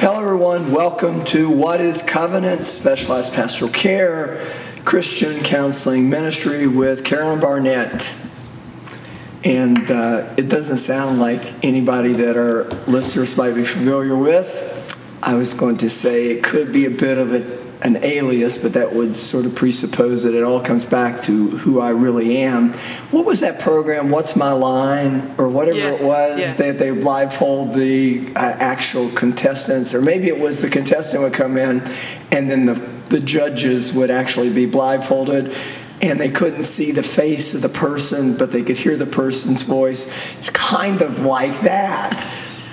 Hello, 0.00 0.20
everyone. 0.20 0.70
Welcome 0.70 1.24
to 1.24 1.50
What 1.50 1.80
is 1.80 2.02
Covenant 2.02 2.64
Specialized 2.66 3.34
Pastoral 3.34 3.68
Care 3.68 4.46
Christian 4.84 5.42
Counseling 5.42 6.08
Ministry 6.08 6.68
with 6.68 7.04
Carolyn 7.04 7.40
Barnett. 7.40 8.14
And 9.42 9.90
uh, 9.90 10.32
it 10.36 10.48
doesn't 10.48 10.76
sound 10.76 11.18
like 11.18 11.64
anybody 11.64 12.12
that 12.12 12.36
our 12.36 12.62
listeners 12.86 13.36
might 13.36 13.56
be 13.56 13.64
familiar 13.64 14.16
with. 14.16 15.18
I 15.20 15.34
was 15.34 15.52
going 15.52 15.78
to 15.78 15.90
say 15.90 16.28
it 16.28 16.44
could 16.44 16.72
be 16.72 16.84
a 16.84 16.90
bit 16.90 17.18
of 17.18 17.34
a 17.34 17.57
an 17.82 17.96
alias, 18.04 18.60
but 18.60 18.72
that 18.72 18.92
would 18.92 19.14
sort 19.14 19.46
of 19.46 19.54
presuppose 19.54 20.24
that 20.24 20.34
it 20.34 20.42
all 20.42 20.60
comes 20.60 20.84
back 20.84 21.22
to 21.22 21.48
who 21.58 21.80
I 21.80 21.90
really 21.90 22.38
am. 22.38 22.72
What 23.12 23.24
was 23.24 23.40
that 23.40 23.60
program? 23.60 24.10
What's 24.10 24.34
my 24.34 24.52
line, 24.52 25.34
or 25.38 25.48
whatever 25.48 25.78
Yeah, 25.78 25.92
it 25.92 26.02
was 26.02 26.40
yeah. 26.40 26.54
that 26.54 26.78
they 26.78 26.90
blindfold 26.90 27.74
the 27.74 28.32
uh, 28.34 28.38
actual 28.38 29.08
contestants, 29.10 29.94
or 29.94 30.02
maybe 30.02 30.26
it 30.26 30.38
was 30.38 30.60
the 30.60 30.70
contestant 30.70 31.22
would 31.22 31.34
come 31.34 31.56
in, 31.56 31.82
and 32.32 32.50
then 32.50 32.66
the 32.66 32.74
the 33.08 33.20
judges 33.20 33.92
would 33.92 34.10
actually 34.10 34.52
be 34.52 34.66
blindfolded. 34.66 35.54
And 36.00 36.20
they 36.20 36.30
couldn't 36.30 36.62
see 36.62 36.92
the 36.92 37.02
face 37.02 37.54
of 37.54 37.62
the 37.62 37.68
person, 37.68 38.36
but 38.36 38.52
they 38.52 38.62
could 38.62 38.76
hear 38.76 38.96
the 38.96 39.06
person's 39.06 39.62
voice. 39.62 40.06
It's 40.38 40.50
kind 40.50 41.02
of 41.02 41.20
like 41.20 41.62
that. 41.62 42.12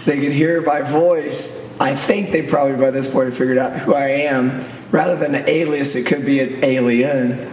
They 0.05 0.19
could 0.19 0.31
hear 0.31 0.61
my 0.61 0.81
voice. 0.81 1.80
I 1.80 1.95
think 1.95 2.31
they 2.31 2.44
probably 2.44 2.77
by 2.77 2.91
this 2.91 3.11
point 3.11 3.33
figured 3.33 3.58
out 3.58 3.73
who 3.80 3.95
I 3.95 4.09
am. 4.09 4.61
Rather 4.91 5.16
than 5.16 5.35
an 5.35 5.49
alias, 5.49 5.95
it 5.95 6.05
could 6.05 6.25
be 6.25 6.39
an 6.39 6.63
alien, 6.63 7.49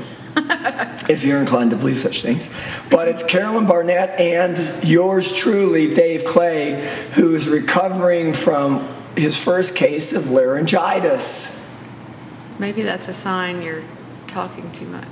if 1.08 1.24
you're 1.24 1.40
inclined 1.40 1.70
to 1.70 1.76
believe 1.76 1.96
such 1.96 2.22
things. 2.22 2.54
But 2.90 3.08
it's 3.08 3.22
Carolyn 3.22 3.66
Barnett 3.66 4.20
and 4.20 4.84
yours 4.84 5.34
truly, 5.34 5.94
Dave 5.94 6.24
Clay, 6.24 6.86
who 7.14 7.34
is 7.34 7.48
recovering 7.48 8.32
from 8.32 8.88
his 9.16 9.42
first 9.42 9.76
case 9.76 10.12
of 10.12 10.30
laryngitis. 10.30 11.58
Maybe 12.58 12.82
that's 12.82 13.08
a 13.08 13.12
sign 13.12 13.62
you're 13.62 13.82
talking 14.26 14.70
too 14.72 14.86
much. 14.86 15.06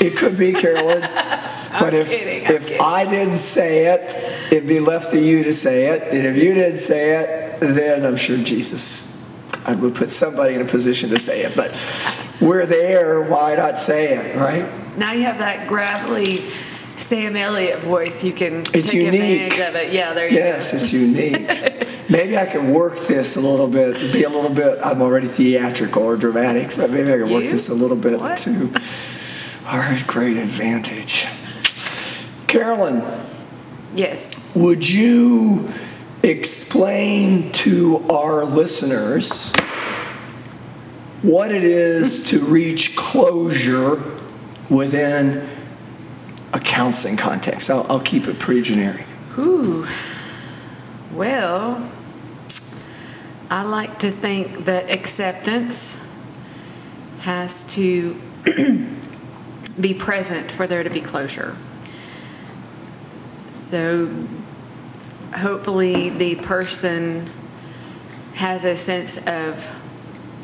It 0.00 0.16
could 0.16 0.36
be, 0.36 0.52
Carolyn. 0.52 1.08
But 1.80 1.94
if, 1.94 2.10
kidding, 2.10 2.42
if 2.42 2.68
kidding. 2.68 2.82
I 2.82 3.06
didn't 3.06 3.32
say 3.32 3.86
it, 3.86 4.14
it'd 4.52 4.68
be 4.68 4.78
left 4.78 5.12
to 5.12 5.18
you 5.18 5.42
to 5.44 5.54
say 5.54 5.86
it. 5.86 6.02
And 6.12 6.26
if 6.26 6.36
you 6.36 6.52
didn't 6.52 6.76
say 6.76 7.16
it, 7.18 7.60
then 7.60 8.04
I'm 8.04 8.16
sure 8.16 8.36
Jesus 8.36 9.11
I 9.64 9.74
would 9.74 9.94
put 9.94 10.10
somebody 10.10 10.54
in 10.54 10.60
a 10.62 10.64
position 10.64 11.10
to 11.10 11.18
say 11.18 11.42
it. 11.42 11.54
But 11.56 11.70
we're 12.40 12.66
there, 12.66 13.22
why 13.22 13.54
not 13.56 13.78
say 13.78 14.14
it, 14.16 14.36
right? 14.36 14.68
Now 14.98 15.12
you 15.12 15.22
have 15.22 15.38
that 15.38 15.68
gravelly 15.68 16.38
Sam 16.96 17.36
Elliott 17.36 17.80
voice. 17.82 18.22
You 18.24 18.32
can 18.32 18.60
It's 18.74 18.90
take 18.90 19.02
unique. 19.06 19.52
advantage 19.52 19.58
of 19.60 19.74
it. 19.76 19.92
Yeah, 19.92 20.12
there 20.12 20.28
you 20.28 20.38
go. 20.38 20.44
Yes, 20.44 20.74
it's 20.74 20.92
unique. 20.92 21.88
Maybe 22.10 22.36
I 22.36 22.44
can 22.46 22.74
work 22.74 22.98
this 22.98 23.36
a 23.36 23.40
little 23.40 23.68
bit, 23.68 23.94
be 24.12 24.24
a 24.24 24.28
little 24.28 24.52
bit, 24.54 24.78
I'm 24.84 25.00
already 25.00 25.28
theatrical 25.28 26.02
or 26.02 26.16
dramatic, 26.16 26.76
but 26.76 26.90
maybe 26.90 27.10
I 27.12 27.18
can 27.18 27.30
work 27.32 27.44
You? 27.44 27.50
this 27.50 27.70
a 27.70 27.74
little 27.74 27.96
bit 27.96 28.20
What? 28.20 28.36
to 28.38 28.70
our 29.66 29.96
great 30.08 30.36
advantage. 30.36 31.26
Carolyn. 32.48 33.02
Yes. 33.94 34.44
Would 34.54 34.86
you 34.88 35.68
explain 36.22 37.50
to 37.52 38.04
our 38.08 38.44
listeners 38.44 39.52
what 41.22 41.52
it 41.52 41.64
is 41.64 42.30
to 42.30 42.40
reach 42.44 42.96
closure 42.96 44.02
within 44.68 45.48
a 46.52 46.60
counseling 46.60 47.16
context? 47.16 47.70
I'll, 47.70 47.86
I'll 47.88 48.00
keep 48.00 48.28
it 48.28 48.38
pretty 48.38 48.62
generic. 48.62 49.06
Ooh. 49.38 49.86
Well, 51.12 51.90
I 53.50 53.62
like 53.62 53.98
to 54.00 54.10
think 54.10 54.64
that 54.64 54.90
acceptance 54.90 56.02
has 57.20 57.64
to 57.74 58.16
be 59.80 59.94
present 59.94 60.50
for 60.50 60.66
there 60.66 60.82
to 60.82 60.90
be 60.90 61.00
closure. 61.00 61.56
So 63.50 64.08
hopefully 65.34 66.10
the 66.10 66.36
person 66.36 67.28
has 68.34 68.64
a 68.64 68.76
sense 68.76 69.18
of 69.26 69.68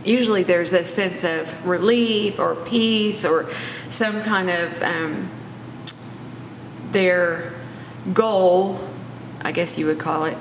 usually 0.05 0.43
there's 0.43 0.73
a 0.73 0.85
sense 0.85 1.25
of 1.25 1.67
relief 1.67 2.39
or 2.39 2.55
peace 2.55 3.25
or 3.25 3.51
some 3.91 4.23
kind 4.23 4.51
of 4.51 4.83
um, 4.83 5.31
their 6.93 7.53
goal 8.13 8.81
i 9.43 9.53
guess 9.53 9.79
you 9.79 9.87
would 9.87 9.99
call 9.99 10.25
it 10.25 10.37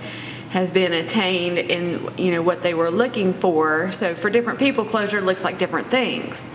has 0.50 0.72
been 0.72 0.94
attained 0.94 1.58
in 1.58 2.10
you 2.18 2.32
know 2.32 2.42
what 2.42 2.62
they 2.62 2.74
were 2.74 2.90
looking 2.90 3.34
for. 3.34 3.92
So 3.92 4.16
for 4.16 4.30
different 4.30 4.60
people 4.60 4.86
closure 4.86 5.22
looks 5.22 5.44
like 5.44 5.58
different 5.58 5.88
things. 5.88 6.50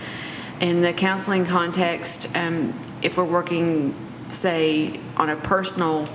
In 0.61 0.81
the 0.81 0.93
counseling 0.93 1.45
context 1.45 2.35
um, 2.37 2.79
if 3.03 3.17
we're 3.17 3.25
working 3.25 3.95
say 4.29 4.99
on 5.17 5.29
a 5.29 5.37
personal 5.37 6.09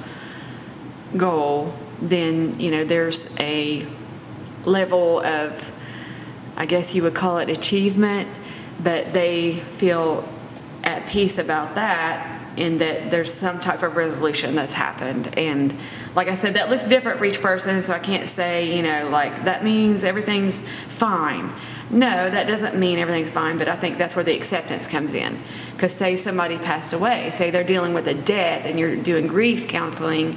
goal 1.16 1.73
then 2.01 2.59
you 2.59 2.69
know 2.69 2.84
there's 2.84 3.34
a 3.40 3.85
level 4.66 5.22
of 5.22 5.72
I 6.57 6.66
guess 6.66 6.95
you 6.95 7.03
would 7.03 7.13
call 7.13 7.38
it 7.38 7.50
achievement, 7.50 8.28
but 8.81 9.13
they 9.13 9.53
feel 9.53 10.28
at 10.84 11.07
peace 11.07 11.38
about 11.38 11.75
that 11.75 12.34
in 12.57 12.79
that 12.79 13.12
there's 13.12 13.31
some 13.31 13.59
type 13.59 13.84
of 13.84 13.96
resolution 13.96 14.56
that's 14.56 14.73
happened. 14.73 15.38
And 15.38 15.75
like 16.16 16.28
I 16.28 16.34
said, 16.34 16.56
that 16.56 16.69
looks 16.69 16.85
different 16.85 17.19
for 17.19 17.25
each 17.25 17.41
person, 17.41 17.84
so 17.84 17.94
I 17.94 18.00
can't 18.00 18.28
say, 18.28 18.75
you 18.75 18.81
know, 18.81 19.07
like 19.12 19.44
that 19.46 19.63
means 19.63 20.03
everything's 20.03 20.62
fine. 20.88 21.51
No, 21.91 22.29
that 22.29 22.47
doesn't 22.47 22.75
mean 22.75 22.97
everything's 22.97 23.29
fine, 23.29 23.59
but 23.59 23.67
I 23.67 23.75
think 23.75 24.00
that's 24.00 24.16
where 24.16 24.25
the 24.25 24.35
acceptance 24.35 24.88
comes 24.88 25.13
in. 25.13 25.38
Because 25.73 25.94
say 25.94 26.16
somebody 26.16 26.57
passed 26.57 26.91
away, 26.91 27.29
say 27.29 27.51
they're 27.51 27.63
dealing 27.63 27.94
with 27.94 28.07
a 28.07 28.16
death 28.16 28.66
and 28.66 28.79
you're 28.79 28.96
doing 28.96 29.28
grief 29.28 29.67
counseling, 29.67 30.35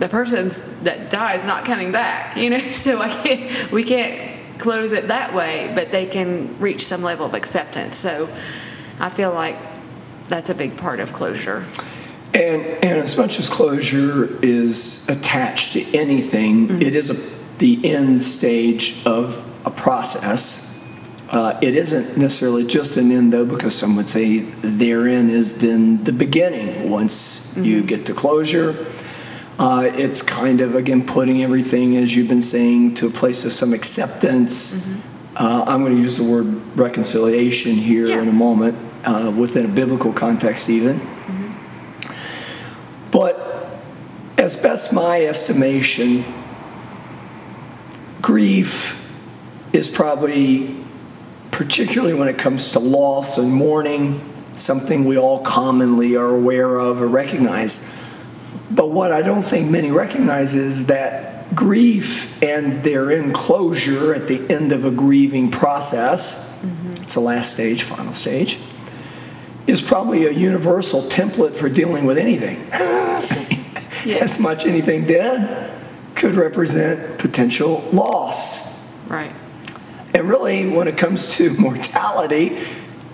the 0.00 0.08
person 0.08 0.48
that 0.82 1.10
died 1.10 1.38
is 1.38 1.46
not 1.46 1.64
coming 1.64 1.92
back, 1.92 2.36
you 2.36 2.50
know. 2.50 2.58
So 2.72 3.00
I 3.00 3.08
can't, 3.08 3.70
we 3.70 3.84
can't 3.84 4.58
close 4.58 4.92
it 4.92 5.08
that 5.08 5.34
way, 5.34 5.70
but 5.74 5.90
they 5.90 6.06
can 6.06 6.58
reach 6.58 6.82
some 6.82 7.02
level 7.02 7.26
of 7.26 7.34
acceptance. 7.34 7.94
So 7.94 8.28
I 8.98 9.10
feel 9.10 9.32
like 9.32 9.60
that's 10.28 10.48
a 10.48 10.54
big 10.54 10.76
part 10.78 11.00
of 11.00 11.12
closure. 11.12 11.64
And, 12.32 12.62
and 12.82 12.98
as 12.98 13.18
much 13.18 13.38
as 13.38 13.48
closure 13.48 14.42
is 14.42 15.08
attached 15.08 15.74
to 15.74 15.98
anything, 15.98 16.80
it 16.80 16.94
is 16.94 17.10
a, 17.10 17.58
the 17.58 17.80
end 17.84 18.22
stage 18.22 19.04
of 19.04 19.44
a 19.66 19.70
process. 19.70 20.68
Uh, 21.28 21.58
it 21.60 21.76
isn't 21.76 22.16
necessarily 22.16 22.66
just 22.66 22.96
an 22.96 23.12
end, 23.12 23.32
though, 23.32 23.44
because 23.44 23.74
some 23.74 23.96
would 23.96 24.08
say 24.08 24.38
therein 24.38 25.28
is 25.28 25.60
then 25.60 26.02
the 26.04 26.12
beginning. 26.12 26.88
Once 26.90 27.54
you 27.58 27.82
get 27.82 28.06
to 28.06 28.14
closure, 28.14 28.72
uh, 29.60 29.82
it's 29.94 30.22
kind 30.22 30.62
of, 30.62 30.74
again, 30.74 31.04
putting 31.06 31.42
everything, 31.42 31.96
as 31.98 32.16
you've 32.16 32.28
been 32.28 32.40
saying, 32.40 32.94
to 32.94 33.06
a 33.06 33.10
place 33.10 33.44
of 33.44 33.52
some 33.52 33.74
acceptance. 33.74 34.98
Uh, 35.36 35.64
I'm 35.66 35.84
going 35.84 35.94
to 35.94 36.00
use 36.02 36.16
the 36.16 36.24
word 36.24 36.46
reconciliation 36.76 37.72
here 37.72 38.06
Yeah. 38.06 38.22
in 38.22 38.28
a 38.28 38.32
moment, 38.32 38.74
uh, 39.04 39.30
within 39.36 39.66
a 39.66 39.68
biblical 39.68 40.14
context, 40.14 40.70
even. 40.70 40.98
But 43.10 43.68
as 44.38 44.56
best 44.56 44.94
my 44.94 45.26
estimation, 45.26 46.24
grief 48.22 48.96
is 49.74 49.90
probably, 49.90 50.74
particularly 51.50 52.14
when 52.14 52.28
it 52.28 52.38
comes 52.38 52.72
to 52.72 52.78
loss 52.78 53.36
and 53.36 53.52
mourning, 53.52 54.22
something 54.56 55.04
we 55.04 55.18
all 55.18 55.40
commonly 55.40 56.16
are 56.16 56.34
aware 56.34 56.78
of 56.78 57.02
or 57.02 57.06
recognize. 57.08 57.94
But 58.70 58.90
what 58.90 59.12
I 59.12 59.22
don't 59.22 59.42
think 59.42 59.70
many 59.70 59.90
recognize 59.90 60.54
is 60.54 60.86
that 60.86 61.54
grief 61.54 62.40
and 62.42 62.84
their 62.84 63.10
enclosure 63.10 64.14
at 64.14 64.28
the 64.28 64.48
end 64.52 64.72
of 64.72 64.84
a 64.84 64.90
grieving 64.90 65.50
process, 65.50 66.60
mm-hmm. 66.62 67.02
it's 67.02 67.14
the 67.14 67.20
last 67.20 67.52
stage, 67.52 67.82
final 67.82 68.12
stage, 68.12 68.58
is 69.66 69.82
probably 69.82 70.26
a 70.26 70.30
universal 70.30 71.02
template 71.02 71.54
for 71.54 71.68
dealing 71.68 72.04
with 72.04 72.18
anything. 72.18 72.64
As 74.20 74.40
much 74.40 74.66
anything 74.66 75.04
dead 75.04 75.78
could 76.14 76.34
represent 76.34 77.18
potential 77.18 77.82
loss. 77.92 78.88
Right. 79.08 79.32
And 80.14 80.28
really, 80.28 80.68
when 80.68 80.88
it 80.88 80.96
comes 80.96 81.34
to 81.36 81.50
mortality, 81.58 82.58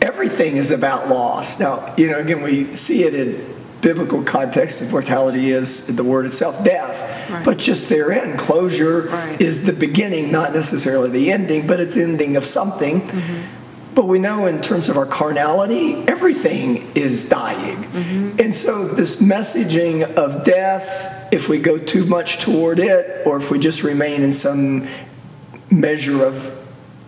everything 0.01 0.57
is 0.57 0.71
about 0.71 1.09
loss. 1.09 1.59
Now, 1.59 1.95
you 1.97 2.11
know, 2.11 2.19
again, 2.19 2.43
we 2.43 2.75
see 2.75 3.05
it 3.05 3.15
in 3.15 3.56
biblical 3.81 4.23
context, 4.23 4.83
of 4.83 4.91
mortality 4.91 5.51
is 5.51 5.95
the 5.95 6.05
word 6.05 6.27
itself, 6.27 6.65
death. 6.65 7.31
Right. 7.31 7.45
But 7.45 7.59
just 7.59 7.89
therein, 7.89 8.37
closure 8.37 9.03
Right. 9.03 9.41
is 9.41 9.65
the 9.65 9.73
beginning, 9.73 10.33
not 10.33 10.53
necessarily 10.53 11.11
the 11.11 11.31
ending, 11.31 11.67
but 11.67 11.81
it's 11.81 11.97
ending 11.97 12.37
of 12.37 12.45
something. 12.45 13.03
Mm-hmm. 13.03 13.95
But 13.95 14.09
we 14.09 14.19
know 14.19 14.45
in 14.47 14.61
terms 14.61 14.91
of 14.91 14.99
our 14.99 15.07
carnality, 15.07 15.95
everything 16.07 16.91
is 16.95 17.27
dying. 17.27 17.85
Mm-hmm. 17.85 18.41
And 18.41 18.55
so, 18.55 18.89
this 18.89 19.23
messaging 19.23 20.03
of 20.17 20.45
death, 20.45 21.33
if 21.33 21.49
we 21.49 21.59
go 21.59 21.79
too 21.79 22.05
much 22.05 22.39
toward 22.39 22.79
it, 22.79 23.27
or 23.27 23.39
if 23.39 23.51
we 23.51 23.59
just 23.59 23.83
remain 23.83 24.23
in 24.23 24.35
some 24.35 24.87
measure 25.71 26.27
of, 26.27 26.55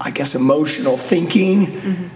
I 0.01 0.11
guess, 0.11 0.35
emotional 0.35 0.97
thinking, 0.97 1.67
mm-hmm. 1.67 2.09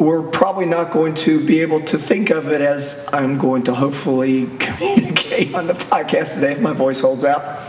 We're 0.00 0.22
probably 0.22 0.64
not 0.64 0.90
going 0.90 1.14
to 1.14 1.44
be 1.44 1.60
able 1.60 1.82
to 1.82 1.98
think 1.98 2.30
of 2.30 2.48
it 2.48 2.62
as 2.62 3.06
I'm 3.12 3.36
going 3.36 3.64
to 3.64 3.74
hopefully 3.74 4.46
communicate 4.58 5.54
on 5.54 5.66
the 5.66 5.74
podcast 5.74 6.34
today 6.34 6.52
if 6.52 6.60
my 6.60 6.72
voice 6.72 7.02
holds 7.02 7.24
out. 7.24 7.60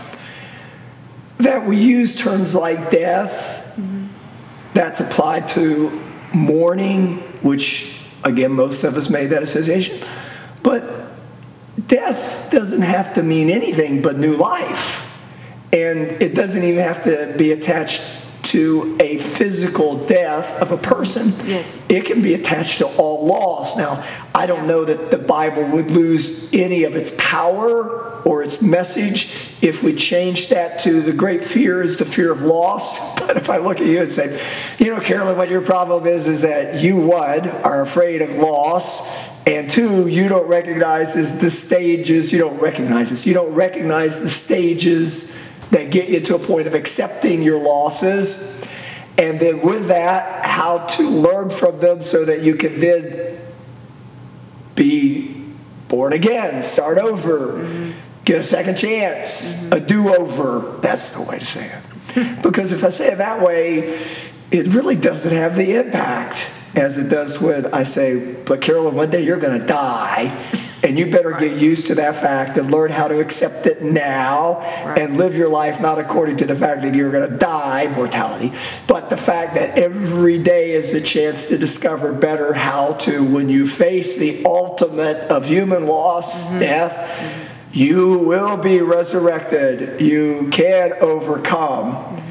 That 1.38 1.66
we 1.66 1.76
use 1.76 2.16
terms 2.16 2.54
like 2.54 2.90
death, 2.90 3.74
mm-hmm. 3.76 4.06
that's 4.72 5.00
applied 5.00 5.50
to 5.50 6.00
mourning, 6.32 7.18
which 7.42 8.00
again, 8.24 8.52
most 8.52 8.82
of 8.84 8.96
us 8.96 9.10
made 9.10 9.26
that 9.26 9.42
association. 9.42 9.98
But 10.62 11.10
death 11.86 12.50
doesn't 12.50 12.82
have 12.82 13.12
to 13.14 13.22
mean 13.22 13.50
anything 13.50 14.00
but 14.00 14.16
new 14.16 14.36
life. 14.36 15.00
And 15.70 16.22
it 16.22 16.34
doesn't 16.34 16.62
even 16.62 16.82
have 16.82 17.04
to 17.04 17.34
be 17.36 17.52
attached 17.52 18.21
to 18.42 18.96
a 19.00 19.18
physical 19.18 20.04
death 20.06 20.60
of 20.60 20.72
a 20.72 20.76
person. 20.76 21.32
Yes. 21.48 21.84
It 21.88 22.04
can 22.04 22.22
be 22.22 22.34
attached 22.34 22.78
to 22.78 22.86
all 22.96 23.26
loss. 23.26 23.76
Now, 23.76 24.04
I 24.34 24.46
don't 24.46 24.66
know 24.66 24.84
that 24.84 25.10
the 25.10 25.18
Bible 25.18 25.64
would 25.68 25.90
lose 25.90 26.52
any 26.52 26.84
of 26.84 26.96
its 26.96 27.14
power 27.16 28.20
or 28.24 28.42
its 28.42 28.62
message 28.62 29.54
if 29.62 29.82
we 29.82 29.94
changed 29.94 30.50
that 30.50 30.80
to 30.80 31.00
the 31.00 31.12
great 31.12 31.42
fear 31.42 31.82
is 31.82 31.98
the 31.98 32.04
fear 32.04 32.32
of 32.32 32.42
loss. 32.42 33.12
But 33.22 33.36
if 33.36 33.48
I 33.48 33.58
look 33.58 33.80
at 33.80 33.86
you 33.86 34.00
and 34.00 34.10
say, 34.10 34.38
you 34.78 34.90
know, 34.90 35.00
Carolyn, 35.00 35.38
what 35.38 35.48
your 35.48 35.62
problem 35.62 36.06
is 36.06 36.26
is 36.26 36.42
that 36.42 36.82
you, 36.82 36.96
one, 36.96 37.48
are 37.48 37.80
afraid 37.80 38.20
of 38.20 38.36
loss, 38.36 39.30
and 39.46 39.70
two, 39.70 40.06
you 40.08 40.28
don't 40.28 40.48
recognize 40.48 41.16
is 41.16 41.40
the 41.40 41.50
stages, 41.50 42.32
you 42.32 42.40
don't 42.40 42.60
recognize 42.60 43.10
this, 43.10 43.26
you 43.26 43.32
don't 43.32 43.54
recognize 43.54 44.20
the 44.20 44.28
stages 44.28 45.51
that 45.72 45.90
get 45.90 46.08
you 46.08 46.20
to 46.20 46.36
a 46.36 46.38
point 46.38 46.66
of 46.66 46.74
accepting 46.74 47.42
your 47.42 47.62
losses. 47.62 48.66
And 49.18 49.40
then 49.40 49.62
with 49.62 49.88
that, 49.88 50.44
how 50.44 50.86
to 50.86 51.08
learn 51.08 51.50
from 51.50 51.80
them 51.80 52.02
so 52.02 52.24
that 52.26 52.42
you 52.42 52.54
can 52.54 52.78
then 52.78 53.38
be 54.74 55.44
born 55.88 56.12
again, 56.12 56.62
start 56.62 56.98
over, 56.98 57.52
mm-hmm. 57.52 57.98
get 58.24 58.38
a 58.38 58.42
second 58.42 58.76
chance, 58.76 59.64
mm-hmm. 59.64 59.72
a 59.72 59.80
do 59.80 60.14
over. 60.14 60.78
That's 60.80 61.10
the 61.10 61.22
way 61.22 61.38
to 61.38 61.46
say 61.46 61.66
it. 61.70 62.42
because 62.42 62.72
if 62.72 62.84
I 62.84 62.90
say 62.90 63.12
it 63.12 63.18
that 63.18 63.42
way, 63.42 63.98
it 64.50 64.74
really 64.74 64.96
doesn't 64.96 65.34
have 65.34 65.56
the 65.56 65.74
impact 65.76 66.50
as 66.74 66.98
it 66.98 67.08
does 67.08 67.40
when 67.40 67.72
I 67.72 67.82
say, 67.84 68.36
but 68.44 68.60
Carolyn, 68.60 68.94
one 68.94 69.10
day 69.10 69.24
you're 69.24 69.40
going 69.40 69.58
to 69.58 69.66
die. 69.66 70.38
And 70.82 70.98
you 70.98 71.10
better 71.10 71.32
get 71.32 71.60
used 71.60 71.86
to 71.88 71.94
that 71.96 72.16
fact 72.16 72.56
and 72.56 72.70
learn 72.70 72.90
how 72.90 73.06
to 73.06 73.20
accept 73.20 73.66
it 73.66 73.82
now 73.82 74.60
and 74.60 75.16
live 75.16 75.36
your 75.36 75.48
life 75.48 75.80
not 75.80 75.98
according 75.98 76.38
to 76.38 76.44
the 76.44 76.56
fact 76.56 76.82
that 76.82 76.94
you're 76.94 77.12
going 77.12 77.30
to 77.30 77.36
die, 77.36 77.86
mortality, 77.94 78.52
but 78.88 79.08
the 79.08 79.16
fact 79.16 79.54
that 79.54 79.78
every 79.78 80.38
day 80.42 80.72
is 80.72 80.92
a 80.92 81.00
chance 81.00 81.46
to 81.46 81.58
discover 81.58 82.12
better 82.12 82.52
how 82.52 82.94
to, 82.94 83.24
when 83.24 83.48
you 83.48 83.66
face 83.66 84.16
the 84.16 84.42
ultimate 84.44 85.18
of 85.30 85.46
human 85.46 85.86
loss, 85.86 86.48
mm-hmm. 86.48 86.60
death, 86.60 87.48
you 87.72 88.18
will 88.18 88.56
be 88.56 88.80
resurrected. 88.80 90.00
You 90.00 90.48
can 90.50 90.94
overcome 91.00 91.92
mm-hmm. 91.92 92.21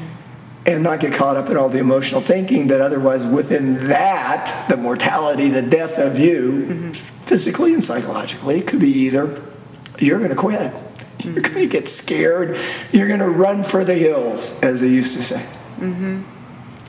And 0.64 0.82
not 0.82 1.00
get 1.00 1.12
caught 1.12 1.36
up 1.36 1.50
in 1.50 1.56
all 1.56 1.68
the 1.68 1.78
emotional 1.78 2.20
thinking 2.20 2.68
that 2.68 2.80
otherwise 2.80 3.26
within 3.26 3.88
that 3.88 4.66
the 4.68 4.76
mortality 4.76 5.48
the 5.48 5.62
death 5.62 5.98
of 5.98 6.18
you 6.18 6.66
mm-hmm. 6.66 6.92
physically 6.92 7.74
and 7.74 7.82
psychologically 7.82 8.60
could 8.60 8.78
be 8.78 8.90
either 8.90 9.42
you're 10.02 10.18
going 10.18 10.30
to 10.30 10.36
quit. 10.36 10.60
You're 10.60 11.34
mm-hmm. 11.34 11.54
going 11.54 11.54
to 11.54 11.66
get 11.66 11.88
scared. 11.88 12.58
You're 12.90 13.08
going 13.08 13.20
to 13.20 13.28
run 13.28 13.62
for 13.62 13.84
the 13.84 13.94
hills 13.94 14.62
as 14.62 14.80
they 14.80 14.88
used 14.88 15.16
to 15.16 15.22
say. 15.22 15.46
Mm-hmm. 15.76 16.22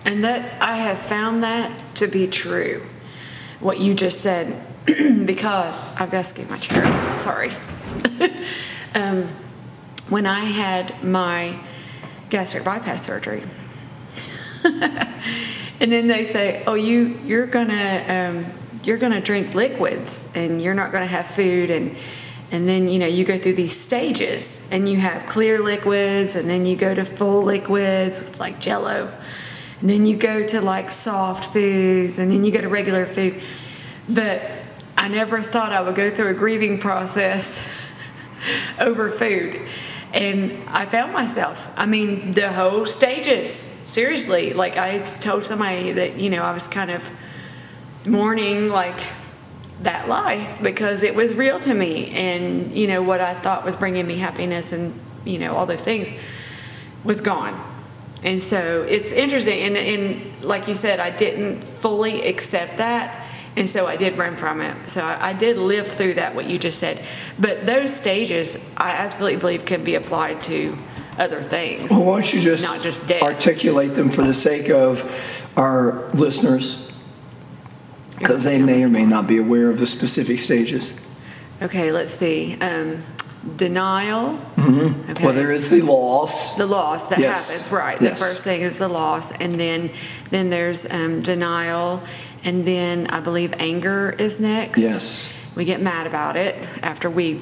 And 0.06 0.24
that 0.24 0.62
I 0.62 0.78
have 0.78 1.00
found 1.00 1.44
that 1.44 1.72
to 1.96 2.08
be 2.08 2.28
true, 2.28 2.86
what 3.60 3.80
you 3.80 3.94
just 3.94 4.22
said, 4.22 4.62
because 5.26 5.82
I've 5.96 6.12
got 6.12 6.20
to 6.20 6.24
skip 6.24 6.50
my 6.50 6.58
chair. 6.58 7.20
Sorry. 7.20 7.52
um, 8.96 9.24
when 10.10 10.26
I 10.26 10.42
had 10.42 11.04
my 11.04 11.58
gastric 12.30 12.64
bypass 12.64 13.04
surgery, 13.04 13.44
and 15.80 15.92
then 15.92 16.08
they 16.08 16.26
say, 16.26 16.64
"Oh, 16.66 16.76
you 16.76 17.18
you're 17.26 17.48
gonna 17.48 18.04
um, 18.08 18.46
you're 18.84 18.98
gonna 18.98 19.22
drink 19.22 19.54
liquids, 19.54 20.28
and 20.36 20.62
you're 20.62 20.74
not 20.74 20.92
gonna 20.92 21.06
have 21.06 21.28
food, 21.28 21.70
and 21.70 21.96
and 22.52 22.68
then 22.68 22.88
you 22.88 23.00
know 23.00 23.08
you 23.08 23.26
go 23.26 23.38
through 23.38 23.56
these 23.56 23.76
stages, 23.76 24.66
and 24.72 24.88
you 24.88 24.98
have 24.98 25.26
clear 25.26 25.60
liquids, 25.60 26.36
and 26.36 26.50
then 26.50 26.66
you 26.66 26.76
go 26.76 26.94
to 26.96 27.06
full 27.06 27.44
liquids 27.44 28.40
like 28.40 28.60
Jello." 28.60 29.12
And 29.82 29.90
then 29.90 30.06
you 30.06 30.16
go 30.16 30.48
to 30.48 30.62
like 30.62 30.90
soft 30.90 31.52
foods, 31.52 32.18
and 32.18 32.32
then 32.32 32.46
you 32.46 32.52
go 32.52 32.62
to 32.62 32.70
regular 32.70 33.06
food. 33.06 33.42
But 34.08 34.42
I 34.98 35.10
never 35.10 35.42
thought 35.42 35.74
I 35.74 35.82
would 35.82 35.96
go 35.96 36.10
through 36.10 36.30
a 36.30 36.34
grieving 36.34 36.78
process 36.78 37.68
over 38.80 39.10
food. 39.10 39.62
And 40.14 40.70
I 40.70 40.86
found 40.86 41.12
myself, 41.12 41.72
I 41.76 41.88
mean, 41.88 42.32
the 42.32 42.54
whole 42.54 42.86
stages, 42.86 43.52
seriously. 43.52 44.54
Like 44.54 44.78
I 44.78 45.00
told 45.00 45.44
somebody 45.44 45.92
that, 45.94 46.20
you 46.20 46.30
know, 46.30 46.44
I 46.44 46.54
was 46.54 46.68
kind 46.68 46.92
of 46.92 47.10
mourning 48.08 48.70
like 48.70 49.00
that 49.82 50.08
life 50.08 50.62
because 50.62 51.02
it 51.02 51.16
was 51.16 51.34
real 51.34 51.58
to 51.60 51.74
me. 51.74 52.12
And, 52.12 52.78
you 52.78 52.88
know, 52.88 53.02
what 53.02 53.22
I 53.22 53.34
thought 53.34 53.66
was 53.66 53.76
bringing 53.76 54.06
me 54.06 54.18
happiness 54.18 54.72
and, 54.72 54.98
you 55.26 55.40
know, 55.40 55.56
all 55.56 55.66
those 55.66 55.84
things 55.84 56.10
was 57.04 57.20
gone. 57.22 57.60
And 58.22 58.42
so 58.42 58.84
it's 58.84 59.12
interesting. 59.12 59.62
And, 59.62 59.76
and 59.76 60.46
like 60.46 60.68
you 60.68 60.76
said, 60.76 61.00
I 61.00 61.10
didn't 61.10 61.64
fully 61.64 62.26
accept 62.28 62.78
that. 62.78 63.23
And 63.56 63.70
so 63.70 63.86
I 63.86 63.96
did 63.98 64.18
run 64.18 64.36
from 64.36 64.62
it. 64.62 64.90
So 64.90 65.04
I, 65.04 65.30
I 65.30 65.34
did 65.34 65.58
live 65.58 65.88
through 65.88 66.16
that, 66.16 66.34
what 66.34 66.50
you 66.50 66.58
just 66.58 66.80
said. 66.80 67.00
But 67.38 67.66
those 67.66 67.96
stages, 67.96 68.58
I 68.78 68.92
absolutely 68.94 69.40
believe, 69.40 69.66
can 69.66 69.84
be 69.84 69.96
applied 69.96 70.42
to 70.44 70.76
other 71.20 71.42
things. 71.44 71.92
well 71.92 72.04
why 72.06 72.14
don't 72.22 72.34
you 72.34 72.40
just, 72.42 72.64
Not 72.64 72.82
just 72.82 73.06
death. 73.06 73.22
articulate 73.22 73.94
them 73.94 74.10
for 74.10 74.24
the 74.24 74.34
sake 74.34 74.70
of 74.72 75.48
our 75.56 76.10
listeners 76.16 76.90
because 78.18 78.44
they 78.44 78.60
may 78.60 78.84
or 78.84 78.90
may 78.90 79.06
not 79.06 79.28
be 79.28 79.38
aware 79.38 79.70
of 79.70 79.78
the 79.78 79.86
specific 79.86 80.40
stages 80.40 81.00
Okay, 81.62 81.92
let's 81.92 82.12
see. 82.12 82.58
Um, 82.60 83.04
denial. 83.58 84.40
Okay. 84.58 85.24
well 85.24 85.34
there 85.34 85.52
is 85.52 85.70
the 85.70 85.82
loss 85.82 86.58
the 86.58 86.66
loss 86.66 87.08
that 87.10 87.20
Yes. 87.20 87.52
happens 87.52 87.72
right 87.72 87.98
the 88.00 88.10
first 88.16 88.44
thing 88.44 88.62
is 88.62 88.80
the 88.80 88.88
loss 88.88 89.32
and 89.34 89.52
then 89.54 89.92
then 90.32 90.50
there's 90.50 90.90
um, 90.90 91.22
denial 91.22 92.02
and 92.44 92.66
then 92.66 93.08
i 93.08 93.20
believe 93.20 93.54
anger 93.60 94.10
is 94.18 94.40
next 94.40 94.80
Yes. 94.80 95.34
we 95.56 95.66
get 95.66 95.82
mad 95.82 96.08
about 96.08 96.36
it 96.36 96.62
after 96.82 97.10
we 97.10 97.42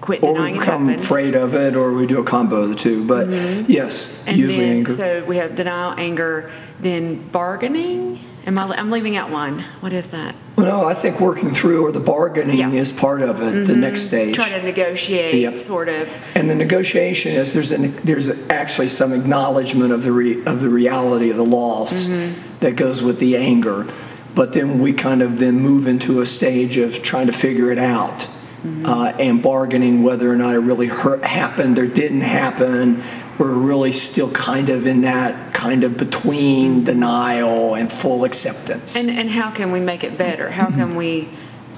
quit 0.00 0.22
or 0.22 0.34
denying 0.34 0.52
we 0.54 0.58
it 0.58 0.60
become 0.60 0.82
happened 0.86 1.00
afraid 1.04 1.34
of 1.34 1.54
it 1.54 1.76
or 1.76 1.92
we 1.92 2.06
do 2.06 2.20
a 2.20 2.24
combo 2.24 2.62
of 2.62 2.68
the 2.68 2.74
two 2.74 3.04
but 3.04 3.28
yes 3.68 4.20
Mm-hmm. 4.22 4.28
and 4.30 4.38
usually 4.38 4.66
then 4.66 4.76
anger 4.78 4.90
so 4.90 5.24
we 5.24 5.36
have 5.36 5.54
denial 5.54 5.94
anger 5.98 6.50
then 6.80 7.22
bargaining 7.28 8.20
am 8.46 8.58
I, 8.58 8.64
i'm 8.76 8.90
leaving 8.90 9.16
out 9.16 9.30
one 9.30 9.60
what 9.80 9.92
is 9.92 10.10
that 10.10 10.34
Well, 10.56 10.66
no, 10.66 10.84
I 10.88 10.94
think 10.94 11.18
working 11.20 11.50
through 11.52 11.86
or 11.86 11.92
the 11.92 12.00
bargaining 12.00 12.58
Yeah. 12.58 12.66
Mm-hmm. 12.66 12.76
is 12.76 12.92
part 12.92 13.22
of 13.22 13.40
it, 13.40 13.66
the 13.66 13.76
next 13.76 14.02
stage. 14.02 14.34
try 14.34 14.50
to 14.50 14.62
negotiate 14.62 15.36
Yep. 15.36 15.56
sort 15.56 15.88
of 15.88 16.04
And 16.36 16.50
the 16.50 16.54
negotiation 16.56 17.32
is 17.32 17.52
there's 17.54 17.70
an, 17.72 17.94
there's 18.04 18.28
actually 18.50 18.88
some 18.88 19.12
acknowledgement 19.12 19.92
of 19.92 20.02
the 20.02 20.12
re, 20.12 20.44
of 20.44 20.60
the 20.60 20.68
reality 20.68 21.30
of 21.30 21.36
the 21.36 21.44
loss 21.44 22.08
Mm-hmm. 22.08 22.58
that 22.60 22.74
goes 22.76 23.02
with 23.02 23.18
the 23.20 23.36
anger, 23.36 23.86
but 24.34 24.52
then 24.52 24.78
we 24.78 24.92
kind 24.92 25.22
of 25.22 25.38
then 25.38 25.60
move 25.60 25.86
into 25.86 26.20
a 26.20 26.26
stage 26.26 26.78
of 26.78 27.02
trying 27.02 27.26
to 27.26 27.32
figure 27.32 27.70
it 27.70 27.78
out. 27.78 28.28
Mm-hmm. 28.62 28.86
Uh, 28.86 29.06
and 29.18 29.42
bargaining 29.42 30.04
whether 30.04 30.30
or 30.30 30.36
not 30.36 30.54
it 30.54 30.58
really 30.60 30.86
hurt, 30.86 31.24
happened 31.24 31.80
or 31.80 31.88
didn't 31.88 32.20
happen. 32.20 33.02
We're 33.36 33.52
really 33.52 33.90
still 33.90 34.30
kind 34.30 34.68
of 34.68 34.86
in 34.86 35.00
that 35.00 35.52
kind 35.52 35.82
of 35.82 35.96
between 35.96 36.84
denial 36.84 37.74
and 37.74 37.90
full 37.90 38.22
acceptance. 38.22 38.94
And 38.96 39.10
and 39.10 39.28
how 39.28 39.50
can 39.50 39.72
we 39.72 39.80
make 39.80 40.04
it 40.04 40.16
better? 40.16 40.48
How 40.48 40.68
can 40.70 40.94
we, 40.94 41.28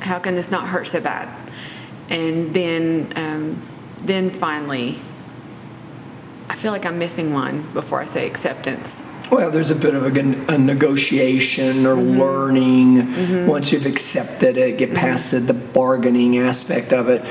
how 0.01 0.19
can 0.19 0.35
this 0.35 0.51
not 0.51 0.69
hurt 0.69 0.87
so 0.87 1.01
bad? 1.01 1.35
And 2.11 2.53
then 2.53 3.13
um, 3.17 3.63
then 4.03 4.29
finally, 4.29 4.99
I 6.51 6.55
feel 6.55 6.71
like 6.71 6.85
I'm 6.85 6.99
missing 6.99 7.33
one 7.33 7.63
before 7.73 8.01
I 8.01 8.05
say 8.05 8.27
acceptance. 8.27 9.05
Well, 9.31 9.51
there's 9.51 9.71
a 9.71 9.75
bit 9.75 9.95
of 9.95 10.05
a, 10.05 10.55
a 10.55 10.59
negotiation 10.59 11.87
or 11.87 11.97
mm-hmm. 11.97 12.21
learning. 12.21 12.97
Mm-hmm. 13.07 13.47
Once 13.47 13.73
you've 13.73 13.87
accepted 13.87 14.57
it, 14.57 14.79
get 14.79 14.91
mm-hmm. 14.91 14.99
past 14.99 15.31
the, 15.31 15.41
the 15.41 15.55
bargaining 15.55 16.39
aspect 16.39 16.93
of 16.93 17.09
it. 17.09 17.23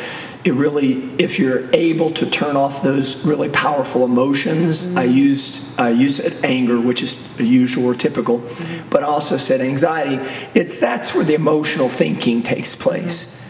It 0.44 0.54
really, 0.56 1.04
if 1.18 1.40
you're 1.40 1.70
able 1.74 2.12
to 2.12 2.30
turn 2.30 2.58
off 2.58 2.84
those 2.84 3.24
really 3.26 3.50
powerful 3.50 4.04
emotions, 4.04 4.96
I 4.98 5.04
used 5.04 5.80
I 5.80 5.90
used 5.92 6.44
anger, 6.44 6.82
which 6.82 7.02
is 7.02 7.40
usual 7.40 7.86
or 7.86 7.96
typical, 7.96 8.44
but 8.90 9.04
I 9.04 9.08
also 9.08 9.38
said 9.38 9.62
anxiety. 9.62 10.20
It's 10.54 10.80
that's 10.80 11.16
where 11.16 11.24
the 11.24 11.36
emotional 11.36 11.88
thinking 11.88 12.44
takes 12.44 12.76
place. 12.76 13.43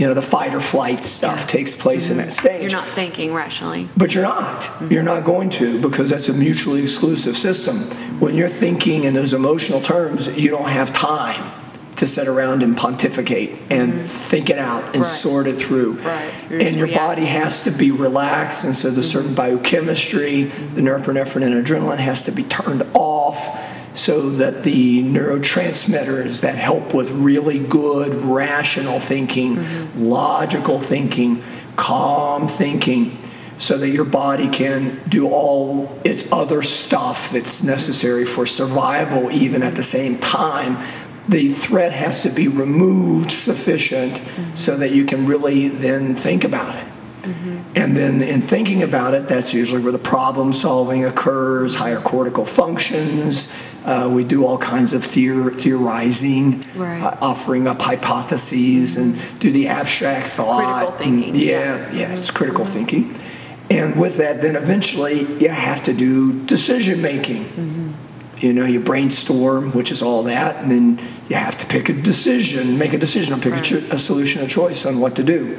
You 0.00 0.06
know, 0.06 0.14
the 0.14 0.22
fight 0.22 0.54
or 0.54 0.60
flight 0.60 1.00
stuff 1.00 1.46
takes 1.46 1.74
place 1.74 2.08
in 2.08 2.16
that 2.16 2.28
mm-hmm. 2.28 2.30
stage. 2.30 2.62
You're 2.62 2.80
not 2.80 2.88
thinking 2.88 3.34
rationally. 3.34 3.86
But 3.98 4.14
you're 4.14 4.24
not. 4.24 4.62
Mm-hmm. 4.62 4.92
You're 4.94 5.02
not 5.02 5.24
going 5.24 5.50
to 5.50 5.78
because 5.78 6.08
that's 6.08 6.30
a 6.30 6.32
mutually 6.32 6.80
exclusive 6.80 7.36
system. 7.36 7.76
When 8.18 8.34
you're 8.34 8.48
thinking 8.48 9.04
in 9.04 9.12
those 9.12 9.34
emotional 9.34 9.78
terms, 9.78 10.26
you 10.38 10.48
don't 10.48 10.70
have 10.70 10.94
time 10.94 11.52
to 11.96 12.06
sit 12.06 12.28
around 12.28 12.62
and 12.62 12.74
pontificate 12.74 13.50
and 13.70 13.92
mm-hmm. 13.92 14.00
think 14.00 14.48
it 14.48 14.56
out 14.56 14.84
and 14.94 15.02
Right. 15.02 15.04
sort 15.04 15.46
it 15.46 15.56
through. 15.56 15.98
Right. 16.00 16.32
And 16.50 16.76
your 16.76 16.88
body 16.88 17.26
has 17.26 17.64
to 17.64 17.70
be 17.70 17.90
relaxed, 17.90 18.64
and 18.64 18.74
so 18.74 18.88
the 18.90 19.02
certain 19.02 19.34
biochemistry, 19.34 20.44
the 20.44 20.80
norepinephrine 20.80 21.42
and 21.42 21.62
adrenaline 21.62 21.98
has 21.98 22.22
to 22.22 22.32
be 22.32 22.44
turned 22.44 22.86
off 22.94 23.79
so 23.94 24.30
that 24.30 24.62
the 24.62 25.02
neurotransmitters 25.02 26.40
that 26.40 26.56
help 26.56 26.94
with 26.94 27.10
really 27.10 27.58
good 27.58 28.14
rational 28.14 28.98
thinking, 28.98 29.56
mm-hmm. 29.56 30.02
logical 30.02 30.78
thinking, 30.78 31.42
calm 31.76 32.46
thinking, 32.46 33.18
so 33.58 33.76
that 33.76 33.90
your 33.90 34.04
body 34.04 34.48
can 34.48 35.00
do 35.08 35.28
all 35.28 36.00
its 36.04 36.30
other 36.32 36.62
stuff 36.62 37.30
that's 37.30 37.62
necessary 37.62 38.24
for 38.24 38.46
survival, 38.46 39.30
even 39.30 39.62
at 39.62 39.74
the 39.74 39.82
mm-hmm. 39.82 40.14
same 40.14 40.18
time. 40.18 40.78
The 41.28 41.50
threat 41.50 41.92
has 41.92 42.22
to 42.22 42.30
be 42.30 42.48
removed 42.48 43.30
sufficient 43.30 44.14
mm-hmm. 44.14 44.54
so 44.54 44.76
that 44.76 44.92
you 44.92 45.04
can 45.04 45.26
really 45.26 45.68
then 45.68 46.14
think 46.14 46.44
about 46.44 46.76
it. 46.76 46.86
And 47.76 47.96
then 47.96 48.22
in 48.22 48.40
thinking 48.40 48.82
about 48.82 49.14
it, 49.14 49.28
that's 49.28 49.54
usually 49.54 49.82
where 49.82 49.92
the 49.92 49.98
problem 49.98 50.52
solving 50.52 51.04
occurs, 51.04 51.76
higher 51.76 52.00
cortical 52.00 52.44
functions. 52.44 53.52
Uh, 53.84 54.10
we 54.12 54.24
do 54.24 54.44
all 54.44 54.58
kinds 54.58 54.92
of 54.92 55.02
theor- 55.02 55.58
theorizing, 55.58 56.62
Right. 56.76 57.02
uh, 57.02 57.16
offering 57.22 57.66
up 57.66 57.80
hypotheses, 57.80 58.96
and 58.98 59.16
do 59.38 59.50
the 59.50 59.68
abstract 59.68 60.26
thought. 60.26 60.96
Critical 60.98 60.98
thinking, 60.98 61.30
and- 61.30 61.38
yeah, 61.42 61.92
yeah, 61.92 62.12
it's 62.12 62.30
critical 62.30 62.64
thinking. 62.64 63.14
And 63.70 63.96
with 63.96 64.16
that, 64.18 64.42
then 64.42 64.56
eventually 64.56 65.26
you 65.38 65.48
have 65.48 65.82
to 65.84 65.92
do 65.94 66.32
decision 66.44 67.00
making. 67.00 67.46
You 68.40 68.52
know, 68.52 68.64
you 68.64 68.80
brainstorm, 68.80 69.72
which 69.72 69.90
is 69.92 70.02
all 70.02 70.22
that, 70.24 70.62
and 70.62 70.70
then 70.70 70.98
you 71.28 71.36
have 71.36 71.56
to 71.58 71.66
pick 71.66 71.88
a 71.88 71.92
decision, 71.92 72.78
make 72.78 72.92
a 72.92 72.98
decision, 72.98 73.32
or 73.34 73.36
pick 73.38 73.52
a, 73.52 73.56
Right. 73.56 73.64
cho- 73.64 73.82
a 73.92 73.98
solution 73.98 74.42
of 74.42 74.48
choice 74.48 74.84
on 74.86 74.98
what 75.00 75.14
to 75.16 75.22
do. 75.22 75.56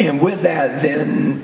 And 0.00 0.20
with 0.20 0.42
that, 0.42 0.80
then 0.82 1.42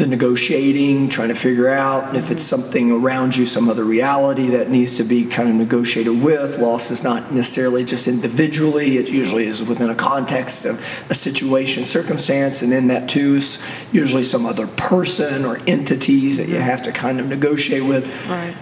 the 0.00 0.06
negotiating, 0.06 1.10
trying 1.10 1.28
to 1.28 1.34
figure 1.34 1.68
out 1.68 2.16
if 2.16 2.30
it's 2.30 2.42
something 2.42 2.90
around 2.90 3.36
you, 3.36 3.44
some 3.44 3.68
other 3.68 3.84
reality 3.84 4.48
that 4.48 4.70
needs 4.70 4.96
to 4.96 5.04
be 5.04 5.26
kind 5.26 5.48
of 5.48 5.54
negotiated 5.54 6.22
with. 6.22 6.58
Loss 6.58 6.90
is 6.90 7.04
not 7.04 7.32
necessarily 7.32 7.84
just 7.84 8.08
individually, 8.08 8.96
it 8.96 9.10
usually 9.10 9.44
is 9.44 9.62
within 9.62 9.90
a 9.90 9.94
context 9.94 10.64
of 10.64 10.78
a 11.10 11.14
situation, 11.14 11.84
circumstance, 11.84 12.62
and 12.62 12.72
in 12.72 12.88
that 12.88 13.08
too 13.08 13.34
is 13.36 13.62
usually 13.92 14.24
some 14.24 14.46
other 14.46 14.66
person 14.66 15.44
or 15.44 15.58
entities 15.66 16.38
that 16.38 16.48
you 16.48 16.54
mm-hmm. 16.54 16.62
have 16.62 16.82
to 16.82 16.92
kind 16.92 17.20
of 17.20 17.26
negotiate 17.26 17.84
with. 17.84 18.04
Right. 18.28 18.56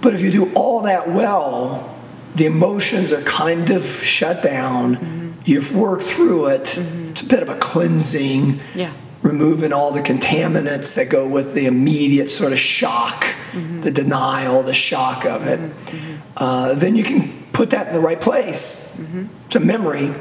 But 0.00 0.14
if 0.14 0.20
you 0.20 0.30
do 0.30 0.52
all 0.54 0.82
that 0.82 1.10
well, 1.10 1.98
the 2.36 2.46
emotions 2.46 3.12
are 3.12 3.22
kind 3.22 3.70
of 3.70 3.82
shut 3.82 4.42
down. 4.42 4.96
Mm-hmm. 4.96 5.32
You've 5.44 5.76
worked 5.76 6.04
through 6.04 6.46
it. 6.46 6.64
Mm-hmm. 6.64 7.10
It's 7.10 7.22
a 7.22 7.26
bit 7.26 7.42
of 7.42 7.48
a 7.48 7.56
cleansing, 7.56 8.60
Yeah. 8.74 8.92
Removing 9.24 9.72
all 9.72 9.90
the 9.90 10.02
contaminants 10.02 10.94
that 10.94 11.08
go 11.08 11.26
with 11.26 11.54
the 11.54 11.66
immediate 11.66 12.28
sort 12.28 12.52
of 12.52 12.58
shock, 12.58 13.24
mm-hmm. 13.50 13.80
the 13.80 13.90
denial, 13.90 14.62
the 14.62 14.74
shock 14.74 15.24
of 15.24 15.48
it. 15.48 15.58
Mm-hmm. 15.58 15.96
Mm-hmm. 15.96 16.32
Uh, 16.36 16.74
then 16.74 16.94
you 16.94 17.02
can 17.02 17.42
put 17.52 17.70
that 17.70 17.88
in 17.88 17.94
the 17.94 18.00
right 18.00 18.20
place. 18.20 19.00
It's 19.46 19.56
a 19.56 19.60
memory, 19.60 20.12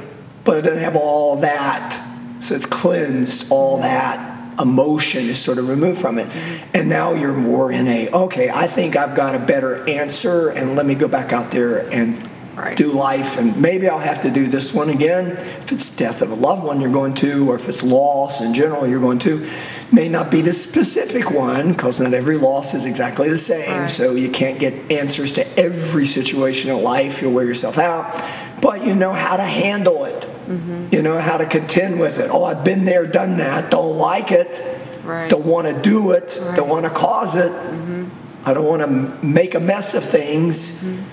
but 0.43 0.57
it 0.57 0.63
doesn't 0.63 0.83
have 0.83 0.95
all 0.95 1.35
that. 1.37 2.01
So 2.39 2.55
it's 2.55 2.65
cleansed, 2.65 3.51
all 3.51 3.77
that 3.79 4.31
emotion 4.59 5.23
is 5.23 5.39
sort 5.39 5.57
of 5.57 5.67
removed 5.67 5.99
from 5.99 6.19
it. 6.19 6.27
And 6.73 6.87
now 6.87 7.13
you're 7.13 7.33
more 7.33 7.71
in 7.71 7.87
a, 7.87 8.09
okay, 8.09 8.49
I 8.49 8.67
think 8.67 8.95
I've 8.95 9.15
got 9.15 9.35
a 9.35 9.39
better 9.39 9.87
answer, 9.89 10.49
and 10.49 10.75
let 10.75 10.85
me 10.85 10.95
go 10.95 11.07
back 11.07 11.33
out 11.33 11.51
there 11.51 11.91
and 11.91 12.17
Right. 12.55 12.77
do 12.77 12.91
life. 12.91 13.39
And 13.39 13.59
maybe 13.59 13.89
I'll 13.89 13.97
have 13.97 14.21
to 14.21 14.29
do 14.29 14.47
this 14.47 14.73
one 14.73 14.89
again. 14.89 15.31
If 15.31 15.71
it's 15.71 15.95
death 15.95 16.21
of 16.21 16.29
a 16.29 16.35
loved 16.35 16.63
one, 16.63 16.81
you're 16.81 16.91
going 16.91 17.15
to, 17.15 17.49
or 17.49 17.55
if 17.55 17.67
it's 17.67 17.81
loss 17.81 18.41
in 18.41 18.53
general, 18.53 18.85
you're 18.85 18.99
going 18.99 19.19
to. 19.19 19.47
May 19.91 20.07
not 20.07 20.29
be 20.29 20.41
the 20.41 20.53
specific 20.53 21.31
one, 21.31 21.71
because 21.71 21.99
not 21.99 22.13
every 22.13 22.37
loss 22.37 22.73
is 22.75 22.85
exactly 22.85 23.27
the 23.27 23.37
same. 23.37 23.81
Right. 23.81 23.89
So 23.89 24.13
you 24.13 24.29
can't 24.29 24.59
get 24.59 24.91
answers 24.91 25.33
to 25.33 25.59
every 25.59 26.05
situation 26.05 26.69
in 26.69 26.83
life. 26.83 27.21
You'll 27.21 27.33
wear 27.33 27.45
yourself 27.45 27.77
out. 27.77 28.13
But 28.61 28.85
you 28.85 28.95
know 28.95 29.13
how 29.13 29.35
to 29.37 29.43
handle 29.43 30.05
it. 30.05 30.21
Mm-hmm. 30.21 30.89
You 30.91 31.01
know 31.01 31.19
how 31.19 31.37
to 31.37 31.45
contend 31.45 31.99
with 31.99 32.19
it. 32.19 32.29
Oh, 32.31 32.43
I've 32.45 32.63
been 32.63 32.85
there, 32.85 33.07
done 33.07 33.37
that. 33.37 33.71
Don't 33.71 33.97
like 33.97 34.31
it. 34.31 34.61
Right. 35.03 35.29
Don't 35.29 35.45
want 35.45 35.67
to 35.67 35.81
do 35.81 36.11
it. 36.11 36.39
Don't 36.55 36.69
want 36.69 36.85
to 36.85 36.91
cause 36.91 37.35
it. 37.35 37.51
Mm-hmm. 37.51 38.09
I 38.45 38.53
don't 38.53 38.65
want 38.65 38.81
to 38.81 39.25
make 39.25 39.55
a 39.55 39.59
mess 39.59 39.95
of 39.95 40.03
things. 40.03 40.83
Mm-hmm. 40.83 41.12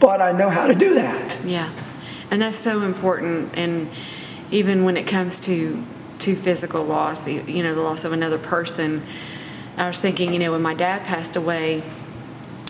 But 0.00 0.20
I 0.20 0.32
know 0.32 0.50
how 0.50 0.66
to 0.66 0.74
do 0.74 0.94
that. 0.94 1.38
Yeah, 1.44 1.70
and 2.30 2.42
that's 2.42 2.56
so 2.56 2.82
important. 2.82 3.56
And 3.56 3.90
even 4.50 4.84
when 4.84 4.96
it 4.96 5.06
comes 5.06 5.38
to 5.40 5.84
to 6.20 6.34
physical 6.34 6.84
loss, 6.84 7.28
you 7.28 7.42
you 7.46 7.62
know, 7.62 7.74
the 7.74 7.82
loss 7.82 8.04
of 8.04 8.12
another 8.12 8.38
person, 8.38 9.02
I 9.76 9.86
was 9.86 9.98
thinking, 9.98 10.32
you 10.32 10.38
know, 10.38 10.52
when 10.52 10.62
my 10.62 10.74
dad 10.74 11.04
passed 11.04 11.36
away, 11.36 11.82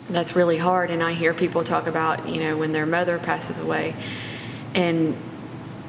that's 0.09 0.37
really 0.37 0.59
hard. 0.59 0.91
And 0.91 1.03
I 1.03 1.13
hear 1.13 1.33
people 1.33 1.65
talk 1.65 1.87
about, 1.87 2.29
you 2.29 2.41
know, 2.41 2.57
when 2.57 2.73
their 2.73 2.87
mother 2.87 3.19
passes 3.19 3.61
away, 3.61 3.95
and 4.75 5.17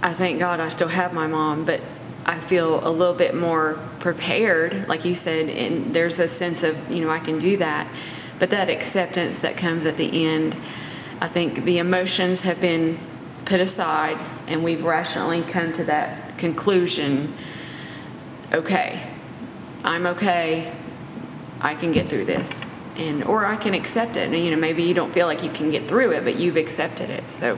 I 0.02 0.14
thank 0.14 0.40
God 0.40 0.60
I 0.60 0.70
still 0.70 0.88
have 0.88 1.14
my 1.14 1.28
mom, 1.28 1.66
but 1.66 1.82
I 2.26 2.36
feel 2.36 2.88
a 2.88 2.90
little 2.90 3.14
bit 3.14 3.36
more 3.36 3.80
prepared, 4.00 4.88
like 4.88 5.06
you 5.06 5.16
said, 5.16 5.50
and 5.50 5.94
there's 5.94 6.20
a 6.20 6.28
sense 6.28 6.64
of, 6.64 6.92
you 6.92 7.04
know, 7.04 7.10
I 7.10 7.20
can 7.20 7.40
do 7.40 7.58
that. 7.58 7.88
But 8.40 8.50
that 8.52 8.70
acceptance 8.70 9.42
that 9.42 9.58
comes 9.58 9.86
at 9.86 9.98
the 9.98 10.28
end, 10.28 10.56
I 11.22 11.28
think 11.28 11.64
the 11.64 11.78
emotions 11.78 12.42
have 12.42 12.60
been 12.60 12.98
put 13.46 13.62
aside 13.62 14.20
and 14.48 14.64
we've 14.64 14.84
rationally 14.84 15.44
come 15.44 15.72
to 15.74 15.84
that 15.86 16.38
conclusion 16.38 17.34
okay, 18.54 19.08
I'm 19.84 20.06
okay, 20.08 20.72
I 21.62 21.76
can 21.76 21.92
get 21.92 22.08
through 22.08 22.26
this. 22.26 22.66
And, 22.98 23.24
or 23.24 23.46
I 23.46 23.56
can 23.56 23.74
accept 23.74 24.18
it. 24.18 24.28
And, 24.28 24.38
you 24.38 24.52
know, 24.52 24.58
maybe 24.58 24.84
you 24.84 24.94
don't 24.94 25.14
feel 25.14 25.26
like 25.26 25.44
you 25.44 25.50
can 25.50 25.72
get 25.72 25.88
through 25.88 26.12
it, 26.12 26.26
but 26.26 26.36
you've 26.36 26.58
accepted 26.58 27.10
it. 27.10 27.32
So, 27.32 27.58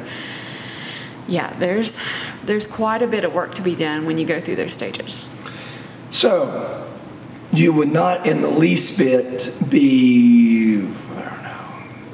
yeah, 1.27 1.51
there's 1.53 1.99
there's 2.45 2.67
quite 2.67 3.01
a 3.01 3.07
bit 3.07 3.23
of 3.23 3.33
work 3.33 3.53
to 3.55 3.61
be 3.61 3.75
done 3.75 4.05
when 4.05 4.17
you 4.17 4.25
go 4.25 4.39
through 4.39 4.57
those 4.57 4.73
stages. 4.73 5.27
So, 6.11 6.87
you 7.51 7.73
would 7.73 7.91
not 7.91 8.27
in 8.27 8.41
the 8.41 8.49
least 8.49 8.97
bit 8.97 9.51
be, 9.69 10.81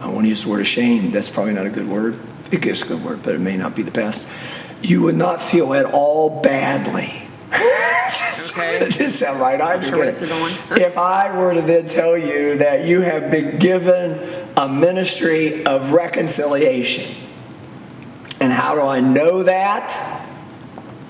I 0.10 0.12
don't 0.12 0.16
know, 0.16 0.16
I 0.16 0.16
want 0.16 0.26
to 0.26 0.30
use 0.30 0.44
the 0.44 0.50
word 0.50 0.62
ashamed. 0.62 1.14
That's 1.14 1.30
probably 1.30 1.54
not 1.54 1.66
a 1.66 1.70
good 1.70 1.88
word. 1.88 2.18
It 2.52 2.66
is 2.66 2.82
a 2.82 2.88
good 2.88 3.04
word, 3.04 3.22
but 3.22 3.36
it 3.36 3.40
may 3.40 3.58
not 3.58 3.76
be 3.76 3.84
the 3.84 3.92
best. 3.92 4.28
You 4.82 5.02
would 5.04 5.16
not 5.16 5.42
feel 5.42 5.74
at 5.74 5.86
all 5.86 6.42
badly. 6.42 7.28
Okay. 8.10 8.80
did 8.90 9.12
sound 9.12 9.40
right. 9.40 9.62
I 9.62 9.80
sure 9.82 9.98
where 9.98 10.08
get 10.08 10.16
this 10.16 10.24
is 10.24 10.72
it. 10.72 10.82
If 10.82 10.98
I 10.98 11.38
were 11.38 11.54
to 11.54 11.62
then 11.62 11.86
tell 11.86 12.18
you 12.18 12.58
that 12.58 12.88
you 12.88 13.02
have 13.02 13.30
been 13.30 13.60
given 13.60 14.18
a 14.58 14.68
ministry 14.68 15.64
of 15.64 15.92
reconciliation, 15.92 17.16
and 18.42 18.52
how 18.52 18.74
do 18.74 18.82
I 18.82 19.00
know 19.00 19.44
that? 19.44 20.28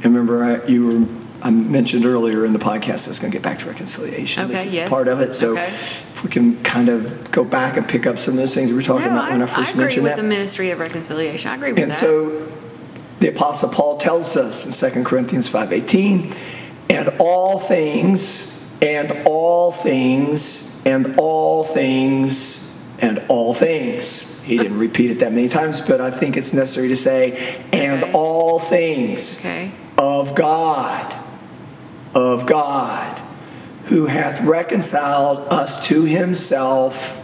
Remember, 0.04 0.44
I, 0.44 0.66
you 0.66 0.88
were 0.88 1.08
I 1.42 1.52
mentioned 1.52 2.06
earlier 2.06 2.44
in 2.44 2.52
the 2.52 2.60
podcast. 2.60 3.08
I 3.08 3.12
was 3.12 3.20
going 3.20 3.32
to 3.32 3.38
get 3.38 3.44
back 3.44 3.60
to 3.60 3.70
reconciliation. 3.70 4.44
Okay, 4.44 4.52
this 4.52 4.66
is 4.66 4.76
yes. 4.76 4.90
part 4.90 5.08
of 5.08 5.22
it. 5.22 5.34
So, 5.34 5.54
Okay. 5.54 5.74
We 6.24 6.30
can 6.30 6.62
kind 6.64 6.90
of 6.90 7.32
go 7.32 7.44
back 7.44 7.78
and 7.78 7.88
pick 7.88 8.06
up 8.06 8.20
some 8.20 8.34
of 8.34 8.40
those 8.40 8.54
things 8.54 8.70
we 8.70 8.76
were 8.76 8.82
talking 8.82 9.06
No, 9.06 9.12
about 9.12 9.32
when 9.32 9.42
I 9.42 9.46
I, 9.46 9.48
first 9.48 9.72
agree 9.72 9.84
mentioned 9.84 10.04
with 10.04 10.16
that. 10.16 10.22
the 10.22 10.28
ministry 10.28 10.72
of 10.72 10.80
reconciliation. 10.80 11.52
I 11.52 11.56
agree 11.56 11.72
with 11.72 11.82
And 11.82 11.92
that. 11.92 11.96
so 11.98 12.48
the 13.20 13.30
apostle 13.30 13.70
Paul 13.70 13.98
tells 13.98 14.36
us 14.38 14.66
in 14.66 14.92
2 14.92 15.04
Corinthians 15.06 15.48
5:18, 15.50 16.34
and 16.90 17.10
all 17.20 17.60
things 17.60 18.66
and 18.82 19.12
all 19.26 19.72
things 19.72 20.82
and 20.86 21.16
all 21.18 21.64
things 21.64 22.66
and 23.00 23.22
all 23.28 23.54
things. 23.54 24.42
He 24.44 24.58
didn't 24.58 24.78
repeat 24.80 25.12
it 25.12 25.20
that 25.20 25.32
many 25.32 25.48
times, 25.48 25.80
but 25.82 26.02
I 26.02 26.10
think 26.12 26.36
it's 26.36 26.54
necessary 26.54 26.88
to 26.90 26.96
say 26.96 27.38
and 27.72 28.04
Okay. 28.04 28.12
all 28.14 28.58
things 28.60 29.40
okay. 29.46 29.72
of 29.98 30.34
God, 30.36 31.14
of 32.16 32.46
God, 32.48 33.19
who 33.90 34.06
hath 34.06 34.40
reconciled 34.42 35.40
us 35.52 35.88
to 35.88 36.04
himself 36.04 37.16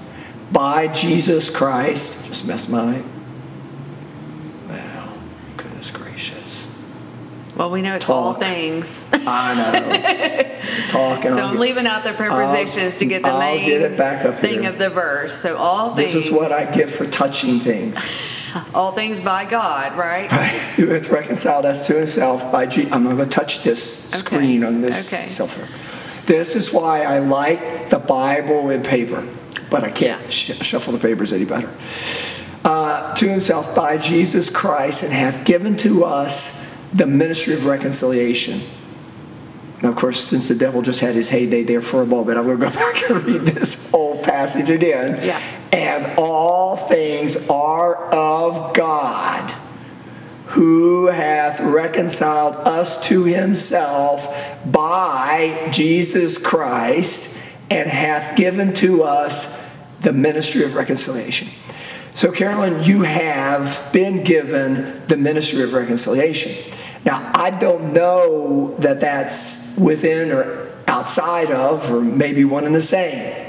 by 0.51 0.87
Jesus 0.87 1.49
Christ. 1.55 2.25
Just 2.27 2.47
mess 2.47 2.67
my. 2.67 3.03
Well, 4.67 5.17
goodness 5.57 5.91
gracious. 5.91 6.71
Well, 7.55 7.69
we 7.71 7.81
know 7.83 7.95
it's 7.95 8.09
all 8.09 8.33
things. 8.33 9.07
I 9.13 9.53
know. 9.55 10.59
Talking. 10.89 11.31
So 11.31 11.43
I'm 11.45 11.59
leaving 11.59 11.85
out 11.85 12.03
the 12.03 12.13
prepositions 12.13 12.97
to 12.97 13.05
get 13.05 13.21
the 13.21 13.29
I'll 13.29 13.39
main 13.39 13.65
get 13.65 13.81
it 13.83 13.95
back 13.97 14.25
up 14.25 14.35
thing 14.39 14.63
here. 14.63 14.71
of 14.71 14.79
the 14.79 14.89
verse. 14.89 15.35
So 15.37 15.55
all 15.57 15.95
things. 15.95 16.13
This 16.13 16.25
is 16.25 16.31
what 16.31 16.51
I 16.51 16.69
get 16.69 16.89
for 16.89 17.05
touching 17.05 17.59
things. 17.59 18.05
all 18.73 18.91
things 18.91 19.21
by 19.21 19.45
God, 19.45 19.95
right? 19.95 20.29
right? 20.31 20.49
Who 20.77 20.87
hath 20.87 21.09
reconciled 21.09 21.65
us 21.65 21.85
to 21.87 21.95
himself 21.97 22.51
by 22.51 22.65
G. 22.65 22.89
I'm 22.91 23.03
not 23.03 23.15
going 23.17 23.29
to 23.29 23.35
touch 23.35 23.63
this 23.63 24.07
Okay. 24.09 24.17
screen 24.37 24.63
on 24.63 24.81
this 24.81 25.13
Okay. 25.13 25.27
cell 25.27 25.47
phone. 25.47 25.67
This 26.25 26.55
is 26.55 26.73
why 26.73 27.03
I 27.03 27.19
like 27.19 27.89
the 27.89 27.99
Bible 27.99 28.69
in 28.69 28.81
paper, 28.81 29.27
but 29.69 29.83
I 29.83 29.91
can't 29.91 30.31
sh- 30.31 30.59
shuffle 30.61 30.93
the 30.93 30.99
papers 30.99 31.31
any 31.33 31.45
better. 31.45 31.71
Uh, 32.63 33.13
to 33.13 33.29
himself 33.29 33.75
by 33.75 33.97
Jesus 33.97 34.49
Christ, 34.49 35.03
and 35.03 35.13
hath 35.13 35.45
given 35.45 35.77
to 35.77 36.03
us 36.03 36.75
the 36.91 37.05
ministry 37.05 37.53
of 37.53 37.65
reconciliation. 37.65 38.61
Now, 39.83 39.89
of 39.89 39.97
course, 39.97 40.19
since 40.19 40.47
the 40.47 40.55
devil 40.55 40.81
just 40.81 41.01
had 41.01 41.13
his 41.13 41.29
heyday 41.29 41.61
there 41.63 41.81
for 41.81 42.01
a 42.01 42.07
moment, 42.07 42.39
I'm 42.39 42.45
going 42.45 42.59
to 42.59 42.65
go 42.65 42.71
back 42.73 43.07
and 43.09 43.23
read 43.23 43.41
this 43.41 43.91
whole 43.91 44.23
passage 44.23 44.71
again. 44.71 45.19
Yeah. 45.21 45.39
And 45.71 46.17
all 46.17 46.75
things 46.75 47.49
are 47.49 48.11
of 48.11 48.73
God, 48.73 49.53
who 50.55 51.07
hath 51.07 51.59
reconciled 51.59 52.55
us 52.55 53.05
to 53.05 53.25
himself 53.25 54.33
by 54.65 55.67
Jesus 55.69 56.37
Christ, 56.37 57.37
and 57.69 57.89
hath 57.89 58.37
given 58.37 58.73
to 58.75 59.03
us 59.03 59.69
the 59.99 60.13
ministry 60.13 60.63
of 60.63 60.75
reconciliation. 60.75 61.49
So, 62.13 62.31
Carolyn, 62.31 62.83
you 62.83 63.01
have 63.01 63.89
been 63.91 64.23
given 64.23 65.05
the 65.07 65.17
ministry 65.17 65.61
of 65.61 65.73
reconciliation. 65.73 66.73
Now, 67.03 67.33
I 67.35 67.49
don't 67.49 67.91
know 67.91 68.75
that 68.77 69.01
that's 69.01 69.77
within 69.77 70.31
or 70.31 70.71
outside 70.87 71.51
of, 71.51 71.91
or 71.91 71.99
maybe 71.99 72.45
one 72.45 72.63
and 72.63 72.73
the 72.73 72.81
same, 72.81 73.45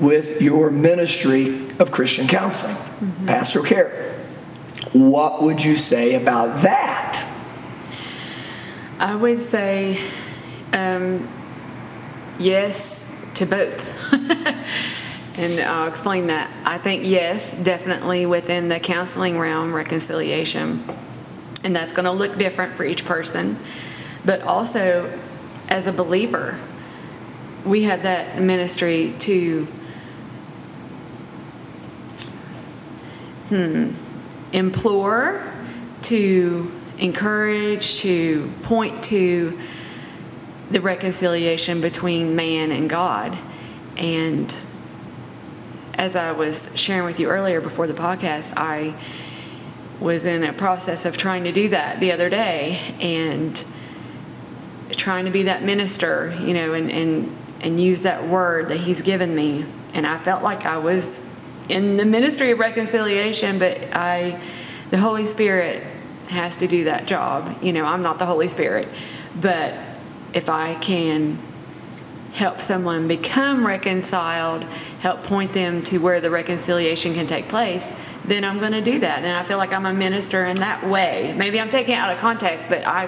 with 0.00 0.42
your 0.42 0.70
ministry 0.70 1.70
of 1.78 1.92
Christian 1.92 2.28
counseling, 2.28 2.76
mm-hmm. 2.76 3.26
pastoral 3.26 3.64
care. 3.64 4.21
What 4.92 5.42
would 5.42 5.64
you 5.64 5.76
say 5.76 6.14
about 6.14 6.58
that? 6.58 7.28
I 8.98 9.14
would 9.14 9.40
say 9.40 9.98
um, 10.72 11.28
yes 12.38 13.10
to 13.34 13.46
both. 13.46 14.12
and 15.36 15.60
I'll 15.60 15.88
explain 15.88 16.26
that. 16.26 16.50
I 16.64 16.76
think 16.76 17.06
yes, 17.06 17.54
definitely 17.54 18.26
within 18.26 18.68
the 18.68 18.78
counseling 18.78 19.38
realm, 19.38 19.74
reconciliation. 19.74 20.84
And 21.64 21.74
that's 21.74 21.92
going 21.92 22.04
to 22.04 22.12
look 22.12 22.36
different 22.36 22.74
for 22.74 22.84
each 22.84 23.04
person. 23.04 23.58
But 24.24 24.42
also, 24.42 25.18
as 25.68 25.86
a 25.86 25.92
believer, 25.92 26.60
we 27.64 27.84
have 27.84 28.02
that 28.02 28.40
ministry 28.40 29.14
to 29.20 29.64
hmm, 33.48 33.92
implore, 34.52 35.44
to 36.02 36.70
encourage, 36.98 37.98
to 37.98 38.52
point 38.62 39.02
to 39.04 39.58
the 40.70 40.80
reconciliation 40.80 41.80
between 41.80 42.34
man 42.34 42.70
and 42.70 42.88
God. 42.88 43.36
And 43.96 44.64
as 45.94 46.16
I 46.16 46.32
was 46.32 46.70
sharing 46.74 47.04
with 47.04 47.20
you 47.20 47.28
earlier 47.28 47.60
before 47.60 47.86
the 47.86 47.94
podcast, 47.94 48.54
I 48.56 48.94
was 50.00 50.24
in 50.24 50.42
a 50.42 50.52
process 50.52 51.04
of 51.04 51.16
trying 51.16 51.44
to 51.44 51.52
do 51.52 51.68
that 51.68 52.00
the 52.00 52.12
other 52.12 52.28
day 52.28 52.80
and 53.00 53.64
trying 54.90 55.26
to 55.26 55.30
be 55.30 55.44
that 55.44 55.62
minister, 55.62 56.36
you 56.40 56.54
know, 56.54 56.74
and, 56.74 56.90
and, 56.90 57.36
and 57.60 57.78
use 57.78 58.02
that 58.02 58.26
word 58.26 58.68
that 58.68 58.78
he's 58.78 59.02
given 59.02 59.34
me. 59.34 59.64
And 59.94 60.06
I 60.06 60.18
felt 60.18 60.42
like 60.42 60.64
I 60.64 60.78
was 60.78 61.22
in 61.68 61.96
the 61.96 62.04
ministry 62.04 62.50
of 62.50 62.58
reconciliation, 62.58 63.58
but 63.58 63.78
I, 63.94 64.40
the 64.90 64.98
Holy 64.98 65.26
Spirit 65.26 65.84
has 66.28 66.56
to 66.58 66.66
do 66.66 66.84
that 66.84 67.06
job. 67.06 67.62
You 67.62 67.72
know, 67.72 67.84
I'm 67.84 68.02
not 68.02 68.18
the 68.18 68.26
Holy 68.26 68.48
Spirit, 68.48 68.88
but 69.40 69.74
if 70.32 70.48
I 70.48 70.74
can 70.76 71.38
help 72.32 72.58
someone 72.58 73.06
become 73.06 73.66
reconciled, 73.66 74.64
help 75.00 75.22
point 75.22 75.52
them 75.52 75.82
to 75.82 75.98
where 75.98 76.20
the 76.20 76.30
reconciliation 76.30 77.12
can 77.12 77.26
take 77.26 77.46
place, 77.48 77.92
then 78.24 78.42
I'm 78.42 78.58
going 78.58 78.72
to 78.72 78.80
do 78.80 79.00
that. 79.00 79.18
And 79.22 79.36
I 79.36 79.42
feel 79.42 79.58
like 79.58 79.72
I'm 79.72 79.84
a 79.84 79.92
minister 79.92 80.46
in 80.46 80.58
that 80.60 80.86
way. 80.86 81.34
Maybe 81.36 81.60
I'm 81.60 81.68
taking 81.68 81.94
it 81.94 81.98
out 81.98 82.10
of 82.10 82.18
context, 82.18 82.70
but 82.70 82.86
I 82.86 83.06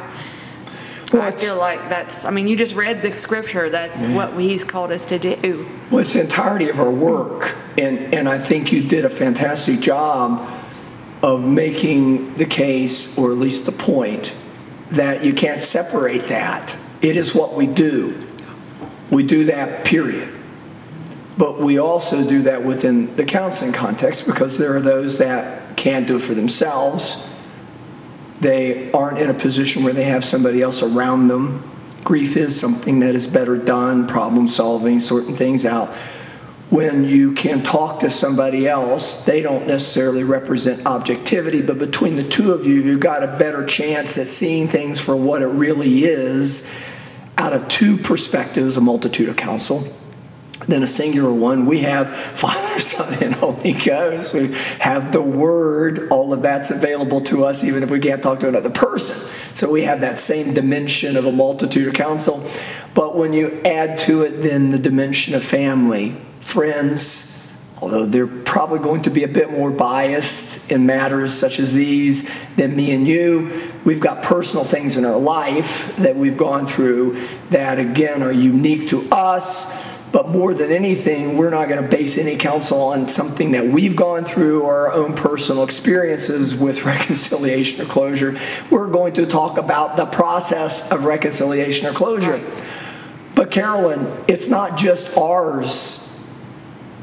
I 1.13 1.31
feel 1.31 1.59
like 1.59 1.81
that's 1.89 2.25
I 2.25 2.31
mean 2.31 2.47
you 2.47 2.57
just 2.57 2.75
read 2.75 3.03
the 3.03 3.13
scripture. 3.13 3.71
That's 3.71 4.09
what 4.09 4.33
he's 4.41 4.65
called 4.65 4.91
us 4.91 5.05
to 5.07 5.19
do. 5.19 5.69
Well, 5.91 6.01
it's 6.01 6.15
the 6.15 6.23
entirety 6.23 6.69
of 6.69 6.81
our 6.81 6.91
work, 6.91 7.55
and, 7.79 8.15
and 8.15 8.29
I 8.29 8.39
think 8.39 8.73
you 8.73 8.83
did 8.83 9.05
a 9.05 9.11
fantastic 9.11 9.81
job 9.81 10.49
of 11.23 11.45
making 11.45 12.35
the 12.35 12.45
case, 12.45 13.17
or 13.17 13.33
at 13.33 13.39
least 13.39 13.67
the 13.67 13.73
point, 13.73 14.35
that 14.91 15.25
you 15.25 15.33
can't 15.33 15.63
separate 15.63 16.29
that. 16.29 16.77
It 17.01 17.17
is 17.17 17.35
what 17.35 17.55
we 17.55 17.67
do. 17.67 18.27
We 19.11 19.23
do 19.23 19.45
that, 19.47 19.85
period. 19.85 20.31
But 21.37 21.61
we 21.61 21.79
also 21.79 22.29
do 22.29 22.43
that 22.43 22.65
within 22.65 23.15
the 23.17 23.25
counseling 23.25 23.73
context 23.73 24.27
because 24.27 24.59
there 24.59 24.77
are 24.77 24.81
those 24.81 25.19
that 25.19 25.77
can't 25.77 26.07
do 26.07 26.17
it 26.17 26.23
for 26.23 26.35
themselves. 26.35 27.34
They 28.41 28.91
aren't 28.93 29.19
in 29.19 29.31
a 29.31 29.35
position 29.35 29.85
where 29.85 29.93
they 29.93 30.05
have 30.05 30.25
somebody 30.25 30.63
else 30.63 30.83
around 30.83 31.29
them. 31.29 31.71
Grief 32.03 32.37
is 32.37 32.59
something 32.59 33.01
that 33.01 33.15
is 33.15 33.27
better 33.27 33.57
done, 33.57 34.07
problem 34.07 34.49
solving, 34.49 35.01
sorting 35.01 35.37
things 35.37 35.65
out. 35.65 35.95
When 36.71 37.05
you 37.05 37.33
can 37.33 37.63
talk 37.63 38.01
to 38.01 38.11
somebody 38.11 38.67
else, 38.67 39.25
they 39.25 39.41
don't 39.43 39.67
necessarily 39.67 40.25
represent 40.25 40.85
objectivity, 40.87 41.63
but 41.63 41.79
between 41.79 42.17
the 42.17 42.25
two 42.25 42.53
of 42.53 42.67
you, 42.67 42.83
you've 42.83 43.01
got 43.01 43.23
a 43.23 43.39
better 43.39 43.65
chance 43.65 44.19
at 44.19 44.27
seeing 44.27 44.67
things 44.67 45.01
for 45.01 45.15
what 45.15 45.43
it 45.43 45.47
really 45.47 46.05
is 46.05 46.85
out 47.39 47.53
of 47.53 47.69
two 47.69 47.97
perspectives, 47.97 48.77
a 48.77 48.81
multitude 48.81 49.29
of 49.29 49.37
counsel 49.37 49.87
than 50.61 50.83
a 50.83 50.87
singular 50.87 51.33
one. 51.33 51.67
We 51.67 51.81
have 51.81 52.15
Father, 52.35 52.79
Son, 52.79 53.23
and 53.23 53.35
Holy 53.35 53.73
Ghost. 53.73 54.35
We 54.35 54.53
have 54.81 55.13
the 55.13 55.23
Word. 55.23 56.09
All 56.11 56.33
of 56.33 56.43
that's 56.43 56.71
available 56.71 57.21
to 57.23 57.45
us, 57.45 57.65
even 57.65 57.83
if 57.83 57.91
we 57.91 58.01
can't 58.01 58.23
talk 58.23 58.41
to 58.41 58.49
another 58.49 58.71
person. 58.71 59.17
So 59.55 59.71
we 59.71 59.83
have 59.83 60.01
that 60.01 60.19
same 60.19 60.55
dimension 60.55 61.17
of 61.17 61.27
a 61.27 61.33
multitude 61.33 61.89
of 61.89 61.95
counsel. 61.95 62.45
But 62.95 63.17
when 63.17 63.33
you 63.33 63.61
add 63.65 63.99
to 64.01 64.23
it 64.23 64.41
then 64.41 64.71
the 64.71 64.79
dimension 64.79 65.35
of 65.35 65.45
family, 65.45 66.17
friends, 66.41 67.35
although 67.81 68.07
they're 68.07 68.27
probably 68.27 68.79
going 68.79 69.03
to 69.03 69.11
be 69.11 69.25
a 69.25 69.29
bit 69.29 69.51
more 69.51 69.71
biased 69.71 70.71
in 70.71 70.87
matters 70.87 71.35
such 71.35 71.59
as 71.59 71.75
these 71.75 72.55
than 72.55 72.75
me 72.75 72.93
and 72.93 73.07
you. 73.07 73.51
We've 73.85 74.01
got 74.01 74.23
personal 74.23 74.65
things 74.65 74.97
in 74.97 75.05
our 75.05 75.19
life 75.19 75.95
that 75.97 76.17
we've 76.17 76.39
gone 76.39 76.67
through 76.67 77.19
that, 77.51 77.79
again, 77.79 78.23
are 78.23 78.33
unique 78.33 78.89
to 78.89 79.09
us. 79.11 79.94
But 80.15 80.29
more 80.29 80.55
than 80.55 80.71
anything, 80.71 81.37
we're 81.37 81.51
not 81.51 81.69
going 81.69 81.83
to 81.83 81.89
base 81.89 82.19
any 82.19 82.37
counsel 82.37 82.81
on 82.81 83.09
something 83.09 83.51
that 83.51 83.67
we've 83.67 83.97
gone 83.97 84.25
through 84.25 84.63
or 84.63 84.87
our 84.87 84.93
own 84.93 85.17
personal 85.17 85.65
experiences 85.65 86.55
with 86.55 86.85
reconciliation 86.87 87.81
or 87.85 87.87
closure. 87.87 88.37
We're 88.71 88.89
going 88.91 89.15
to 89.15 89.27
talk 89.27 89.59
about 89.59 89.97
the 89.97 90.07
process 90.07 90.93
of 90.93 91.05
reconciliation 91.05 91.89
or 91.89 91.93
closure. 91.93 92.41
But, 93.35 93.51
Carolyn, 93.51 94.07
it's 94.29 94.49
not 94.49 94.79
just 94.79 95.19
ours. 95.19 96.25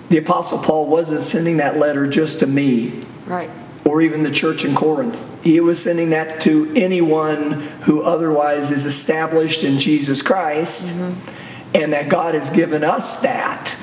The 0.07 0.17
Apostle 0.17 0.59
Paul 0.59 0.87
wasn't 0.87 1.19
sending 1.19 1.57
that 1.57 1.77
letter 1.77 2.07
just 2.07 2.39
to 2.39 2.47
me 2.47 3.01
Right. 3.25 3.49
or 3.83 4.01
even 4.01 4.23
the 4.23 4.31
church 4.31 4.63
in 4.63 4.73
Corinth. 4.73 5.43
He 5.43 5.59
was 5.59 5.83
sending 5.83 6.11
that 6.11 6.39
to 6.43 6.71
anyone 6.77 7.59
who 7.81 8.03
otherwise 8.03 8.71
is 8.71 8.85
established 8.85 9.65
in 9.65 9.79
Jesus 9.79 10.21
Christ, 10.21 11.01
mm-hmm. 11.01 11.40
And 11.73 11.93
that 11.93 12.09
God 12.09 12.33
has 12.33 12.49
given 12.49 12.83
us 12.83 13.21
that. 13.21 13.75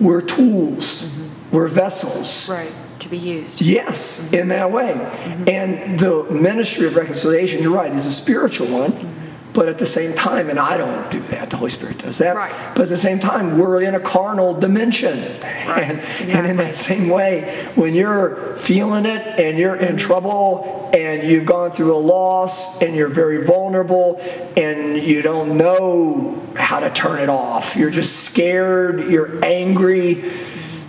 We're 0.00 0.22
tools, 0.22 1.04
mm-hmm. 1.04 1.56
we're 1.56 1.68
vessels. 1.68 2.48
Right. 2.48 2.72
To 3.00 3.08
be 3.08 3.18
used. 3.18 3.62
Yes, 3.62 4.32
in 4.32 4.48
that 4.48 4.70
way. 4.70 4.92
Mm-hmm. 4.92 5.48
And 5.48 5.98
the 5.98 6.24
ministry 6.30 6.86
of 6.86 6.96
reconciliation, 6.96 7.62
you're 7.62 7.72
right, 7.72 7.92
is 7.92 8.06
a 8.06 8.12
spiritual 8.12 8.68
one. 8.68 8.92
Mm-hmm. 8.92 9.19
But 9.52 9.68
at 9.68 9.78
the 9.78 9.86
same 9.86 10.14
time, 10.14 10.48
and 10.48 10.58
I 10.58 10.76
don't 10.76 11.10
do 11.10 11.20
that, 11.28 11.50
the 11.50 11.56
Holy 11.56 11.70
Spirit 11.70 11.98
does 11.98 12.18
that. 12.18 12.36
Right. 12.36 12.74
But 12.74 12.82
at 12.82 12.88
the 12.88 12.96
same 12.96 13.18
time, 13.18 13.58
we're 13.58 13.82
in 13.82 13.94
a 13.94 14.00
carnal 14.00 14.54
dimension. 14.54 15.18
And, 15.18 16.00
and 16.00 16.46
in 16.46 16.56
that 16.58 16.74
same 16.74 17.08
way, 17.08 17.68
when 17.74 17.94
you're 17.94 18.56
feeling 18.56 19.06
it 19.06 19.40
and 19.40 19.58
you're 19.58 19.76
in 19.76 19.96
trouble 19.96 20.90
and 20.94 21.28
you've 21.28 21.46
gone 21.46 21.72
through 21.72 21.96
a 21.96 21.98
loss 21.98 22.80
and 22.82 22.94
you're 22.94 23.08
very 23.08 23.44
vulnerable 23.44 24.20
and 24.56 24.96
you 24.96 25.22
don't 25.22 25.56
know 25.56 26.40
how 26.56 26.80
to 26.80 26.90
turn 26.90 27.20
it 27.20 27.28
off, 27.28 27.76
you're 27.76 27.90
just 27.90 28.24
scared, 28.24 29.10
you're 29.10 29.44
angry, 29.44 30.30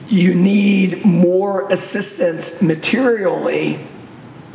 you 0.07 0.35
need 0.35 1.03
more 1.05 1.67
assistance 1.71 2.61
materially 2.61 3.79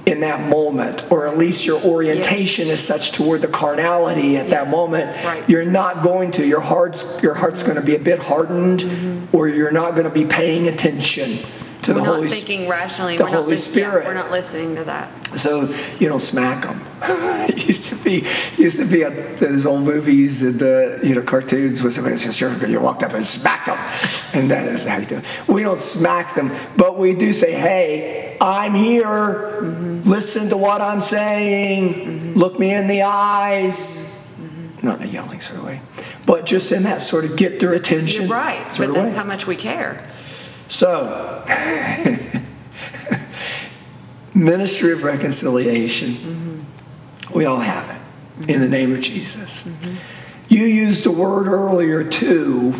in 0.06 0.20
that 0.20 0.48
moment, 0.48 1.10
or 1.10 1.26
at 1.26 1.36
least 1.36 1.66
your 1.66 1.82
orientation 1.82 2.68
is 2.68 2.80
such 2.80 3.10
toward 3.10 3.42
the 3.42 3.48
carnality 3.48 4.36
at 4.36 4.50
that 4.50 4.70
moment. 4.70 5.06
right. 5.24 5.46
You're 5.48 5.66
not 5.66 6.04
going 6.04 6.30
to. 6.32 6.46
Your 6.46 6.60
heart's 6.60 7.20
your 7.22 7.34
heart's 7.34 7.64
going 7.64 7.76
to 7.76 7.82
be 7.82 7.96
a 7.96 7.98
bit 7.98 8.20
hardened, 8.20 8.80
mm-hmm. 8.80 9.36
or 9.36 9.48
you're 9.48 9.72
not 9.72 9.92
going 9.92 10.04
to 10.04 10.10
be 10.10 10.24
paying 10.24 10.68
attention 10.68 11.38
to 11.82 11.92
We're 11.92 12.00
the 12.00 12.06
not 12.06 12.14
Holy 12.16 12.28
thinking 12.28 12.68
rationally. 12.68 13.16
the 13.16 13.24
we're 13.24 13.30
not 13.30 13.36
Holy 13.42 13.50
yeah, 13.50 13.56
Spirit. 13.56 14.04
we're 14.06 14.14
not 14.14 14.30
listening 14.30 14.76
to 14.76 14.84
that. 14.84 15.10
So 15.38 15.74
you 15.98 16.08
don't 16.08 16.20
smack 16.20 16.64
them. 16.64 16.80
it 17.48 17.66
used 17.66 17.84
to 17.84 17.96
be 18.04 18.24
used 18.56 18.78
to 18.78 18.84
be 18.84 19.02
a, 19.02 19.10
those 19.36 19.66
old 19.66 19.82
movies 19.82 20.42
and 20.42 20.58
the 20.58 21.00
you 21.02 21.14
know 21.14 21.22
cartoons 21.22 21.82
where 21.82 21.90
somebody 21.90 22.16
says 22.16 22.36
sure 22.36 22.52
you 22.66 22.80
walked 22.80 23.02
up 23.02 23.12
and 23.12 23.26
smacked 23.26 23.66
them, 23.66 23.78
and 24.34 24.50
that 24.50 24.68
is 24.68 24.86
how 24.86 24.98
you 24.98 25.04
do. 25.04 25.16
it. 25.16 25.48
We 25.48 25.62
don't 25.62 25.80
smack 25.80 26.34
them, 26.34 26.52
but 26.76 26.96
we 26.96 27.14
do 27.14 27.32
say, 27.32 27.52
"Hey, 27.52 28.36
I'm 28.40 28.74
here. 28.74 29.04
Mm-hmm. 29.04 29.95
Listen 30.06 30.48
to 30.50 30.56
what 30.56 30.80
I'm 30.80 31.00
saying. 31.00 31.94
Mm-hmm. 31.94 32.32
Look 32.34 32.58
me 32.58 32.72
in 32.74 32.86
the 32.86 33.02
eyes." 33.02 34.12
Not 34.82 35.00
in 35.00 35.08
a 35.08 35.10
yelling 35.10 35.40
sort 35.40 35.58
of 35.58 35.66
way, 35.66 35.80
but 36.26 36.46
just 36.46 36.70
in 36.70 36.84
that 36.84 37.02
sort 37.02 37.24
of 37.24 37.36
get 37.36 37.60
their 37.60 37.72
attention. 37.72 38.26
You're 38.26 38.34
right, 38.34 38.70
sort 38.70 38.88
but 38.88 38.94
that's 38.94 39.10
way. 39.10 39.16
how 39.16 39.24
much 39.24 39.46
we 39.46 39.56
care. 39.56 40.06
So, 40.68 41.44
ministry 44.34 44.92
of 44.92 45.02
reconciliation, 45.02 46.10
mm-hmm. 46.10 47.34
we 47.36 47.46
all 47.46 47.60
have 47.60 47.88
it 47.90 48.50
in 48.50 48.60
the 48.60 48.66
mm-hmm. 48.66 48.70
name 48.70 48.92
of 48.92 49.00
Jesus. 49.00 49.68
You 50.48 50.64
used 50.64 51.06
a 51.06 51.10
word 51.10 51.48
earlier 51.48 52.04
too 52.04 52.72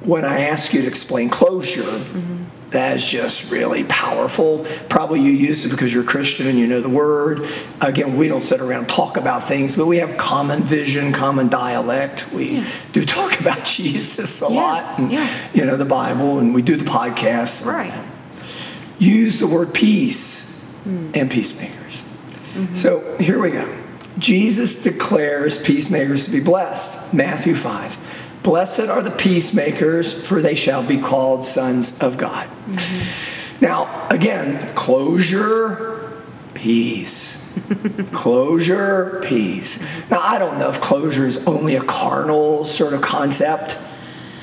when 0.00 0.24
I 0.24 0.42
asked 0.42 0.72
you 0.74 0.82
to 0.82 0.88
explain 0.88 1.28
closure. 1.28 1.82
That 2.76 2.94
is 2.96 3.10
just 3.10 3.50
really 3.50 3.84
powerful. 3.84 4.66
Probably 4.90 5.22
you 5.22 5.32
use 5.32 5.64
it 5.64 5.70
because 5.70 5.94
you're 5.94 6.04
Christian 6.04 6.46
and 6.46 6.58
you 6.58 6.66
know 6.66 6.82
the 6.82 6.90
word. 6.90 7.40
Again, 7.80 8.18
we 8.18 8.28
don't 8.28 8.42
sit 8.42 8.60
around 8.60 8.80
and 8.80 8.88
talk 8.90 9.16
about 9.16 9.44
things, 9.44 9.76
but 9.76 9.86
we 9.86 9.96
have 9.96 10.18
common 10.18 10.62
vision, 10.62 11.14
common 11.14 11.48
dialect. 11.48 12.30
We 12.34 12.62
do 12.92 13.02
talk 13.02 13.40
about 13.40 13.64
Jesus 13.64 14.42
a 14.42 14.48
Yeah, 14.50 14.60
lot, 14.60 14.98
and, 14.98 15.10
yeah. 15.10 15.48
you 15.54 15.64
know 15.64 15.78
the 15.78 15.86
Bible, 15.86 16.38
and 16.38 16.54
we 16.54 16.60
do 16.60 16.76
the 16.76 16.84
podcasts. 16.84 17.66
and 17.66 17.74
Right. 17.74 18.04
use 18.98 19.40
the 19.40 19.46
word 19.46 19.72
peace 19.72 20.62
hmm. 20.84 21.12
and 21.14 21.30
peacemakers. 21.30 22.02
Mm-hmm. 22.02 22.74
So 22.74 23.16
here 23.16 23.40
we 23.40 23.52
go. 23.52 23.74
Jesus 24.18 24.82
declares 24.82 25.56
peacemakers 25.62 26.26
to 26.26 26.30
be 26.30 26.40
blessed. 26.44 27.14
Matthew 27.14 27.54
5. 27.54 28.05
Blessed 28.46 28.82
are 28.88 29.02
the 29.02 29.10
peacemakers, 29.10 30.12
for 30.12 30.40
they 30.40 30.54
shall 30.54 30.86
be 30.86 30.98
called 30.98 31.44
sons 31.44 32.00
of 32.00 32.16
God. 32.16 32.46
Mm-hmm. 32.46 33.64
Now, 33.64 34.06
again, 34.08 34.72
closure, 34.76 36.12
peace. 36.54 37.58
closure, 38.12 39.20
peace. 39.24 39.84
Now, 40.12 40.20
I 40.20 40.38
don't 40.38 40.60
know 40.60 40.68
if 40.68 40.80
closure 40.80 41.26
is 41.26 41.44
only 41.48 41.74
a 41.74 41.82
carnal 41.82 42.64
sort 42.64 42.92
of 42.92 43.02
concept 43.02 43.80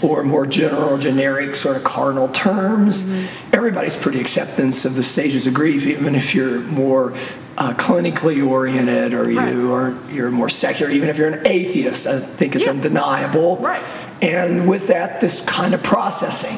or 0.03 0.23
more 0.23 0.45
general, 0.45 0.97
generic 0.97 1.55
sort 1.55 1.77
of 1.77 1.83
cardinal 1.83 2.27
terms. 2.29 3.27
Everybody's 3.53 3.97
pretty 3.97 4.19
acceptance 4.19 4.83
of 4.85 4.95
the 4.95 5.03
stages 5.03 5.47
of 5.47 5.53
grief, 5.53 5.87
even 5.87 6.13
if 6.15 6.35
you're 6.35 6.59
more 6.59 7.13
uh, 7.57 7.71
clinically 7.73 8.45
oriented 8.45 9.13
or 9.13 9.29
you 9.29 9.37
Right. 9.37 9.53
are 9.55 9.95
you're 10.11 10.31
more 10.31 10.49
secular. 10.49 10.91
Even 10.91 11.07
if 11.09 11.17
you're 11.17 11.29
an 11.29 11.45
atheist, 11.45 12.07
I 12.07 12.19
think 12.19 12.55
it's 12.55 12.65
Yeah. 12.65 12.71
undeniable. 12.71 13.57
Right. 13.57 13.81
And 14.21 14.67
with 14.67 14.87
that, 14.87 15.21
this 15.21 15.41
kind 15.41 15.73
of 15.73 15.83
processing. 15.83 16.57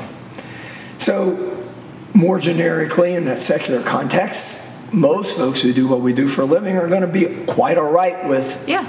So, 0.97 1.37
more 2.13 2.39
generically, 2.39 3.13
in 3.13 3.25
that 3.25 3.39
secular 3.41 3.81
context, 3.83 4.93
most 4.93 5.35
folks 5.37 5.59
who 5.61 5.73
do 5.73 5.85
what 5.87 5.99
we 5.99 6.13
do 6.13 6.27
for 6.29 6.43
a 6.43 6.45
living 6.45 6.77
are 6.77 6.87
going 6.87 7.01
to 7.01 7.07
be 7.07 7.25
quite 7.45 7.77
all 7.77 7.91
right 7.91 8.25
with 8.27 8.57
Yeah. 8.65 8.85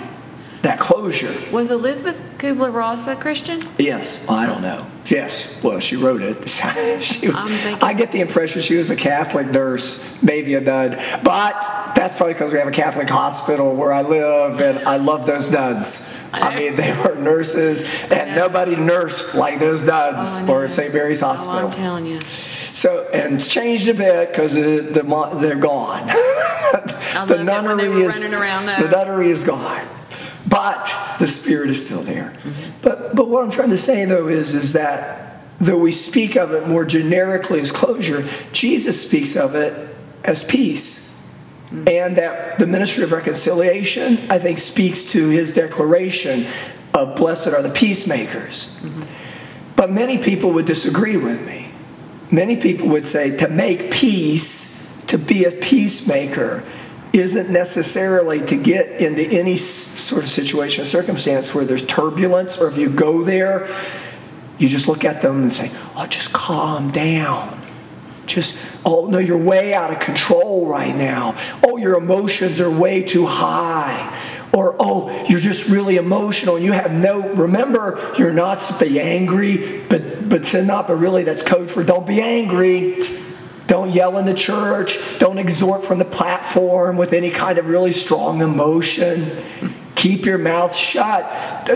That 0.67 0.81
closure. 0.81 1.33
Was 1.53 1.71
Elizabeth 1.71 2.21
Kubler 2.39 2.75
Ross 2.75 3.07
a 3.07 3.15
Christian? 3.15 3.61
Yes, 3.79 4.29
I 4.29 4.47
don't 4.47 4.63
know. 4.63 4.85
Yes, 5.07 5.63
well, 5.63 5.79
she 5.79 5.95
wrote 5.95 6.23
it. 6.23 6.37
She 7.01 7.29
was- 7.29 7.83
I 7.83 7.95
get 7.95 8.11
the 8.11 8.21
impression 8.21 8.63
she 8.63 8.77
was 8.77 8.91
a 8.91 8.97
Catholic 8.97 9.47
nurse, 9.47 10.21
maybe 10.25 10.55
a 10.55 10.61
nun, 10.61 10.97
but 11.23 11.61
that's 11.95 12.17
probably 12.17 12.35
because 12.35 12.53
we 12.53 12.59
have 12.59 12.67
a 12.67 12.73
Catholic 12.73 13.09
hospital 13.09 13.77
where 13.77 13.93
I 13.93 14.03
live, 14.03 14.59
and 14.61 14.79
I 14.81 14.97
love 14.97 15.25
those 15.27 15.53
nuns. 15.53 16.21
I 16.33 16.41
I, 16.41 16.57
mean, 16.57 16.75
they 16.75 16.93
were 17.01 17.15
nurses, 17.15 18.03
and 18.11 18.35
nobody 18.35 18.75
nursed 18.75 19.37
like 19.37 19.61
those 19.61 19.85
nuns 19.85 20.39
Oh, 20.41 20.53
or 20.53 20.69
St. 20.69 20.93
Mary's 20.93 21.21
Hospital. 21.21 21.61
Oh. 21.61 21.67
I'm 21.69 21.73
telling 21.73 22.07
you. 22.07 22.19
So, 22.73 23.09
and 23.15 23.35
it's 23.37 23.47
changed 23.47 23.89
a 23.89 23.95
bit 23.95 24.31
because 24.31 24.55
the, 24.55 24.81
the, 24.81 25.39
they're 25.41 25.55
gone. 25.55 26.11
The 26.77 26.83
loved 27.15 27.31
it 27.31 27.37
when 27.39 27.47
they 27.47 27.89
nunnery 27.89 28.03
is 28.03 28.23
the 28.23 28.89
nunnery 28.91 29.29
is 29.31 29.45
gone, 29.45 29.87
but 30.49 30.93
the 31.19 31.27
spirit 31.27 31.71
is 31.71 31.85
still 31.85 32.03
there. 32.03 32.31
Mm-hmm. 32.31 32.81
But 32.83 33.15
but 33.15 33.29
what 33.29 33.45
I'm 33.45 33.51
trying 33.51 33.71
to 33.71 33.77
say 33.77 34.05
though 34.05 34.29
is 34.29 34.55
is 34.55 34.73
that 34.75 35.43
though 35.61 35.79
we 35.79 35.93
speak 35.93 36.37
of 36.37 36.53
it 36.53 36.69
more 36.69 36.85
generically 36.85 37.61
as 37.61 37.73
closure, 37.73 38.27
Jesus 38.53 39.07
speaks 39.07 39.37
of 39.37 39.55
it 39.55 39.97
as 40.25 40.45
peace. 40.45 41.05
Mm-hmm. 41.67 41.89
And 41.89 42.17
that 42.17 42.59
the 42.61 42.67
ministry 42.67 43.03
of 43.03 43.11
reconciliation, 43.11 44.19
I 44.31 44.39
think, 44.39 44.59
speaks 44.59 45.05
to 45.13 45.31
his 45.31 45.51
declaration 45.51 46.47
of 46.95 47.17
blessed 47.17 47.49
are 47.49 47.63
the 47.63 47.71
peacemakers. 47.71 48.81
Mm-hmm. 48.81 49.03
But 49.75 49.91
many 49.91 50.19
people 50.19 50.53
would 50.53 50.65
disagree 50.65 51.17
with 51.17 51.45
me. 51.45 51.71
Many 52.31 52.57
people 52.57 52.89
would 52.89 53.07
say 53.07 53.37
to 53.37 53.49
make 53.49 53.91
peace, 53.91 55.05
to 55.07 55.19
be 55.19 55.45
a 55.45 55.51
peacemaker, 55.51 56.65
isn't 57.17 57.53
necessarily 57.53 58.41
to 58.47 58.57
get 58.57 59.01
into 59.01 59.23
any 59.23 59.57
sort 59.57 60.23
of 60.23 60.29
situation 60.29 60.83
or 60.83 60.87
circumstance 60.87 61.55
where 61.55 61.65
there's 61.65 61.85
turbulence, 61.85 62.59
or 62.59 62.69
if 62.69 62.77
you 62.77 62.91
go 62.91 63.23
there, 63.23 63.69
you 64.59 64.69
just 64.69 64.89
look 64.89 65.05
at 65.05 65.21
them 65.21 65.43
and 65.43 65.53
say, 65.53 65.71
Oh, 65.95 66.07
just 66.07 66.33
calm 66.33 66.91
down. 66.91 67.61
Just, 68.27 68.59
oh, 68.85 69.07
no, 69.07 69.19
you're 69.19 69.39
way 69.39 69.73
out 69.73 69.93
of 69.93 70.01
control 70.01 70.67
right 70.67 70.95
now. 70.95 71.37
Oh, 71.63 71.77
your 71.77 71.97
emotions 71.97 72.61
are 72.61 72.71
way 72.71 73.03
too 73.03 73.25
high. 73.25 74.13
Or, 74.53 74.75
oh, 74.81 75.25
you're 75.29 75.41
just 75.41 75.69
really 75.69 75.97
emotional 75.97 76.57
and 76.57 76.65
you 76.65 76.73
have 76.73 76.91
no, 76.91 77.29
remember, 77.35 78.15
you're 78.19 78.33
not 78.33 78.61
to 78.63 78.85
be 78.85 79.01
angry, 79.01 79.83
but, 79.89 80.29
but 80.29 80.47
sin 80.47 80.67
not, 80.67 80.89
but 80.89 80.97
really 80.97 81.25
that's 81.25 81.43
code 81.43 81.71
for 81.71 81.85
don't 81.85 82.07
be 82.07 82.21
angry. 82.21 83.01
Don't 83.67 83.91
yell 83.93 84.17
in 84.19 84.27
the 84.27 84.35
church. 84.35 85.19
Don't 85.19 85.39
exhort 85.39 85.85
from 85.85 85.99
the 85.99 86.05
platform 86.05 86.97
with 86.97 87.13
any 87.13 87.31
kind 87.31 87.59
of 87.59 87.69
really 87.69 87.93
strong 87.93 88.41
emotion. 88.41 89.31
Keep 89.97 90.25
your 90.25 90.39
mouth 90.39 90.75
shut. 90.75 91.25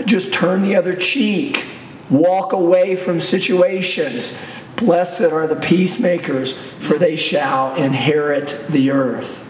Just 0.05 0.33
turn 0.33 0.61
the 0.61 0.75
other 0.75 0.93
cheek. 0.95 1.67
Walk 2.09 2.53
away 2.53 2.95
from 2.95 3.19
situations. 3.19 4.65
Blessed 4.77 5.21
are 5.31 5.47
the 5.47 5.55
peacemakers, 5.55 6.53
for 6.53 6.97
they 6.97 7.15
shall 7.15 7.75
inherit 7.75 8.65
the 8.69 8.91
earth. 8.91 9.47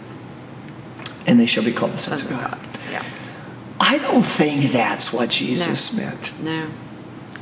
And 1.26 1.38
they 1.38 1.46
shall 1.46 1.64
be 1.64 1.72
called 1.72 1.92
the 1.92 1.98
sons, 1.98 2.22
Sons 2.22 2.32
of 2.32 2.44
of 2.44 2.50
God. 2.50 2.60
God. 2.60 2.78
Yeah. 2.90 3.04
I 3.80 3.98
don't 3.98 4.22
think 4.24 4.72
that's 4.72 5.12
what 5.12 5.30
Jesus 5.30 5.96
No. 5.96 6.02
meant. 6.04 6.40
No. 6.42 6.66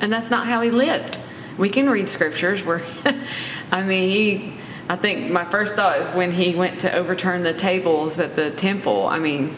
And 0.00 0.12
that's 0.12 0.30
not 0.30 0.46
how 0.46 0.60
he 0.60 0.70
lived. 0.70 1.18
We 1.58 1.68
can 1.68 1.88
read 1.90 2.08
scriptures 2.08 2.64
where, 2.64 2.82
I 3.72 3.82
mean, 3.82 4.10
he, 4.10 4.56
I 4.90 4.96
think 4.96 5.30
my 5.30 5.44
first 5.44 5.76
thought 5.76 5.98
is 6.00 6.12
when 6.12 6.32
he 6.32 6.56
went 6.56 6.80
to 6.80 6.92
overturn 6.92 7.44
the 7.44 7.54
tables 7.54 8.18
at 8.18 8.34
the 8.34 8.50
temple. 8.50 9.06
I 9.06 9.20
mean, 9.20 9.54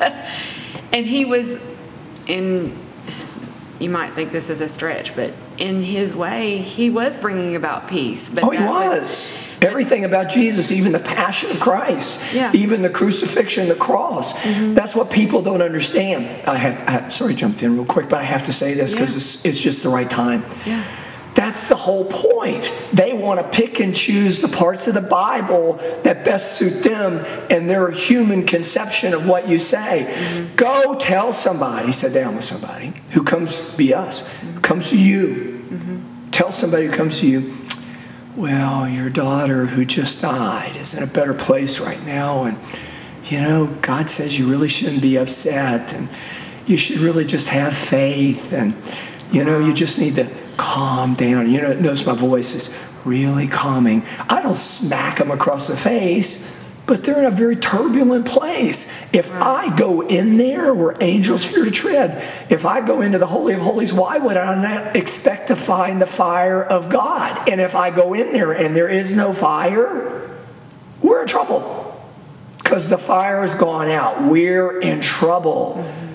and 0.00 1.04
he 1.04 1.26
was 1.26 1.60
in, 2.26 2.74
you 3.78 3.90
might 3.90 4.14
think 4.14 4.32
this 4.32 4.48
is 4.48 4.62
a 4.62 4.68
stretch, 4.70 5.14
but 5.14 5.34
in 5.58 5.82
his 5.82 6.14
way, 6.14 6.56
he 6.56 6.88
was 6.88 7.18
bringing 7.18 7.54
about 7.54 7.86
peace. 7.86 8.30
But 8.30 8.44
Oh, 8.44 8.48
he 8.50 8.56
that 8.56 8.70
was. 8.70 9.36
Everything 9.60 10.06
about 10.06 10.30
Jesus, 10.30 10.72
even 10.72 10.92
the 10.92 11.00
passion 11.00 11.50
of 11.50 11.60
Christ, 11.60 12.32
Yeah. 12.34 12.50
even 12.54 12.80
the 12.80 12.88
crucifixion, 12.88 13.68
the 13.68 13.74
cross. 13.74 14.42
Mm-hmm. 14.42 14.72
That's 14.72 14.96
what 14.96 15.10
people 15.10 15.42
don't 15.42 15.60
understand. 15.60 16.48
I 16.48 16.56
have, 16.56 16.82
I, 16.88 17.08
sorry, 17.08 17.34
jumped 17.34 17.62
in 17.62 17.74
real 17.74 17.84
quick, 17.84 18.08
but 18.08 18.20
I 18.20 18.24
have 18.24 18.44
to 18.44 18.54
say 18.54 18.72
this 18.72 18.94
because 18.94 19.12
Yeah. 19.12 19.16
it's, 19.18 19.44
it's 19.44 19.60
just 19.62 19.82
the 19.82 19.90
right 19.90 20.08
time. 20.08 20.46
Yeah. 20.64 20.82
That's 21.34 21.68
the 21.68 21.76
whole 21.76 22.04
point. 22.04 22.72
They 22.92 23.12
want 23.12 23.40
to 23.40 23.48
pick 23.48 23.80
and 23.80 23.94
choose 23.94 24.40
the 24.40 24.48
parts 24.48 24.88
of 24.88 24.94
the 24.94 25.00
Bible 25.00 25.74
that 26.02 26.24
best 26.24 26.56
suit 26.56 26.82
them 26.82 27.24
and 27.48 27.70
their 27.70 27.90
human 27.90 28.46
conception 28.46 29.14
of 29.14 29.28
what 29.28 29.48
you 29.48 29.58
say. 29.58 30.12
Go 30.56 30.96
tell 30.98 31.32
somebody, 31.32 31.92
sit 31.92 32.12
down 32.12 32.34
with 32.34 32.44
somebody 32.44 32.92
who 33.12 33.22
comes, 33.22 33.74
be 33.74 33.94
us, 33.94 34.28
who 34.40 34.60
comes 34.60 34.90
to 34.90 34.98
you. 34.98 35.58
Tell 36.30 36.52
somebody 36.52 36.86
who 36.86 36.92
comes 36.92 37.20
to 37.20 37.28
you, 37.28 37.54
well, 38.36 38.88
your 38.88 39.10
daughter 39.10 39.66
who 39.66 39.84
just 39.84 40.22
died 40.22 40.76
is 40.76 40.94
in 40.94 41.02
a 41.02 41.06
better 41.06 41.34
place 41.34 41.80
right 41.80 42.02
now. 42.04 42.44
And, 42.44 42.58
you 43.24 43.40
know, 43.40 43.66
God 43.82 44.08
says 44.08 44.38
you 44.38 44.48
really 44.50 44.68
shouldn't 44.68 45.02
be 45.02 45.16
upset 45.16 45.92
and 45.92 46.08
you 46.66 46.76
should 46.76 46.98
really 46.98 47.24
just 47.24 47.48
have 47.48 47.76
faith. 47.76 48.52
And, 48.52 48.74
you 49.32 49.44
know, 49.44 49.58
you 49.58 49.72
just 49.72 49.98
need 49.98 50.14
to 50.14 50.24
calm 50.60 51.14
down. 51.14 51.50
You 51.50 51.62
know, 51.62 51.72
notice 51.72 52.04
my 52.04 52.14
voice 52.14 52.54
is 52.54 52.86
really 53.04 53.48
calming. 53.48 54.04
I 54.28 54.42
don't 54.42 54.54
smack 54.54 55.18
them 55.18 55.30
across 55.30 55.68
the 55.68 55.76
face, 55.76 56.56
but 56.86 57.02
they're 57.02 57.20
in 57.20 57.24
a 57.24 57.30
very 57.30 57.56
turbulent 57.56 58.26
place. 58.26 59.12
If 59.14 59.32
I 59.32 59.74
go 59.74 60.02
in 60.02 60.36
there 60.36 60.74
where 60.74 60.94
angels 61.00 61.46
fear 61.46 61.64
to 61.64 61.70
tread, 61.70 62.22
if 62.50 62.66
I 62.66 62.86
go 62.86 63.00
into 63.00 63.16
the 63.16 63.26
Holy 63.26 63.54
of 63.54 63.60
Holies, 63.60 63.94
why 63.94 64.18
would 64.18 64.36
I 64.36 64.60
not 64.60 64.96
expect 64.96 65.48
to 65.48 65.56
find 65.56 66.00
the 66.00 66.06
fire 66.06 66.62
of 66.62 66.90
God? 66.90 67.48
And 67.48 67.60
if 67.60 67.74
I 67.74 67.90
go 67.90 68.12
in 68.12 68.32
there 68.32 68.52
and 68.52 68.76
there 68.76 68.88
is 68.88 69.16
no 69.16 69.32
fire, 69.32 70.30
we're 71.00 71.22
in 71.22 71.26
trouble 71.26 72.06
because 72.58 72.90
the 72.90 72.98
fire 72.98 73.40
has 73.40 73.54
gone 73.54 73.88
out. 73.88 74.22
We're 74.24 74.78
in 74.80 75.00
trouble. 75.00 75.76
Mm-hmm. 75.78 76.09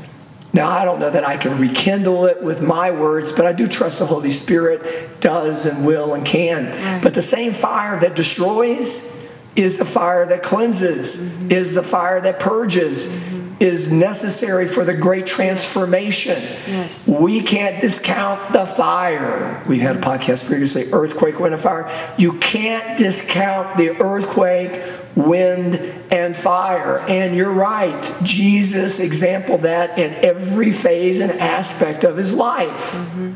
Now, 0.56 0.70
I 0.70 0.86
don't 0.86 1.02
know 1.02 1.10
that 1.10 1.28
I 1.28 1.36
can 1.36 1.60
rekindle 1.60 2.28
it 2.28 2.42
with 2.42 2.62
my 2.62 2.90
words, 2.90 3.34
but 3.34 3.46
I 3.46 3.52
do 3.52 3.68
trust 3.68 4.00
the 4.00 4.06
Holy 4.06 4.30
Spirit 4.30 5.20
does 5.20 5.66
and 5.66 5.86
will 5.86 6.14
and 6.14 6.26
can. 6.26 6.68
Right. 6.68 7.04
But 7.04 7.14
the 7.14 7.22
same 7.22 7.52
fire 7.52 8.00
that 8.00 8.16
destroys 8.16 9.30
is 9.58 9.78
the 9.80 9.84
fire 9.84 10.26
that 10.28 10.44
cleanses, 10.44 11.18
mm-hmm. 11.18 11.52
is 11.52 11.76
the 11.76 11.84
fire 11.84 12.22
that 12.22 12.40
purges, 12.40 13.10
mm-hmm. 13.10 13.35
Is 13.60 13.92
necessary 13.92 14.68
for 14.68 14.84
the 14.84 14.94
great 14.94 15.26
transformation. 15.26 16.38
Yes. 16.68 17.10
We 17.10 17.42
can't 17.42 17.80
discount 17.80 18.54
the 18.54 18.66
fire. 18.66 19.64
We've 19.68 19.82
had 19.82 19.98
a 19.98 20.02
podcast 20.02 20.48
previously 20.48 20.92
earthquake, 20.92 21.40
wind, 21.40 21.54
and 21.54 21.64
fire. 21.64 21.90
You 22.18 22.34
can't 22.40 22.98
discount 22.98 23.78
the 23.78 24.02
earthquake, 24.02 24.84
wind, 25.16 25.76
and 26.12 26.36
fire. 26.36 27.00
And 27.08 27.36
you're 27.36 27.54
right. 27.54 28.14
Jesus 28.24 29.00
exampled 29.00 29.62
that 29.62 29.98
in 29.98 30.14
every 30.26 30.72
phase 30.72 31.22
and 31.22 31.32
aspect 31.32 32.04
of 32.04 32.18
his 32.18 32.34
life. 32.34 32.96
Mm-hmm. 32.96 33.34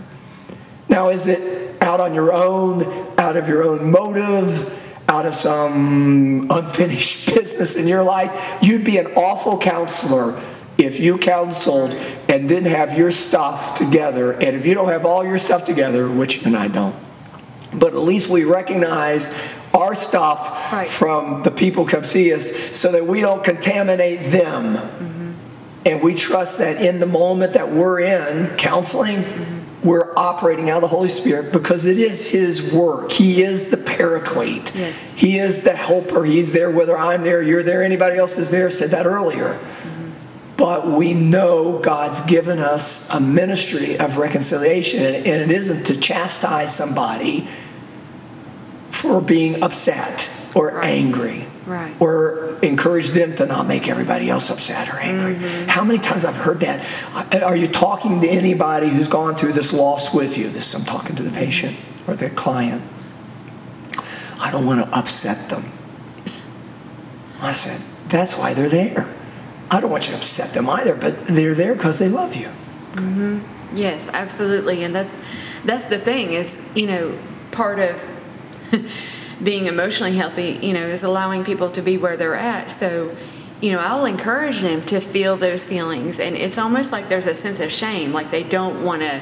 Now, 0.89 1.09
is 1.09 1.27
it 1.27 1.81
out 1.81 2.01
on 2.01 2.13
your 2.13 2.33
own, 2.33 2.83
out 3.17 3.37
of 3.37 3.47
your 3.47 3.63
own 3.63 3.89
motive, 3.89 4.75
out 5.09 5.25
of 5.25 5.35
some 5.35 6.47
unfinished 6.49 7.27
business 7.35 7.75
in 7.75 7.87
your 7.87 8.03
life? 8.03 8.59
You'd 8.61 8.85
be 8.85 8.97
an 8.97 9.07
awful 9.15 9.57
counselor 9.57 10.39
if 10.77 10.99
you 11.01 11.17
counseled 11.17 11.93
and 12.29 12.47
didn't 12.47 12.71
have 12.71 12.97
your 12.97 13.11
stuff 13.11 13.75
together. 13.75 14.31
And 14.31 14.55
if 14.55 14.65
you 14.65 14.73
don't 14.73 14.89
have 14.89 15.05
all 15.05 15.25
your 15.25 15.37
stuff 15.37 15.65
together, 15.65 16.09
which 16.09 16.37
you 16.37 16.43
and 16.45 16.55
I 16.55 16.67
don't, 16.67 16.95
but 17.73 17.93
at 17.93 17.99
least 17.99 18.29
we 18.29 18.45
recognize 18.45 19.53
our 19.73 19.93
stuff 19.93 20.71
Right. 20.71 20.87
from 20.87 21.43
the 21.43 21.51
people 21.51 21.85
come 21.85 22.03
see 22.03 22.33
us 22.33 22.51
so 22.75 22.91
that 22.91 23.05
we 23.05 23.21
don't 23.21 23.43
contaminate 23.43 24.31
them. 24.31 24.75
Mm-hmm. 24.75 25.31
And 25.85 26.01
we 26.01 26.13
trust 26.15 26.59
that 26.59 26.81
in 26.81 26.99
the 26.99 27.05
moment 27.05 27.53
that 27.53 27.71
we're 27.71 27.99
in 27.99 28.55
counseling, 28.57 29.17
mm-hmm. 29.17 29.48
We're 29.83 30.13
operating 30.17 30.69
out 30.69 30.77
of 30.77 30.81
the 30.81 30.87
Holy 30.95 31.07
Spirit 31.09 31.53
because 31.53 31.85
it 31.85 31.97
is 31.97 32.31
His 32.31 32.73
work. 32.73 33.11
He 33.11 33.41
is 33.41 33.71
the 33.71 33.77
paraclete. 33.77 34.71
Yes. 34.75 35.13
He 35.13 35.37
is 35.39 35.63
the 35.63 35.75
helper. 35.75 36.25
He's 36.25 36.51
there 36.53 36.69
whether 36.69 36.97
I'm 36.97 37.21
there, 37.21 37.41
you're 37.41 37.63
there, 37.63 37.83
anybody 37.83 38.17
else 38.17 38.37
is 38.37 38.51
there. 38.51 38.69
Said 38.69 38.89
that 38.89 39.05
earlier. 39.05 39.53
Mm-hmm. 39.53 40.09
But 40.57 40.87
we 40.87 41.13
know 41.13 41.79
God's 41.79 42.21
given 42.25 42.59
us 42.59 43.09
a 43.09 43.19
ministry 43.21 43.97
of 43.97 44.17
reconciliation, 44.17 45.01
and 45.03 45.15
and 45.15 45.41
it 45.49 45.51
isn't 45.51 45.85
to 45.87 45.99
chastise 45.99 46.75
somebody 46.75 47.47
for 48.89 49.21
being 49.21 49.63
upset 49.63 50.29
or 50.55 50.71
Right. 50.73 50.85
angry 50.89 51.45
Right. 51.69 51.95
or 52.01 52.57
encourage 52.63 53.09
them 53.09 53.35
to 53.35 53.45
not 53.45 53.67
make 53.67 53.87
everybody 53.87 54.27
else 54.29 54.49
upset 54.49 54.89
or 54.89 54.97
angry. 54.99 55.35
How 55.67 55.83
many 55.83 55.99
times 55.99 56.25
I've 56.25 56.35
heard 56.35 56.61
that? 56.61 56.83
Uh, 57.13 57.45
Are 57.45 57.55
you 57.55 57.67
talking 57.67 58.19
to 58.21 58.27
anybody 58.27 58.89
who's 58.89 59.07
gone 59.07 59.35
through 59.35 59.53
this 59.53 59.71
loss 59.71 60.11
with 60.13 60.35
you? 60.37 60.49
This 60.49 60.73
I'm 60.73 60.83
talking 60.83 61.15
to 61.17 61.23
the 61.23 61.29
patient 61.29 61.77
or 62.07 62.15
the 62.15 62.31
client. 62.31 62.81
I 64.39 64.49
don't 64.51 64.65
want 64.65 64.83
to 64.83 64.97
upset 64.97 65.49
them. 65.49 65.65
I 67.41 67.51
said, 67.51 67.81
that's 68.09 68.35
why 68.37 68.53
they're 68.55 68.67
there. 68.69 69.07
I 69.69 69.79
don't 69.79 69.91
want 69.91 70.07
you 70.07 70.13
to 70.13 70.17
upset 70.19 70.53
them 70.53 70.67
either, 70.69 70.95
but 70.95 71.27
they're 71.27 71.53
there 71.53 71.75
because 71.75 71.99
they 71.99 72.09
love 72.09 72.35
you. 72.35 72.49
Yes, 73.75 74.09
absolutely, 74.11 74.83
and 74.83 74.95
that's 74.95 75.11
that's 75.63 75.87
the 75.87 75.99
thing 75.99 76.31
is 76.33 76.59
you 76.73 76.87
know 76.87 77.17
part 77.51 77.77
of 77.79 78.01
being 79.41 79.65
emotionally 79.65 80.15
healthy, 80.15 80.59
you 80.61 80.73
know, 80.73 80.85
is 80.85 81.03
allowing 81.03 81.43
people 81.43 81.69
to 81.71 81.81
be 81.81 81.97
where 81.97 82.17
they're 82.17 82.35
at. 82.35 82.69
So, 82.69 83.15
you 83.61 83.71
know, 83.71 83.79
I'll 83.79 84.05
encourage 84.05 84.61
them 84.61 84.81
to 84.83 84.99
feel 84.99 85.37
those 85.37 85.65
feelings, 85.65 86.19
and 86.19 86.35
it's 86.35 86.57
almost 86.57 86.91
like 86.91 87.09
there's 87.09 87.27
a 87.27 87.35
sense 87.35 87.59
of 87.59 87.71
shame, 87.71 88.13
like 88.13 88.31
they 88.31 88.43
don't 88.43 88.83
want 88.83 89.01
to, 89.01 89.21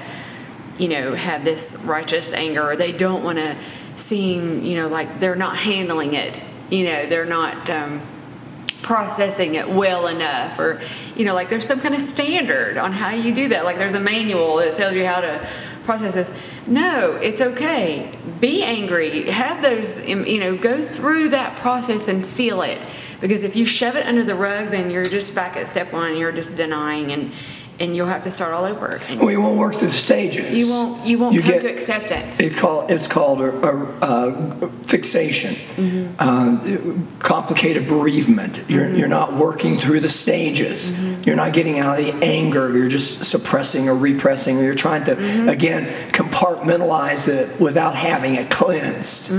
you 0.77 0.89
know, 0.89 1.15
have 1.15 1.43
this 1.43 1.77
righteous 1.83 2.33
anger, 2.33 2.63
or 2.63 2.75
they 2.75 2.91
don't 2.91 3.23
want 3.23 3.37
to 3.37 3.55
seem, 3.95 4.63
you 4.63 4.75
know, 4.75 4.87
like 4.87 5.19
they're 5.19 5.35
not 5.35 5.57
handling 5.57 6.13
it. 6.13 6.41
You 6.69 6.85
know, 6.85 7.05
they're 7.07 7.25
not. 7.25 7.69
Um, 7.69 8.01
processing 8.87 9.55
it 9.55 9.67
well 9.67 10.07
enough 10.07 10.57
or 10.59 10.79
you 11.13 11.25
know 11.25 11.33
like 11.33 11.49
there's 11.49 11.65
some 11.65 11.79
kind 11.81 11.93
of 11.93 11.99
standard 11.99 12.77
on 12.77 12.93
how 12.93 13.09
you 13.09 13.33
do 13.33 13.49
that 13.49 13.65
like 13.65 13.77
there's 13.77 13.95
a 13.95 13.99
manual 13.99 14.55
that 14.55 14.73
tells 14.75 14.93
you 14.93 15.05
how 15.05 15.19
to 15.19 15.45
process 15.87 16.13
this 16.15 16.33
no 16.67 17.15
it's 17.15 17.39
okay 17.41 18.11
be 18.41 18.61
angry 18.63 19.23
have 19.31 19.61
those 19.63 20.05
you 20.07 20.39
know 20.39 20.55
go 20.55 20.83
through 20.83 21.29
that 21.29 21.55
process 21.57 22.07
and 22.09 22.23
feel 22.25 22.61
it 22.61 22.79
because 23.21 23.41
if 23.41 23.55
you 23.55 23.65
shove 23.65 23.95
it 23.95 24.05
under 24.05 24.23
the 24.23 24.35
rug 24.35 24.69
then 24.69 24.91
you're 24.91 25.07
just 25.09 25.33
back 25.33 25.55
at 25.55 25.65
step 25.65 25.91
one 25.93 26.17
you're 26.17 26.33
just 26.33 26.55
denying 26.57 27.11
and 27.13 27.31
and 27.79 27.95
you'll 27.95 28.07
have 28.07 28.23
to 28.23 28.31
start 28.31 28.53
all 28.53 28.65
over 28.65 28.99
and 29.07 29.21
We 29.21 29.37
won't 29.37 29.57
work 29.59 29.75
through 29.75 29.89
the 29.89 29.93
stages. 29.93 30.49
you 30.51 30.65
won't 30.73 31.05
you 31.05 31.17
won't 31.19 31.35
you 31.35 31.41
come 31.41 31.51
get- 31.51 31.61
to 31.61 31.69
acceptance 31.71 32.39
It 32.39 32.55
call, 32.57 32.87
it's 32.89 33.07
called 33.07 33.39
a, 33.39 33.51
a, 33.69 33.73
a 34.01 34.69
fixation, 34.93 35.53
Mm-hmm. 35.53 36.15
uh, 36.17 37.19
complicated 37.19 37.87
bereavement. 37.87 38.63
You're, 38.67 38.89
you're 38.95 39.07
not 39.07 39.33
working 39.33 39.77
through 39.77 39.99
the 39.99 40.09
stages. 40.09 40.91
Mm-hmm. 40.91 41.16
You're 41.27 41.35
not 41.35 41.51
getting 41.51 41.77
out 41.77 41.99
of 41.99 42.05
the 42.05 42.13
anger. 42.25 42.75
You're 42.75 42.87
just 42.87 43.25
suppressing 43.25 43.89
or 43.89 43.95
repressing. 43.95 44.57
Or 44.57 44.63
you're 44.63 44.75
trying 44.75 45.03
to, 45.03 45.15
Mm-hmm. 45.17 45.49
again, 45.49 45.83
compartmentalize 46.13 47.27
it 47.27 47.59
without 47.59 47.95
having 47.95 48.35
it 48.35 48.49
cleansed, 48.49 49.31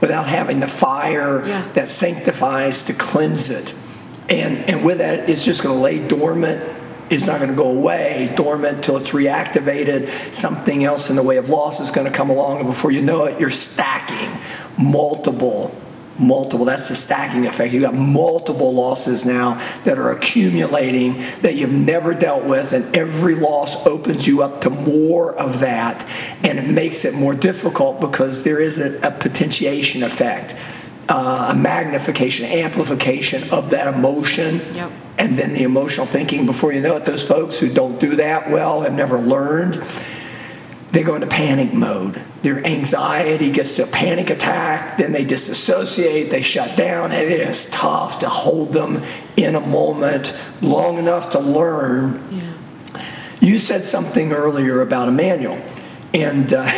without 0.00 0.26
having 0.28 0.60
the 0.60 0.66
fire 0.66 1.38
Mm-hmm. 1.40 1.48
Yeah. 1.48 1.68
that 1.72 1.88
sanctifies 1.88 2.84
to 2.84 2.92
cleanse 2.92 3.48
it. 3.50 3.74
And, 4.28 4.58
and 4.68 4.84
with 4.84 4.98
that, 4.98 5.30
it's 5.30 5.44
just 5.44 5.62
going 5.62 5.74
to 5.76 5.82
lay 5.82 6.06
dormant 6.06 6.76
it's 7.10 7.26
not 7.26 7.38
going 7.40 7.50
to 7.50 7.56
go 7.56 7.68
away 7.68 8.32
dormant 8.36 8.84
till 8.84 8.96
it's 8.96 9.10
reactivated. 9.10 10.06
Something 10.32 10.84
else 10.84 11.10
in 11.10 11.16
the 11.16 11.24
way 11.24 11.38
of 11.38 11.48
loss 11.48 11.80
is 11.80 11.90
going 11.90 12.06
to 12.06 12.16
come 12.16 12.30
along, 12.30 12.58
and 12.58 12.66
before 12.68 12.92
you 12.92 13.02
know 13.02 13.24
it, 13.24 13.40
you're 13.40 13.50
stacking 13.50 14.30
multiple, 14.78 15.74
multiple. 16.20 16.64
That's 16.64 16.88
the 16.88 16.94
stacking 16.94 17.46
effect. 17.46 17.72
You've 17.72 17.82
got 17.82 17.94
multiple 17.94 18.72
losses 18.74 19.24
now 19.26 19.54
that 19.84 19.98
are 19.98 20.10
accumulating 20.10 21.14
that 21.42 21.56
you've 21.56 21.72
never 21.72 22.14
dealt 22.14 22.44
with, 22.44 22.72
and 22.72 22.94
every 22.94 23.34
loss 23.34 23.86
opens 23.86 24.26
you 24.26 24.42
up 24.42 24.60
to 24.62 24.70
more 24.70 25.34
of 25.34 25.60
that, 25.60 26.06
and 26.44 26.58
it 26.58 26.68
makes 26.68 27.04
it 27.04 27.14
more 27.14 27.34
difficult 27.34 28.00
because 28.00 28.42
there 28.42 28.60
is 28.60 28.78
a, 28.78 29.06
a 29.06 29.10
potentiation 29.10 30.02
effect. 30.02 30.54
Uh, 31.08 31.48
a 31.50 31.54
magnification, 31.56 32.46
amplification 32.46 33.42
of 33.50 33.70
that 33.70 33.92
emotion, 33.92 34.60
Yep. 34.74 34.90
and 35.18 35.36
then 35.36 35.52
the 35.54 35.64
emotional 35.64 36.06
thinking. 36.06 36.46
Before 36.46 36.72
you 36.72 36.80
know 36.80 36.94
it, 36.98 37.04
those 37.04 37.26
folks 37.26 37.58
who 37.58 37.68
don't 37.68 37.98
do 37.98 38.14
that 38.16 38.48
well 38.48 38.82
have 38.82 38.92
never 38.94 39.18
learned. 39.18 39.82
They 40.92 41.02
go 41.02 41.14
into 41.14 41.26
panic 41.28 41.72
mode. 41.72 42.22
Their 42.42 42.64
anxiety 42.66 43.50
gets 43.50 43.76
to 43.76 43.84
a 43.84 43.86
panic 43.86 44.30
attack, 44.30 44.96
then 44.96 45.12
they 45.12 45.24
disassociate, 45.24 46.30
they 46.30 46.42
shut 46.42 46.76
down, 46.76 47.12
and 47.12 47.30
it 47.30 47.40
is 47.40 47.70
tough 47.70 48.20
to 48.20 48.28
hold 48.28 48.72
them 48.72 49.02
in 49.36 49.54
a 49.54 49.60
moment 49.60 50.36
long 50.60 50.98
enough 50.98 51.30
to 51.30 51.38
learn 51.38 52.26
yeah 52.30 52.50
you 53.40 53.58
said 53.58 53.84
something 53.84 54.32
earlier 54.32 54.82
about 54.82 55.08
Emmanuel, 55.08 55.60
and 56.12 56.52
uh, 56.52 56.70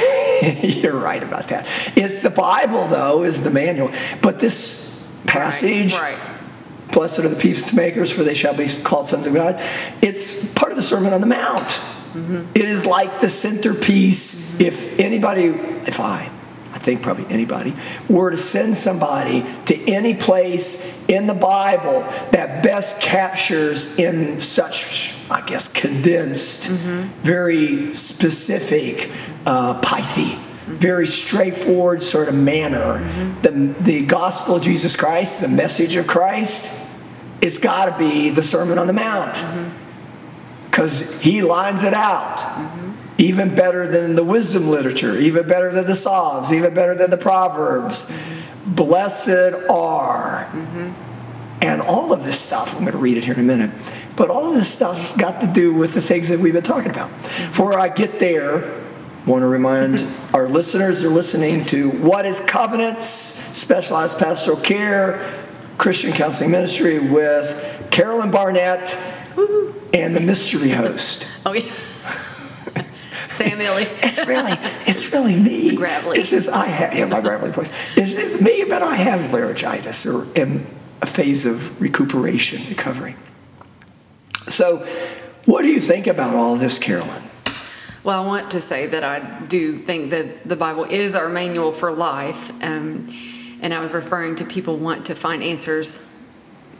you're 0.62 0.96
right 0.96 1.22
about 1.22 1.48
that. 1.48 1.66
It's 1.96 2.22
the 2.22 2.30
Bible, 2.30 2.86
though, 2.86 3.24
is 3.24 3.42
the 3.42 3.50
manual. 3.50 3.90
But 4.22 4.38
this 4.38 5.06
passage, 5.26 5.94
right, 5.94 6.18
blessed 6.92 7.20
are 7.20 7.28
the 7.28 7.36
peacemakers, 7.36 8.12
for 8.12 8.22
they 8.22 8.34
shall 8.34 8.56
be 8.56 8.68
called 8.82 9.08
sons 9.08 9.26
of 9.26 9.34
God, 9.34 9.60
it's 10.00 10.52
part 10.54 10.70
of 10.70 10.76
the 10.76 10.82
Sermon 10.82 11.12
on 11.12 11.20
the 11.20 11.26
Mount. 11.26 11.80
Mm-hmm. 12.12 12.50
It 12.54 12.64
is 12.66 12.86
like 12.86 13.20
the 13.20 13.28
centerpiece. 13.28 14.54
Mm-hmm. 14.54 14.64
If 14.64 14.98
anybody, 14.98 15.44
if 15.86 16.00
I, 16.00 16.30
I 16.72 16.78
think 16.78 17.02
probably 17.02 17.26
anybody, 17.32 17.74
were 18.08 18.30
to 18.30 18.36
send 18.36 18.76
somebody 18.76 19.44
to 19.66 19.92
any 19.92 20.14
place 20.14 21.06
in 21.08 21.26
the 21.26 21.34
Bible 21.34 22.00
that 22.32 22.62
best 22.62 23.00
captures 23.00 23.98
in 23.98 24.40
such, 24.40 25.18
I 25.30 25.44
guess, 25.46 25.72
condensed, 25.72 26.70
mm-hmm. 26.70 27.08
very 27.22 27.94
specific, 27.94 29.10
uh, 29.46 29.80
pithy, 29.80 30.38
very 30.66 31.06
straightforward 31.06 32.02
sort 32.02 32.28
of 32.28 32.34
manner, 32.34 32.98
the, 33.42 33.74
the 33.80 34.06
gospel 34.06 34.56
of 34.56 34.62
Jesus 34.62 34.96
Christ, 34.96 35.40
the 35.40 35.48
message 35.48 35.96
of 35.96 36.06
Christ, 36.06 36.88
it's 37.42 37.58
got 37.58 37.86
to 37.86 37.98
be 37.98 38.30
the 38.30 38.42
Sermon 38.42 38.78
on 38.78 38.86
the 38.86 38.92
Mount 38.92 39.44
because 40.72 41.20
he 41.20 41.42
lines 41.42 41.84
it 41.84 41.92
out. 41.92 42.38
Mm-hmm. 42.38 42.88
even 43.18 43.54
better 43.54 43.86
than 43.86 44.16
the 44.16 44.24
wisdom 44.24 44.68
literature, 44.68 45.16
even 45.16 45.46
better 45.46 45.70
than 45.70 45.86
the 45.86 45.94
Psalms, 45.94 46.52
even 46.52 46.74
better 46.74 46.96
than 46.96 47.10
the 47.10 47.18
Proverbs. 47.18 48.10
Mm-hmm. 48.10 48.74
Blessed 48.74 49.68
are. 49.70 50.48
Mm-hmm. 50.50 50.92
And 51.62 51.82
all 51.82 52.12
of 52.12 52.24
this 52.24 52.40
stuff, 52.40 52.74
I'm 52.74 52.80
going 52.80 52.92
to 52.92 52.98
read 52.98 53.18
it 53.18 53.24
here 53.24 53.34
in 53.34 53.40
a 53.40 53.44
minute, 53.44 53.70
but 54.16 54.30
all 54.30 54.48
of 54.48 54.54
this 54.54 54.72
stuff 54.72 55.16
got 55.18 55.42
to 55.42 55.46
do 55.46 55.74
with 55.74 55.92
the 55.92 56.00
things 56.00 56.30
that 56.30 56.40
we've 56.40 56.54
been 56.54 56.62
talking 56.62 56.90
about. 56.90 57.10
Before 57.10 57.78
I 57.78 57.88
get 57.88 58.18
there, 58.18 58.64
I 58.64 59.30
want 59.30 59.42
to 59.42 59.48
remind 59.48 60.04
our 60.34 60.48
listeners 60.48 61.04
are 61.04 61.10
listening 61.10 61.62
to 61.64 61.90
What 61.90 62.24
is 62.24 62.40
Covenants, 62.40 63.04
Specialized 63.04 64.18
Pastoral 64.18 64.56
Care, 64.56 65.44
Christian 65.76 66.12
Counseling 66.12 66.50
Ministry 66.50 66.98
with 66.98 67.88
Carolyn 67.90 68.30
Barnett 68.30 68.98
and 69.92 70.16
the 70.16 70.20
mystery 70.20 70.70
host. 70.70 71.28
Oh, 71.44 71.52
yeah. 71.52 71.62
Sam 73.28 73.60
Elliott. 73.60 73.90
It's 74.02 74.26
really, 74.26 74.52
it's 74.86 75.12
really 75.12 75.36
me. 75.36 75.68
It's 75.68 75.76
gravelly. 75.76 76.18
It's 76.18 76.30
just 76.30 76.50
I 76.50 76.66
have 76.66 76.94
yeah, 76.94 77.04
my 77.06 77.20
gravelly 77.20 77.52
voice. 77.52 77.72
It's, 77.96 78.14
it's 78.14 78.40
me, 78.40 78.64
but 78.68 78.82
I 78.82 78.96
have 78.96 79.32
laryngitis 79.32 80.06
or 80.06 80.26
am 80.38 80.66
a 81.00 81.06
phase 81.06 81.46
of 81.46 81.80
recuperation, 81.80 82.62
recovery. 82.68 83.16
So, 84.48 84.86
what 85.44 85.62
do 85.62 85.68
you 85.68 85.80
think 85.80 86.06
about 86.06 86.34
all 86.34 86.56
this, 86.56 86.78
Carolyn? 86.78 87.22
Well, 88.04 88.22
I 88.22 88.26
want 88.26 88.50
to 88.52 88.60
say 88.60 88.86
that 88.88 89.04
I 89.04 89.20
do 89.46 89.76
think 89.76 90.10
that 90.10 90.44
the 90.44 90.56
Bible 90.56 90.84
is 90.84 91.14
our 91.14 91.28
manual 91.28 91.72
for 91.72 91.92
life. 91.92 92.50
Um, 92.62 93.08
and 93.60 93.72
I 93.72 93.80
was 93.80 93.94
referring 93.94 94.34
to 94.36 94.44
people 94.44 94.76
want 94.76 95.06
to 95.06 95.14
find 95.14 95.42
answers 95.42 96.08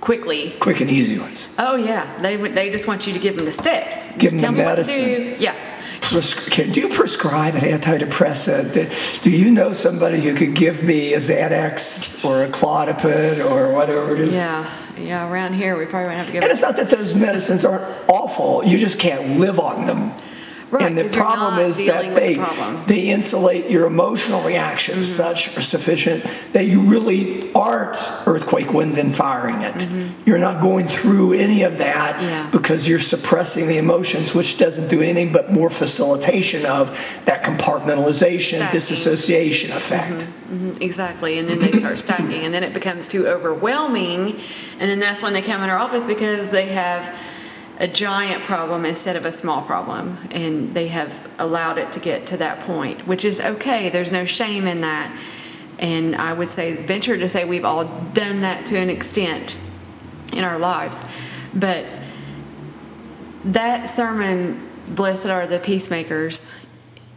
quickly. 0.03 0.51
Quick 0.61 0.81
and 0.83 0.91
easy 0.91 1.19
ones. 1.19 1.49
Oh, 1.59 1.77
yeah. 1.77 2.19
They, 2.19 2.37
they 2.37 2.69
just 2.71 2.87
want 2.87 3.07
you 3.07 3.15
to 3.15 3.19
give 3.19 3.37
them 3.37 3.47
the 3.47 3.53
steps. 3.53 4.09
Give 4.19 4.33
just 4.33 4.33
them 4.33 4.41
tell 4.41 4.53
the 4.53 4.59
me 4.59 4.65
medicine. 4.65 5.03
what 5.05 5.09
to 5.31 5.37
do. 5.37 5.43
Yeah. 5.43 5.55
Prescri- 6.01 6.73
do 6.75 6.81
you 6.81 6.88
prescribe 6.88 7.55
an 7.55 7.61
antidepressant? 7.62 8.75
Do- 8.75 8.91
Do 9.23 9.31
you 9.35 9.53
know 9.53 9.73
somebody 9.73 10.21
who 10.21 10.35
could 10.35 10.55
give 10.55 10.83
me 10.83 11.15
a 11.15 11.19
Xanax 11.19 12.25
or 12.25 12.43
a 12.43 12.49
Klonopin 12.49 13.38
or 13.49 13.73
whatever 13.73 14.15
it 14.15 14.21
is? 14.21 14.33
Yeah. 14.35 14.69
Yeah. 14.99 15.31
Around 15.31 15.55
here, 15.55 15.79
we 15.79 15.87
probably 15.87 16.07
won't 16.09 16.19
have 16.19 16.27
to 16.27 16.33
give 16.33 16.43
And 16.43 16.51
it's 16.51 16.62
not 16.62 16.77
that 16.77 16.91
those 16.91 17.15
medicines 17.15 17.65
aren't 17.65 17.85
awful, 18.11 18.65
you 18.65 18.77
just 18.79 18.99
can't 18.99 19.38
live 19.38 19.59
on 19.61 19.87
them. 19.87 20.12
Right, 20.73 20.85
and 20.87 20.97
the 20.97 21.03
'cause 21.03 21.15
you're 21.15 21.23
problem 21.25 21.57
not 21.57 21.65
is 21.67 21.77
dealing 21.77 21.89
that 21.89 22.15
with 22.15 22.15
the 22.15 22.21
they, 22.29 22.35
problem. 22.37 22.77
Mm-hmm. 22.77 22.87
they 22.89 23.01
insulate 23.11 23.69
your 23.69 23.85
emotional 23.87 24.41
reactions 24.43 25.15
such 25.15 25.57
are 25.59 25.61
sufficient 25.61 26.25
that 26.55 26.65
you 26.65 26.81
really 26.81 27.53
aren't 27.55 27.97
earthquake, 28.27 28.73
wind, 28.73 28.97
and 28.97 29.15
firing 29.15 29.61
it. 29.61 29.87
You're 30.25 30.39
not 30.39 30.63
going 30.63 30.89
through 30.89 31.35
any 31.35 31.63
of 31.63 31.77
that 31.79 32.15
Mm-hmm. 32.17 32.25
Yeah. 32.25 32.49
because 32.51 32.89
you're 32.89 32.99
suppressing 32.99 33.69
the 33.69 33.77
emotions, 33.77 34.35
which 34.35 34.57
doesn't 34.57 34.89
do 34.89 35.03
anything 35.03 35.31
but 35.31 35.53
more 35.53 35.69
facilitation 35.69 36.65
of 36.65 36.91
that 37.27 37.43
compartmentalization, 37.45 38.57
Stacking. 38.57 38.73
disassociation 38.73 39.73
effect. 39.73 40.25
Mhm, 40.53 40.81
Exactly, 40.81 41.39
and 41.39 41.49
then 41.49 41.59
they 41.61 41.73
start 41.79 41.99
stacking, 41.99 42.45
and 42.47 42.53
then 42.55 42.63
it 42.63 42.73
becomes 42.73 43.09
too 43.09 43.27
overwhelming, 43.27 44.37
and 44.81 44.91
then 44.91 45.01
that's 45.01 45.21
when 45.23 45.33
they 45.35 45.43
come 45.43 45.63
in 45.63 45.69
our 45.71 45.79
office 45.79 46.05
because 46.07 46.49
they 46.51 46.67
have 46.67 47.15
a 47.83 47.88
giant 47.88 48.45
problem 48.45 48.85
instead 48.85 49.16
of 49.16 49.25
a 49.25 49.33
small 49.33 49.61
problem, 49.61 50.16
and 50.31 50.73
they 50.73 50.87
have 50.87 51.29
allowed 51.40 51.79
it 51.79 51.90
to 51.90 51.99
get 51.99 52.27
to 52.27 52.37
that 52.37 52.61
point, 52.61 53.09
which 53.09 53.25
is 53.25 53.40
okay. 53.40 53.90
There's 53.90 54.12
no 54.12 54.25
shame 54.25 54.68
in 54.68 54.83
that, 54.83 55.14
and 55.81 56.14
I 56.14 56.33
would 56.33 56.49
say 56.49 56.77
venture 56.77 57.16
to 57.16 57.29
say 57.29 57.45
we've 57.45 57.64
all 57.64 57.85
done 58.12 58.42
that 58.42 58.66
to 58.66 58.79
an 58.79 58.88
extent 58.88 59.57
in 60.33 60.45
our 60.45 60.61
lives, 60.61 61.05
but 61.53 61.85
that 63.45 63.88
sermon, 63.88 64.68
Blessed 64.87 65.27
are 65.27 65.49
the 65.49 65.59
peacemakers, 65.59 66.55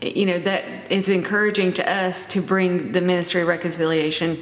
you 0.02 0.26
know, 0.26 0.40
that 0.40 0.92
is 0.92 1.10
encouraging 1.10 1.74
to 1.74 1.88
us 1.88 2.26
to 2.28 2.42
bring 2.42 2.92
the 2.92 3.02
ministry 3.02 3.42
of 3.42 3.48
reconciliation, 3.48 4.40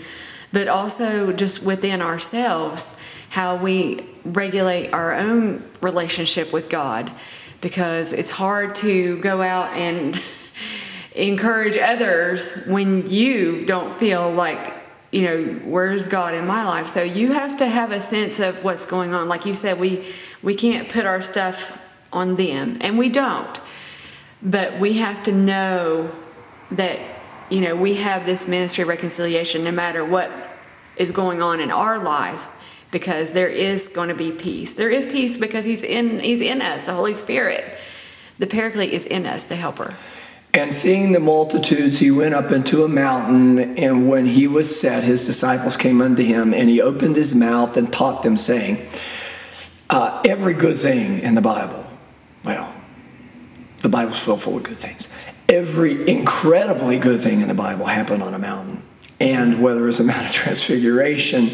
but 0.54 0.70
also 0.70 1.34
just 1.34 1.64
within 1.64 2.02
ourselves, 2.02 2.98
how 3.30 3.58
we 3.58 4.00
regulate 4.26 4.92
our 4.94 5.14
own 5.14 5.64
relationship 5.82 6.54
with 6.54 6.70
God. 6.70 7.12
Because 7.62 8.14
it's 8.14 8.30
hard 8.30 8.76
to 8.76 9.20
go 9.20 9.42
out 9.42 9.74
and 9.76 10.22
encourage 11.16 11.78
others 11.78 12.66
when 12.66 13.10
you 13.10 13.64
don't 13.66 13.96
feel 13.96 14.32
like 14.32 14.74
you 15.12 15.22
know 15.22 15.44
where's 15.66 16.08
god 16.08 16.34
in 16.34 16.48
my 16.48 16.66
life? 16.66 16.88
So 16.88 17.04
you 17.04 17.34
have 17.34 17.58
to 17.58 17.68
have 17.68 17.92
a 17.92 18.02
sense 18.02 18.40
of 18.40 18.64
what's 18.64 18.86
going 18.86 19.14
on. 19.14 19.30
Like 19.30 19.46
you 19.46 19.54
said 19.54 19.80
we 19.80 20.06
we 20.42 20.56
can't 20.56 20.90
put 20.90 21.06
our 21.06 21.22
stuff 21.22 21.80
on 22.12 22.36
them 22.36 22.80
and 22.82 22.98
we 22.98 23.10
don't. 23.10 23.62
But 24.42 24.80
we 24.80 24.94
have 24.94 25.24
to 25.24 25.32
know 25.32 26.12
that 26.72 27.00
you 27.50 27.62
know 27.62 27.76
we 27.76 27.96
have 27.96 28.26
this 28.26 28.48
ministry 28.48 28.82
of 28.82 28.88
reconciliation 28.88 29.64
no 29.64 29.72
matter 29.72 30.04
what 30.04 30.32
is 30.98 31.12
going 31.12 31.42
on 31.42 31.60
in 31.60 31.72
our 31.72 32.04
life 32.04 32.48
because 32.94 33.34
there 33.34 33.50
is 33.50 33.90
going 33.90 34.08
to 34.08 34.16
be 34.16 34.32
peace 34.32 34.74
there 34.76 34.90
is 34.90 35.06
peace 35.06 35.38
because 35.38 35.66
he's 35.66 35.84
in 35.84 36.22
he's 36.22 36.40
in 36.40 36.62
us 36.62 36.86
the 36.86 36.94
holy 36.94 37.14
spirit 37.14 37.78
the 38.40 38.48
paraclete 38.48 38.94
is 38.94 39.06
in 39.06 39.26
us 39.26 39.44
the 39.44 39.58
helper 39.58 39.94
And 40.56 40.72
seeing 40.72 41.14
the 41.14 41.20
multitudes, 41.20 41.98
he 41.98 42.12
went 42.12 42.36
up 42.36 42.52
into 42.52 42.84
a 42.84 42.88
mountain, 42.88 43.76
and 43.76 44.08
when 44.08 44.28
he 44.28 44.46
was 44.46 44.80
set, 44.80 45.04
his 45.04 45.26
disciples 45.26 45.76
came 45.76 46.00
unto 46.00 46.22
him, 46.22 46.54
and 46.54 46.70
he 46.70 46.80
opened 46.80 47.16
his 47.16 47.34
mouth 47.34 47.76
and 47.76 47.92
taught 47.92 48.22
them, 48.22 48.38
saying, 48.38 48.78
uh, 49.90 50.22
Every 50.24 50.54
good 50.54 50.78
thing 50.78 51.22
in 51.22 51.34
the 51.34 51.42
Bible, 51.42 51.84
well, 52.46 52.72
the 53.82 53.90
Bible's 53.90 54.20
filled 54.20 54.44
full 54.44 54.58
of 54.58 54.64
good 54.64 54.78
things. 54.78 55.12
Every 55.50 56.08
incredibly 56.08 57.00
good 57.00 57.20
thing 57.20 57.42
in 57.42 57.48
the 57.48 57.56
Bible 57.56 57.86
happened 57.86 58.22
on 58.22 58.36
a 58.36 58.40
mountain. 58.40 58.84
And 59.20 59.62
whether 59.62 59.88
it's 59.88 60.00
a 60.00 60.04
Mount 60.04 60.26
of 60.28 60.32
Transfiguration, 60.44 61.50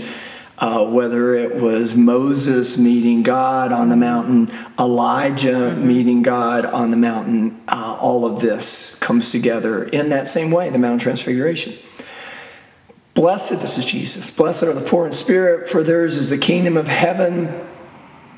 uh, 0.59 0.85
whether 0.85 1.33
it 1.33 1.55
was 1.55 1.95
Moses 1.95 2.77
meeting 2.77 3.23
God 3.23 3.71
on 3.71 3.89
the 3.89 3.95
mountain, 3.95 4.51
Elijah 4.77 5.73
meeting 5.75 6.21
God 6.21 6.65
on 6.65 6.91
the 6.91 6.97
mountain, 6.97 7.59
uh, 7.67 7.97
all 7.99 8.25
of 8.25 8.41
this 8.41 8.99
comes 8.99 9.31
together 9.31 9.85
in 9.85 10.09
that 10.09 10.27
same 10.27 10.51
way, 10.51 10.69
the 10.69 10.77
Mount 10.77 10.99
Transfiguration. 10.99 11.73
Blessed, 13.13 13.61
this 13.61 13.77
is 13.77 13.85
Jesus, 13.85 14.31
blessed 14.31 14.63
are 14.63 14.73
the 14.73 14.87
poor 14.87 15.05
in 15.05 15.13
spirit, 15.13 15.67
for 15.67 15.81
theirs 15.83 16.17
is 16.17 16.29
the 16.29 16.37
kingdom 16.37 16.77
of 16.77 16.87
heaven. 16.87 17.65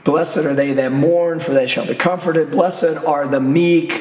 Blessed 0.03 0.37
are 0.37 0.55
they 0.55 0.73
that 0.73 0.91
mourn, 0.91 1.39
for 1.39 1.51
they 1.51 1.67
shall 1.67 1.85
be 1.85 1.93
comforted. 1.93 2.51
Blessed 2.51 3.05
are 3.05 3.27
the 3.27 3.39
meek, 3.39 3.91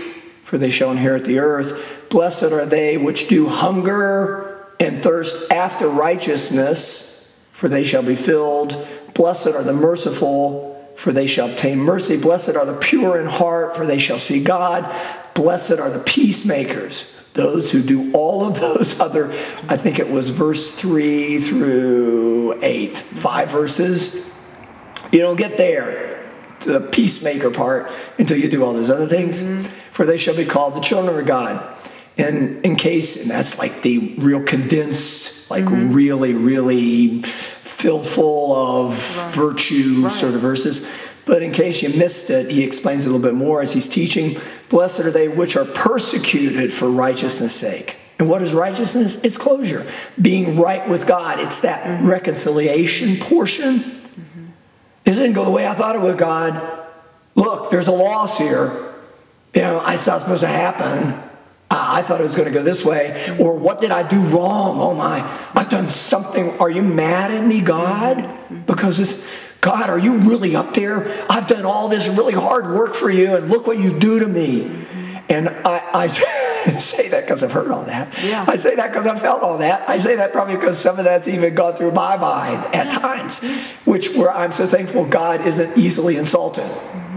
for 0.43 0.57
they 0.57 0.71
shall 0.71 0.91
inherit 0.91 1.25
the 1.25 1.39
earth. 1.39 2.09
Blessed 2.09 2.45
are 2.45 2.65
they 2.65 2.97
which 2.97 3.29
do 3.29 3.49
hunger 3.49 4.67
and 4.79 5.03
thirst 5.03 5.53
after 5.53 5.89
righteousness, 5.89 7.10
for 7.61 7.69
they 7.69 7.85
shall 7.85 8.03
be 8.03 8.15
filled. 8.15 8.89
Blessed 9.13 9.49
are 9.49 9.63
the 9.63 9.75
merciful, 9.75 10.83
for 10.97 11.13
they 11.13 11.27
shall 11.27 11.51
obtain 11.51 11.79
mercy. 11.79 12.19
Blessed 12.19 12.57
are 12.57 12.65
the 12.65 12.79
pure 12.79 13.21
in 13.21 13.27
heart, 13.27 13.77
for 13.77 13.85
they 13.85 13.99
shall 13.99 14.19
see 14.19 14.43
God. 14.43 14.91
Blessed 15.35 15.79
are 15.79 15.91
the 15.91 15.99
peacemakers, 15.99 17.21
those 17.35 17.71
who 17.71 17.83
do 17.83 18.11
all 18.15 18.49
of 18.49 18.59
those 18.59 18.99
other, 19.07 19.31
I 19.69 19.77
think 19.77 19.99
it 19.99 20.09
was 20.09 20.31
verse 20.31 20.75
3 20.75 21.39
through 21.39 22.63
8, 22.63 22.97
five 22.97 23.51
verses. 23.51 24.35
You 25.13 25.21
don't 25.21 25.37
get 25.37 25.59
there 25.59 26.27
to 26.61 26.73
the 26.73 26.81
peacemaker 26.81 27.51
part 27.51 27.93
until 28.19 28.39
you 28.39 28.49
do 28.49 28.65
all 28.65 28.73
those 28.73 28.89
other 28.89 29.07
things. 29.07 29.43
Mm-hmm. 29.43 29.63
For 29.93 30.07
they 30.07 30.17
shall 30.17 30.35
be 30.35 30.47
called 30.47 30.77
the 30.77 30.81
children 30.81 31.19
of 31.19 31.27
God. 31.27 31.77
And 32.17 32.65
in 32.65 32.77
case, 32.77 33.21
and 33.21 33.31
that's 33.31 33.59
like 33.59 33.83
the 33.83 34.15
real 34.17 34.43
condensed, 34.43 35.40
like 35.51 35.65
mm-hmm. 35.65 35.93
really, 35.93 36.35
really 36.35 37.23
filled 37.23 38.07
full 38.07 38.55
of 38.55 38.95
virtue 39.35 40.03
Right. 40.03 40.13
sort 40.13 40.35
of 40.35 40.41
verses. 40.41 41.09
But 41.27 41.43
in 41.43 41.53
case 41.53 41.83
you 41.83 41.91
missed 41.99 42.31
it, 42.31 42.51
he 42.51 42.65
explains 42.65 43.07
a 43.07 43.11
little 43.11 43.23
bit 43.23 43.35
more 43.35 43.63
as 43.63 43.73
he's 43.73 43.89
teaching. 43.89 44.37
Blessed 44.69 45.01
are 45.01 45.11
they 45.11 45.29
which 45.29 45.57
are 45.57 45.65
persecuted 45.65 46.73
for 46.73 46.91
righteousness' 46.91 47.55
sake. 47.55 47.97
And 48.19 48.29
what 48.29 48.43
is 48.43 48.53
righteousness? 48.53 49.25
It's 49.25 49.39
closure, 49.39 49.87
being 50.21 50.59
right 50.59 50.87
with 50.89 51.07
God. 51.07 51.41
It's 51.41 51.61
that 51.61 51.85
mm-hmm. 51.87 52.09
reconciliation 52.09 53.17
portion. 53.17 53.77
Mm-hmm. 53.77 54.45
It 55.07 55.13
didn't 55.13 55.33
go 55.33 55.45
the 55.45 55.51
way 55.51 55.67
I 55.67 55.75
thought 55.75 55.97
it 55.97 56.03
would, 56.03 56.19
God. 56.19 56.87
Look, 57.35 57.71
there's 57.71 57.89
a 57.89 57.93
loss 57.93 58.37
here. 58.37 58.67
You 59.55 59.63
know, 59.63 59.83
it's 59.87 60.07
not 60.07 60.21
supposed 60.21 60.43
to 60.43 60.49
happen. 60.49 61.30
I 61.81 62.01
I 62.01 62.03
thought 62.03 62.19
it 62.19 62.23
was 62.23 62.35
going 62.35 62.49
to 62.49 62.55
go 62.55 62.63
this 62.63 62.83
way. 62.83 63.37
Or 63.39 63.59
what 63.59 63.83
did 63.83 63.91
I 63.91 64.09
do 64.09 64.19
wrong? 64.21 64.81
Oh 64.81 64.95
my, 64.95 65.21
I've 65.55 65.69
done 65.69 65.87
something. 65.87 66.59
Are 66.59 66.71
you 66.71 66.81
mad 66.81 67.31
at 67.31 67.47
me, 67.47 67.61
God? 67.61 68.27
Because 68.67 68.97
this, 68.97 69.31
God, 69.61 69.91
are 69.91 69.99
you 69.99 70.17
really 70.17 70.57
up 70.57 70.73
there? 70.73 71.07
I've 71.29 71.47
done 71.47 71.67
all 71.67 71.89
this 71.89 72.09
really 72.09 72.33
hard 72.33 72.69
work 72.69 72.95
for 72.95 73.11
you, 73.11 73.37
and 73.37 73.51
look 73.51 73.67
what 73.67 73.79
you 73.79 73.99
do 73.99 74.21
to 74.21 74.27
me. 74.27 74.71
And 75.29 75.51
I, 75.51 75.91
I 75.93 76.07
say 76.79 77.09
that 77.11 77.25
because 77.25 77.45
I've 77.45 77.53
heard 77.53 77.71
all 77.71 77.85
that. 77.85 78.19
Yeah. 78.25 78.47
I 78.49 78.57
say 78.57 78.77
that 78.77 78.89
because 78.89 79.07
I've 79.07 79.21
felt 79.21 79.43
all 79.43 79.59
that. 79.59 79.87
I 79.87 79.99
say 79.99 80.17
that 80.17 80.33
probably 80.33 80.57
because 80.57 80.79
some 80.79 80.99
of 80.99 81.05
that's 81.05 81.29
even 81.29 81.55
gone 81.55 81.75
through 81.75 81.93
my 81.93 82.17
mind 82.17 82.75
at 82.75 82.91
times, 82.91 83.43
which 83.85 84.17
where 84.17 84.33
I'm 84.33 84.53
so 84.53 84.67
thankful 84.67 85.05
God 85.05 85.47
isn't 85.47 85.77
easily 85.77 86.17
insulted. 86.17 86.69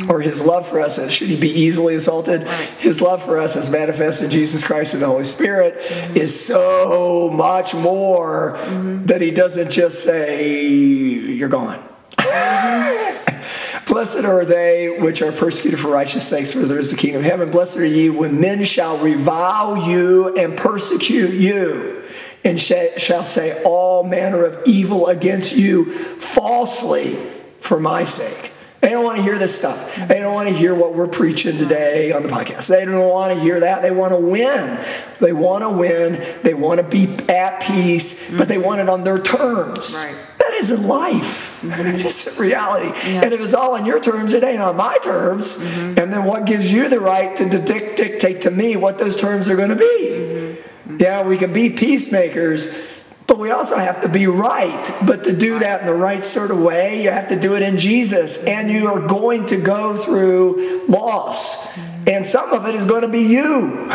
Or 0.09 0.21
his 0.21 0.43
love 0.43 0.67
for 0.67 0.79
us, 0.79 1.11
should 1.11 1.27
he 1.27 1.39
be 1.39 1.49
easily 1.49 1.95
assaulted? 1.95 2.47
His 2.79 3.01
love 3.01 3.23
for 3.23 3.39
us 3.39 3.55
as 3.55 3.69
manifested 3.69 4.25
in 4.25 4.31
Jesus 4.31 4.65
Christ 4.65 4.93
and 4.93 5.03
the 5.03 5.07
Holy 5.07 5.23
Spirit 5.23 5.79
mm-hmm. 5.79 6.17
is 6.17 6.45
so 6.45 7.29
much 7.33 7.75
more 7.75 8.57
mm-hmm. 8.57 9.05
that 9.05 9.21
he 9.21 9.31
doesn't 9.31 9.71
just 9.71 10.03
say, 10.03 10.67
You're 10.67 11.49
gone. 11.49 11.79
Mm-hmm. 12.17 13.83
Blessed 13.87 14.25
are 14.25 14.45
they 14.45 14.97
which 14.99 15.21
are 15.21 15.31
persecuted 15.31 15.79
for 15.79 15.89
righteous 15.89 16.27
sakes, 16.27 16.53
for 16.53 16.59
there 16.59 16.79
is 16.79 16.91
the 16.91 16.97
kingdom 16.97 17.23
of 17.23 17.29
heaven. 17.29 17.51
Blessed 17.51 17.77
are 17.77 17.85
ye 17.85 18.09
when 18.09 18.39
men 18.39 18.63
shall 18.63 18.97
revile 18.97 19.77
you 19.87 20.35
and 20.35 20.57
persecute 20.57 21.33
you, 21.33 22.01
and 22.43 22.59
shall 22.59 23.25
say 23.25 23.61
all 23.63 24.03
manner 24.03 24.45
of 24.45 24.59
evil 24.65 25.07
against 25.07 25.55
you 25.55 25.91
falsely 25.91 27.15
for 27.59 27.79
my 27.79 28.03
sake. 28.03 28.52
They 28.83 28.89
don't 28.89 29.05
want 29.05 29.15
to 29.15 29.23
hear 29.23 29.39
this 29.39 29.57
stuff. 29.57 29.95
They 30.09 30.19
don't 30.19 30.33
want 30.33 30.49
to 30.49 30.53
hear 30.53 30.75
what 30.75 30.93
we're 30.93 31.07
preaching 31.07 31.57
today 31.57 32.11
on 32.11 32.21
the 32.21 32.27
podcast. 32.27 32.67
They 32.67 32.83
don't 32.83 33.09
want 33.09 33.33
to 33.33 33.39
hear 33.39 33.61
that. 33.61 33.81
They 33.81 33.91
want 33.91 34.11
to 34.11 34.19
win. 34.19 34.77
They 35.21 35.31
want 35.31 35.63
to 35.63 35.69
win. 35.69 36.21
They 36.43 36.53
want 36.53 36.81
to 36.81 36.83
be 36.83 37.07
at 37.29 37.61
peace, 37.61 38.37
but 38.37 38.49
they 38.49 38.57
want 38.57 38.81
it 38.81 38.89
on 38.89 39.05
their 39.05 39.19
terms. 39.19 40.03
Right. 40.03 40.19
That 40.39 40.53
isn't 40.55 40.85
life. 40.85 41.61
Mm-hmm. 41.61 42.05
It's 42.05 42.37
reality. 42.37 42.87
Yeah. 43.09 43.21
And 43.23 43.33
if 43.33 43.39
it's 43.39 43.53
all 43.53 43.75
on 43.75 43.85
your 43.85 44.01
terms, 44.01 44.33
it 44.33 44.43
ain't 44.43 44.61
on 44.61 44.75
my 44.75 44.97
terms. 45.01 45.59
Mm-hmm. 45.59 45.99
And 45.99 46.11
then 46.11 46.25
what 46.25 46.45
gives 46.45 46.73
you 46.73 46.89
the 46.89 46.99
right 46.99 47.33
to 47.37 47.47
dictate 47.47 48.41
to 48.41 48.51
me 48.51 48.75
what 48.75 48.97
those 48.97 49.15
terms 49.15 49.49
are 49.49 49.55
going 49.55 49.69
to 49.69 49.77
be? 49.77 49.85
Mm-hmm. 49.85 50.97
Yeah, 50.99 51.23
we 51.25 51.37
can 51.37 51.53
be 51.53 51.69
peacemakers, 51.69 52.92
but 53.27 53.39
we 53.39 53.51
also 53.51 53.77
have 53.77 54.01
to 54.01 54.09
be 54.09 54.27
right. 54.27 54.91
But 55.05 55.23
to 55.25 55.35
do 55.35 55.59
that 55.59 55.81
in 55.81 55.87
the 55.87 55.93
right 55.93 56.23
sort 56.23 56.51
of 56.51 56.59
way, 56.59 57.01
you 57.03 57.09
have 57.09 57.29
to 57.29 57.39
do 57.39 57.55
it 57.55 57.61
in 57.61 57.77
Jesus. 57.77 58.45
And 58.45 58.69
you 58.69 58.87
are 58.87 58.99
going 59.07 59.45
to 59.47 59.57
go 59.57 59.95
through 59.95 60.85
loss. 60.87 61.77
And 62.05 62.25
some 62.25 62.51
of 62.51 62.65
it 62.67 62.75
is 62.75 62.85
going 62.85 63.03
to 63.03 63.07
be 63.07 63.21
you. 63.21 63.89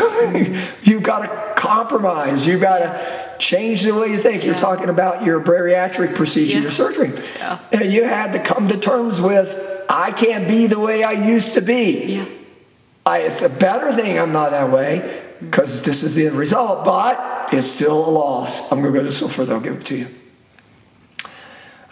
You've 0.83 1.03
got 1.03 1.19
to 1.19 1.53
compromise. 1.61 2.47
You've 2.47 2.61
got 2.61 2.79
to 2.79 3.35
change 3.37 3.83
the 3.83 3.93
way 3.93 4.07
you 4.07 4.17
think. 4.17 4.43
You're 4.43 4.55
Yeah. 4.55 4.59
talking 4.61 4.89
about 4.89 5.23
your 5.23 5.39
bariatric 5.41 6.15
procedure, 6.15 6.55
Yeah. 6.57 6.61
your 6.63 6.71
surgery. 6.71 7.11
Yeah. 7.37 7.59
And 7.71 7.93
you 7.93 8.03
had 8.05 8.33
to 8.33 8.39
come 8.39 8.67
to 8.69 8.77
terms 8.77 9.21
with, 9.21 9.85
I 9.89 10.11
can't 10.11 10.47
be 10.47 10.65
the 10.67 10.79
way 10.79 11.03
I 11.03 11.11
used 11.11 11.53
to 11.53 11.61
be. 11.61 12.15
Yeah. 12.15 12.25
I, 13.05 13.19
it's 13.19 13.41
a 13.41 13.49
better 13.49 13.91
thing 13.93 14.19
I'm 14.19 14.33
not 14.33 14.51
that 14.51 14.69
way 14.71 15.21
because 15.39 15.83
this 15.83 16.03
is 16.03 16.15
the 16.15 16.27
end 16.27 16.35
result, 16.35 16.83
but 16.85 17.53
it's 17.53 17.67
still 17.67 18.07
a 18.07 18.11
loss. 18.11 18.71
I'm 18.71 18.81
going 18.81 18.93
to 18.93 18.99
go 18.99 19.05
just 19.05 19.19
so 19.19 19.27
further. 19.27 19.53
I'll 19.53 19.61
give 19.61 19.77
it 19.77 19.85
to 19.85 19.97
you. 19.97 20.07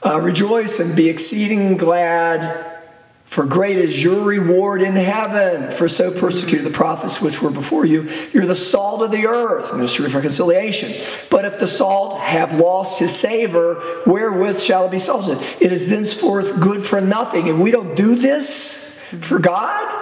Uh, 0.05 0.19
rejoice 0.21 0.79
and 0.79 0.95
be 0.95 1.09
exceeding 1.09 1.75
glad, 1.75 2.65
for 3.25 3.45
great 3.45 3.77
is 3.77 4.03
your 4.03 4.23
reward 4.23 4.81
in 4.81 4.93
heaven. 4.93 5.71
For 5.71 5.89
so 5.89 6.11
persecuted 6.11 6.65
the 6.65 6.71
prophets 6.71 7.21
which 7.21 7.41
were 7.41 7.49
before 7.49 7.85
you. 7.85 8.09
You're 8.31 8.45
the 8.45 8.55
salt 8.55 9.01
of 9.01 9.11
the 9.11 9.25
earth, 9.25 9.73
ministry 9.73 10.05
of 10.05 10.15
reconciliation. 10.15 10.89
But 11.29 11.45
if 11.45 11.59
the 11.59 11.67
salt 11.67 12.19
have 12.19 12.57
lost 12.57 12.99
his 12.99 13.17
savor, 13.17 13.81
wherewith 14.05 14.61
shall 14.61 14.85
it 14.85 14.91
be 14.91 14.99
salted? 14.99 15.39
It 15.59 15.71
is 15.71 15.89
thenceforth 15.89 16.61
good 16.61 16.85
for 16.85 17.01
nothing. 17.01 17.47
If 17.47 17.57
we 17.57 17.71
don't 17.71 17.95
do 17.95 18.15
this 18.15 19.01
for 19.19 19.39
God, 19.39 19.96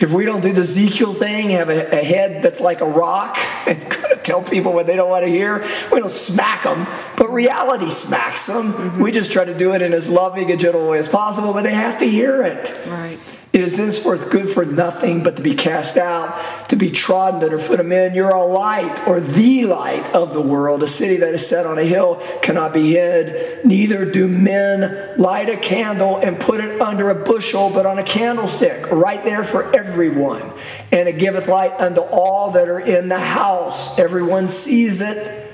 if 0.00 0.12
we 0.12 0.24
don't 0.24 0.40
do 0.40 0.52
the 0.52 0.62
Ezekiel 0.62 1.12
thing, 1.12 1.50
have 1.50 1.68
a, 1.68 1.98
a 2.00 2.02
head 2.02 2.42
that's 2.42 2.60
like 2.60 2.80
a 2.80 2.86
rock 2.86 3.36
and 3.66 3.78
tell 4.24 4.42
people 4.42 4.72
what 4.72 4.86
they 4.86 4.96
don't 4.96 5.10
want 5.10 5.24
to 5.24 5.30
hear, 5.30 5.64
we 5.92 6.00
don't 6.00 6.10
smack 6.10 6.64
them, 6.64 6.86
but 7.16 7.30
reality 7.30 7.90
smacks 7.90 8.46
them. 8.46 8.72
Mm-hmm. 8.72 9.02
We 9.02 9.12
just 9.12 9.30
try 9.30 9.44
to 9.44 9.56
do 9.56 9.74
it 9.74 9.82
in 9.82 9.92
as 9.92 10.10
loving 10.10 10.50
and 10.50 10.58
gentle 10.58 10.88
way 10.88 10.98
as 10.98 11.08
possible, 11.08 11.52
but 11.52 11.62
they 11.62 11.74
have 11.74 11.98
to 11.98 12.06
hear 12.06 12.42
it. 12.42 12.80
Right. 12.86 13.18
Is 13.60 13.76
thenceforth 13.76 14.30
good 14.30 14.48
for 14.48 14.64
nothing 14.64 15.22
but 15.22 15.36
to 15.36 15.42
be 15.42 15.54
cast 15.54 15.98
out, 15.98 16.40
to 16.70 16.76
be 16.76 16.90
trodden 16.90 17.42
under 17.42 17.58
foot 17.58 17.78
of 17.78 17.86
men. 17.86 18.14
You're 18.14 18.30
a 18.30 18.42
light, 18.42 19.06
or 19.06 19.20
the 19.20 19.66
light 19.66 20.14
of 20.14 20.32
the 20.32 20.40
world. 20.40 20.82
A 20.82 20.86
city 20.86 21.16
that 21.16 21.34
is 21.34 21.46
set 21.46 21.66
on 21.66 21.78
a 21.78 21.84
hill 21.84 22.22
cannot 22.42 22.72
be 22.72 22.92
hid. 22.92 23.64
Neither 23.64 24.10
do 24.10 24.26
men 24.28 25.18
light 25.18 25.50
a 25.50 25.58
candle 25.58 26.16
and 26.16 26.40
put 26.40 26.60
it 26.60 26.80
under 26.80 27.10
a 27.10 27.14
bushel, 27.14 27.70
but 27.70 27.84
on 27.84 27.98
a 27.98 28.02
candlestick, 28.02 28.90
right 28.90 29.22
there 29.24 29.44
for 29.44 29.74
everyone. 29.76 30.50
And 30.90 31.08
it 31.08 31.18
giveth 31.18 31.46
light 31.46 31.72
unto 31.78 32.00
all 32.00 32.52
that 32.52 32.68
are 32.68 32.80
in 32.80 33.08
the 33.08 33.20
house. 33.20 33.98
Everyone 33.98 34.48
sees 34.48 35.02
it. 35.02 35.49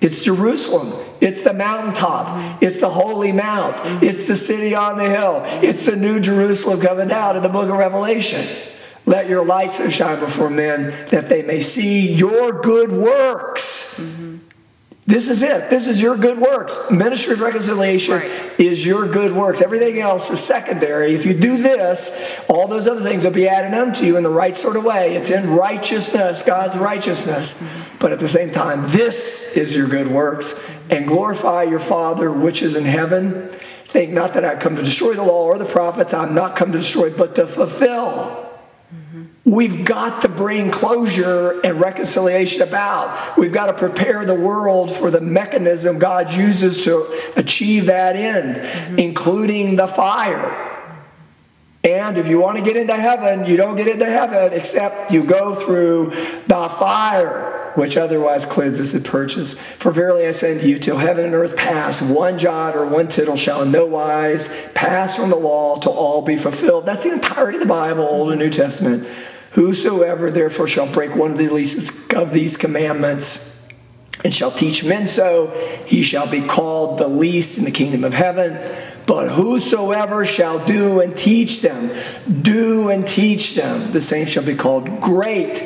It's 0.00 0.22
Jerusalem. 0.22 0.92
It's 1.20 1.44
the 1.44 1.52
mountaintop. 1.52 2.62
It's 2.62 2.80
the 2.80 2.88
holy 2.88 3.32
mount. 3.32 3.76
It's 4.02 4.26
the 4.26 4.36
city 4.36 4.74
on 4.74 4.96
the 4.96 5.08
hill. 5.08 5.42
It's 5.62 5.84
the 5.86 5.96
new 5.96 6.20
Jerusalem 6.20 6.80
coming 6.80 7.08
down 7.08 7.36
in 7.36 7.42
the 7.42 7.48
book 7.48 7.68
of 7.68 7.76
Revelation. 7.76 8.44
Let 9.04 9.28
your 9.28 9.44
light 9.44 9.70
so 9.70 9.90
shine 9.90 10.20
before 10.20 10.48
men 10.50 10.94
that 11.08 11.28
they 11.28 11.42
may 11.42 11.60
see 11.60 12.14
your 12.14 12.62
good 12.62 12.92
works. 12.92 13.79
This 15.10 15.28
is 15.28 15.42
it. 15.42 15.70
This 15.70 15.88
is 15.88 16.00
your 16.00 16.16
good 16.16 16.38
works. 16.38 16.88
Ministry 16.88 17.32
of 17.34 17.40
reconciliation 17.40 18.14
Right. 18.14 18.30
is 18.58 18.86
your 18.86 19.08
good 19.08 19.32
works. 19.32 19.60
Everything 19.60 19.98
else 20.00 20.30
is 20.30 20.38
secondary. 20.38 21.16
If 21.16 21.26
you 21.26 21.34
do 21.34 21.60
this, 21.60 22.40
all 22.46 22.68
those 22.68 22.86
other 22.86 23.00
things 23.00 23.24
will 23.24 23.32
be 23.32 23.48
added 23.48 23.76
unto 23.76 24.06
you 24.06 24.16
in 24.16 24.22
the 24.22 24.30
right 24.30 24.56
sort 24.56 24.76
of 24.76 24.84
way. 24.84 25.16
It's 25.16 25.30
in 25.30 25.50
righteousness, 25.50 26.42
God's 26.42 26.78
righteousness. 26.78 27.60
But 27.98 28.12
at 28.12 28.20
the 28.20 28.28
same 28.28 28.50
time, 28.50 28.84
this 28.86 29.56
is 29.56 29.76
your 29.76 29.88
good 29.88 30.06
works. 30.06 30.64
And 30.90 31.08
glorify 31.08 31.64
your 31.64 31.80
Father 31.80 32.30
which 32.30 32.62
is 32.62 32.76
in 32.76 32.84
heaven. 32.84 33.48
Think 33.86 34.12
not 34.12 34.34
that 34.34 34.44
I 34.44 34.54
come 34.54 34.76
to 34.76 34.82
destroy 34.84 35.14
the 35.14 35.24
law 35.24 35.42
or 35.42 35.58
the 35.58 35.64
prophets. 35.64 36.14
I'm 36.14 36.36
not 36.36 36.54
come 36.54 36.70
to 36.70 36.78
destroy, 36.78 37.10
but 37.10 37.34
to 37.34 37.48
fulfill. 37.48 38.49
We've 39.44 39.86
got 39.86 40.22
to 40.22 40.28
bring 40.28 40.70
closure 40.70 41.60
and 41.62 41.80
reconciliation 41.80 42.62
about. 42.62 43.38
We've 43.38 43.52
got 43.52 43.66
to 43.66 43.72
prepare 43.72 44.24
the 44.26 44.34
world 44.34 44.90
for 44.90 45.10
the 45.10 45.20
mechanism 45.20 45.98
God 45.98 46.32
uses 46.32 46.84
to 46.84 47.06
achieve 47.36 47.86
that 47.86 48.16
end, 48.16 48.56
mm-hmm. 48.56 48.98
including 48.98 49.76
the 49.76 49.88
fire. 49.88 50.69
And 51.82 52.18
if 52.18 52.28
you 52.28 52.38
want 52.40 52.58
to 52.58 52.62
get 52.62 52.76
into 52.76 52.94
heaven, 52.94 53.46
you 53.46 53.56
don't 53.56 53.76
get 53.76 53.88
into 53.88 54.04
heaven 54.04 54.52
except 54.52 55.12
you 55.12 55.24
go 55.24 55.54
through 55.54 56.10
the 56.46 56.68
fire, 56.68 57.72
which 57.74 57.96
otherwise 57.96 58.44
cleanses 58.44 58.94
and 58.94 59.02
purges. 59.02 59.54
For 59.54 59.90
verily 59.90 60.26
I 60.26 60.32
say 60.32 60.54
unto 60.54 60.66
you, 60.66 60.78
till 60.78 60.98
heaven 60.98 61.24
and 61.24 61.34
earth 61.34 61.56
pass, 61.56 62.02
one 62.02 62.38
jot 62.38 62.76
or 62.76 62.84
one 62.84 63.08
tittle 63.08 63.36
shall 63.36 63.62
in 63.62 63.70
no 63.70 63.86
wise 63.86 64.70
pass 64.74 65.16
from 65.16 65.30
the 65.30 65.36
law 65.36 65.78
till 65.78 65.92
all 65.92 66.20
be 66.20 66.36
fulfilled. 66.36 66.84
That's 66.84 67.04
the 67.04 67.14
entirety 67.14 67.56
of 67.56 67.62
the 67.62 67.68
Bible, 67.68 68.04
Old 68.04 68.30
and 68.30 68.38
New 68.38 68.50
Testament. 68.50 69.08
Whosoever 69.52 70.30
therefore 70.30 70.68
shall 70.68 70.92
break 70.92 71.16
one 71.16 71.32
of 71.32 71.38
the 71.38 71.48
least 71.48 72.12
of 72.12 72.32
these 72.32 72.58
commandments, 72.58 73.66
and 74.22 74.34
shall 74.34 74.50
teach 74.50 74.84
men 74.84 75.06
so, 75.06 75.46
he 75.86 76.02
shall 76.02 76.30
be 76.30 76.42
called 76.42 76.98
the 76.98 77.08
least 77.08 77.56
in 77.56 77.64
the 77.64 77.70
kingdom 77.70 78.04
of 78.04 78.12
heaven. 78.12 78.58
But 79.10 79.30
whosoever 79.32 80.24
shall 80.24 80.64
do 80.64 81.00
and 81.00 81.16
teach 81.18 81.62
them, 81.62 81.90
do 82.42 82.90
and 82.90 83.04
teach 83.08 83.56
them, 83.56 83.90
the 83.90 84.00
same 84.00 84.24
shall 84.24 84.44
be 84.44 84.54
called 84.54 85.00
great 85.00 85.64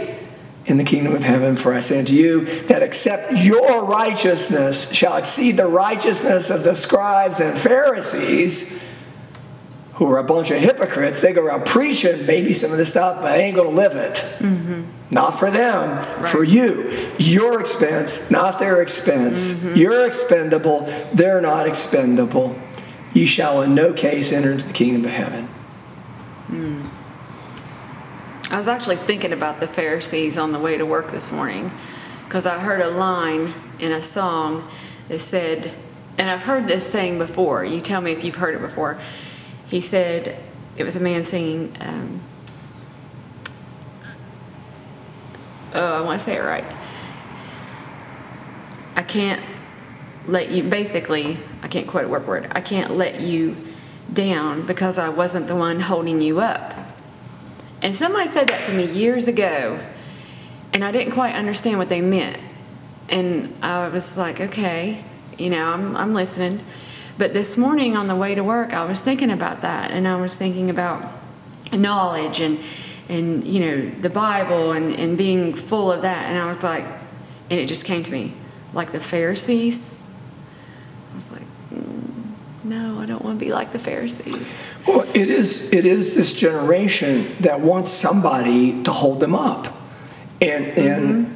in 0.64 0.78
the 0.78 0.82
kingdom 0.82 1.14
of 1.14 1.22
heaven. 1.22 1.54
For 1.54 1.74
I 1.74 1.80
say 1.80 1.98
unto 1.98 2.14
you 2.14 2.46
that 2.68 2.82
except 2.82 3.44
your 3.44 3.84
righteousness 3.84 4.90
shall 4.94 5.18
exceed 5.18 5.58
the 5.58 5.66
righteousness 5.66 6.48
of 6.48 6.64
the 6.64 6.74
scribes 6.74 7.40
and 7.40 7.54
Pharisees, 7.54 8.82
who 9.96 10.10
are 10.10 10.16
a 10.16 10.24
bunch 10.24 10.50
of 10.50 10.56
hypocrites, 10.56 11.20
they 11.20 11.34
go 11.34 11.44
around 11.44 11.66
preaching 11.66 12.24
maybe 12.24 12.54
some 12.54 12.72
of 12.72 12.78
this 12.78 12.88
stuff, 12.88 13.20
but 13.20 13.32
they 13.32 13.44
ain't 13.44 13.56
going 13.56 13.68
to 13.68 13.76
live 13.76 13.94
it. 13.94 14.14
Mm-hmm. 14.38 14.84
Not 15.10 15.38
for 15.38 15.50
them, 15.50 16.02
for 16.24 16.44
you. 16.44 16.90
Your 17.18 17.60
expense, 17.60 18.30
not 18.30 18.58
their 18.58 18.80
expense. 18.80 19.52
Mm-hmm. 19.52 19.76
You're 19.76 20.06
expendable, 20.06 20.90
they're 21.12 21.42
not 21.42 21.66
expendable. 21.68 22.58
You 23.14 23.26
shall 23.26 23.62
in 23.62 23.74
no 23.74 23.92
case 23.92 24.32
enter 24.32 24.52
into 24.52 24.66
the 24.66 24.72
kingdom 24.72 25.04
of 25.04 25.10
heaven. 25.10 25.48
I 28.50 28.58
was 28.58 28.68
actually 28.68 28.96
thinking 28.96 29.32
about 29.32 29.60
the 29.60 29.66
Pharisees 29.66 30.36
on 30.36 30.52
the 30.52 30.58
way 30.58 30.76
to 30.76 30.84
work 30.84 31.10
this 31.10 31.32
morning 31.32 31.70
because 32.24 32.46
I 32.46 32.58
heard 32.58 32.80
a 32.80 32.90
line 32.90 33.54
in 33.78 33.92
a 33.92 34.02
song 34.02 34.68
that 35.08 35.20
said, 35.20 35.72
and 36.18 36.28
I've 36.28 36.42
heard 36.42 36.66
this 36.66 36.86
saying 36.86 37.18
before. 37.18 37.64
You 37.64 37.80
tell 37.80 38.00
me 38.00 38.12
if 38.12 38.24
you've 38.24 38.34
heard 38.34 38.54
it 38.54 38.60
before. 38.60 38.98
He 39.66 39.80
said, 39.80 40.36
it 40.76 40.84
was 40.84 40.96
a 40.96 41.00
man 41.00 41.24
singing, 41.24 41.74
um, 41.80 42.20
oh, 45.72 45.94
I 45.94 46.00
want 46.00 46.18
to 46.18 46.24
say 46.24 46.36
it 46.36 46.42
right. 46.42 46.64
I 48.96 49.02
can't 49.02 49.40
let 50.26 50.50
you, 50.50 50.64
basically, 50.64 51.38
I 51.62 51.68
can't 51.68 51.86
quote 51.86 52.04
a 52.04 52.08
word 52.08 52.26
word, 52.26 52.52
I 52.52 52.60
can't 52.60 52.96
let 52.96 53.20
you 53.20 53.56
down 54.12 54.66
because 54.66 54.98
I 54.98 55.08
wasn't 55.08 55.46
the 55.46 55.56
one 55.56 55.80
holding 55.80 56.20
you 56.20 56.40
up. 56.40 56.74
And 57.82 57.94
somebody 57.94 58.28
said 58.30 58.48
that 58.48 58.64
to 58.64 58.72
me 58.72 58.86
years 58.86 59.28
ago, 59.28 59.78
and 60.72 60.84
I 60.84 60.90
didn't 60.90 61.12
quite 61.12 61.34
understand 61.34 61.78
what 61.78 61.88
they 61.88 62.00
meant. 62.00 62.38
And 63.08 63.54
I 63.62 63.88
was 63.88 64.16
like, 64.16 64.40
okay, 64.40 65.04
you 65.38 65.50
know, 65.50 65.66
I'm, 65.66 65.96
I'm 65.96 66.14
listening. 66.14 66.60
But 67.16 67.32
this 67.32 67.56
morning 67.56 67.96
on 67.96 68.08
the 68.08 68.16
way 68.16 68.34
to 68.34 68.42
work, 68.42 68.72
I 68.72 68.84
was 68.84 69.00
thinking 69.00 69.30
about 69.30 69.60
that, 69.60 69.90
and 69.90 70.08
I 70.08 70.20
was 70.20 70.36
thinking 70.36 70.70
about 70.70 71.12
knowledge 71.72 72.40
and 72.40 72.60
and 73.08 73.46
you 73.46 73.60
know 73.60 73.90
the 74.00 74.10
Bible 74.10 74.72
and 74.72 74.94
and 74.96 75.16
being 75.16 75.54
full 75.54 75.92
of 75.92 76.02
that. 76.02 76.26
And 76.28 76.38
I 76.38 76.46
was 76.48 76.62
like, 76.62 76.84
and 77.50 77.60
it 77.60 77.68
just 77.68 77.84
came 77.84 78.02
to 78.02 78.12
me 78.12 78.32
like 78.72 78.92
the 78.92 79.00
Pharisees. 79.00 79.90
I 81.12 81.14
was 81.14 81.30
like, 81.30 81.46
mm, 81.72 82.24
no, 82.64 82.98
I 82.98 83.06
don't 83.06 83.22
want 83.22 83.38
to 83.38 83.44
be 83.44 83.52
like 83.52 83.72
the 83.72 83.78
Pharisees. 83.78 84.68
Well, 84.86 85.02
it 85.14 85.28
is 85.28 85.72
it 85.72 85.84
is 85.84 86.14
this 86.16 86.34
generation 86.34 87.26
that 87.40 87.60
wants 87.60 87.90
somebody 87.90 88.82
to 88.84 88.90
hold 88.90 89.20
them 89.20 89.34
up, 89.34 89.66
and 90.40 90.66
and. 90.66 91.26
Mm-hmm. 91.26 91.34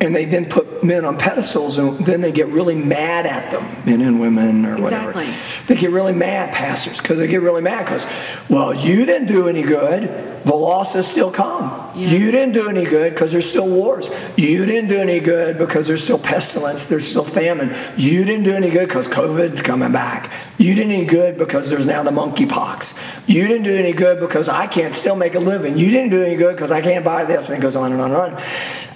And 0.00 0.14
they 0.14 0.26
then 0.26 0.44
put 0.44 0.67
men 0.82 1.04
on 1.04 1.16
pedestals, 1.16 1.78
and 1.78 1.98
then 2.04 2.20
they 2.20 2.32
get 2.32 2.48
really 2.48 2.74
mad 2.74 3.26
at 3.26 3.50
them, 3.50 3.64
men 3.84 4.00
and 4.00 4.20
women 4.20 4.66
or 4.66 4.80
whatever. 4.80 5.10
Exactly. 5.10 5.74
They 5.74 5.80
get 5.80 5.90
really 5.90 6.12
mad, 6.12 6.52
pastors, 6.52 6.98
because 6.98 7.18
they 7.18 7.26
get 7.26 7.42
really 7.42 7.62
mad 7.62 7.84
because, 7.84 8.06
well, 8.48 8.74
you 8.74 9.04
didn't 9.04 9.28
do 9.28 9.48
any 9.48 9.62
good 9.62 10.28
the 10.48 10.54
losses 10.54 11.06
still 11.06 11.30
come. 11.30 11.90
Yeah. 11.94 12.08
You 12.08 12.30
didn't 12.30 12.54
do 12.54 12.68
any 12.70 12.84
good 12.84 13.12
because 13.12 13.32
there's 13.32 13.48
still 13.48 13.68
wars. 13.68 14.10
You 14.36 14.64
didn't 14.64 14.88
do 14.88 14.96
any 14.96 15.20
good 15.20 15.58
because 15.58 15.86
there's 15.86 16.02
still 16.02 16.18
pestilence, 16.18 16.88
there's 16.88 17.06
still 17.06 17.24
famine. 17.24 17.74
You 17.98 18.24
didn't 18.24 18.44
do 18.44 18.54
any 18.54 18.70
good 18.70 18.88
because 18.88 19.08
COVID's 19.08 19.60
coming 19.60 19.92
back. 19.92 20.32
You 20.56 20.74
didn't 20.74 20.90
do 20.90 20.96
any 20.96 21.06
good 21.06 21.36
because 21.36 21.68
there's 21.68 21.84
now 21.84 22.02
the 22.02 22.10
monkeypox. 22.10 23.28
You 23.28 23.46
didn't 23.46 23.64
do 23.64 23.76
any 23.76 23.92
good 23.92 24.20
because 24.20 24.48
I 24.48 24.66
can't 24.66 24.94
still 24.94 25.16
make 25.16 25.34
a 25.34 25.40
living. 25.40 25.76
You 25.76 25.90
didn't 25.90 26.10
do 26.10 26.22
any 26.22 26.36
good 26.36 26.56
because 26.56 26.72
I 26.72 26.80
can't 26.80 27.04
buy 27.04 27.26
this, 27.26 27.50
and 27.50 27.58
it 27.58 27.62
goes 27.62 27.76
on 27.76 27.92
and 27.92 28.00
on 28.00 28.12
and 28.12 28.34
on. 28.34 28.42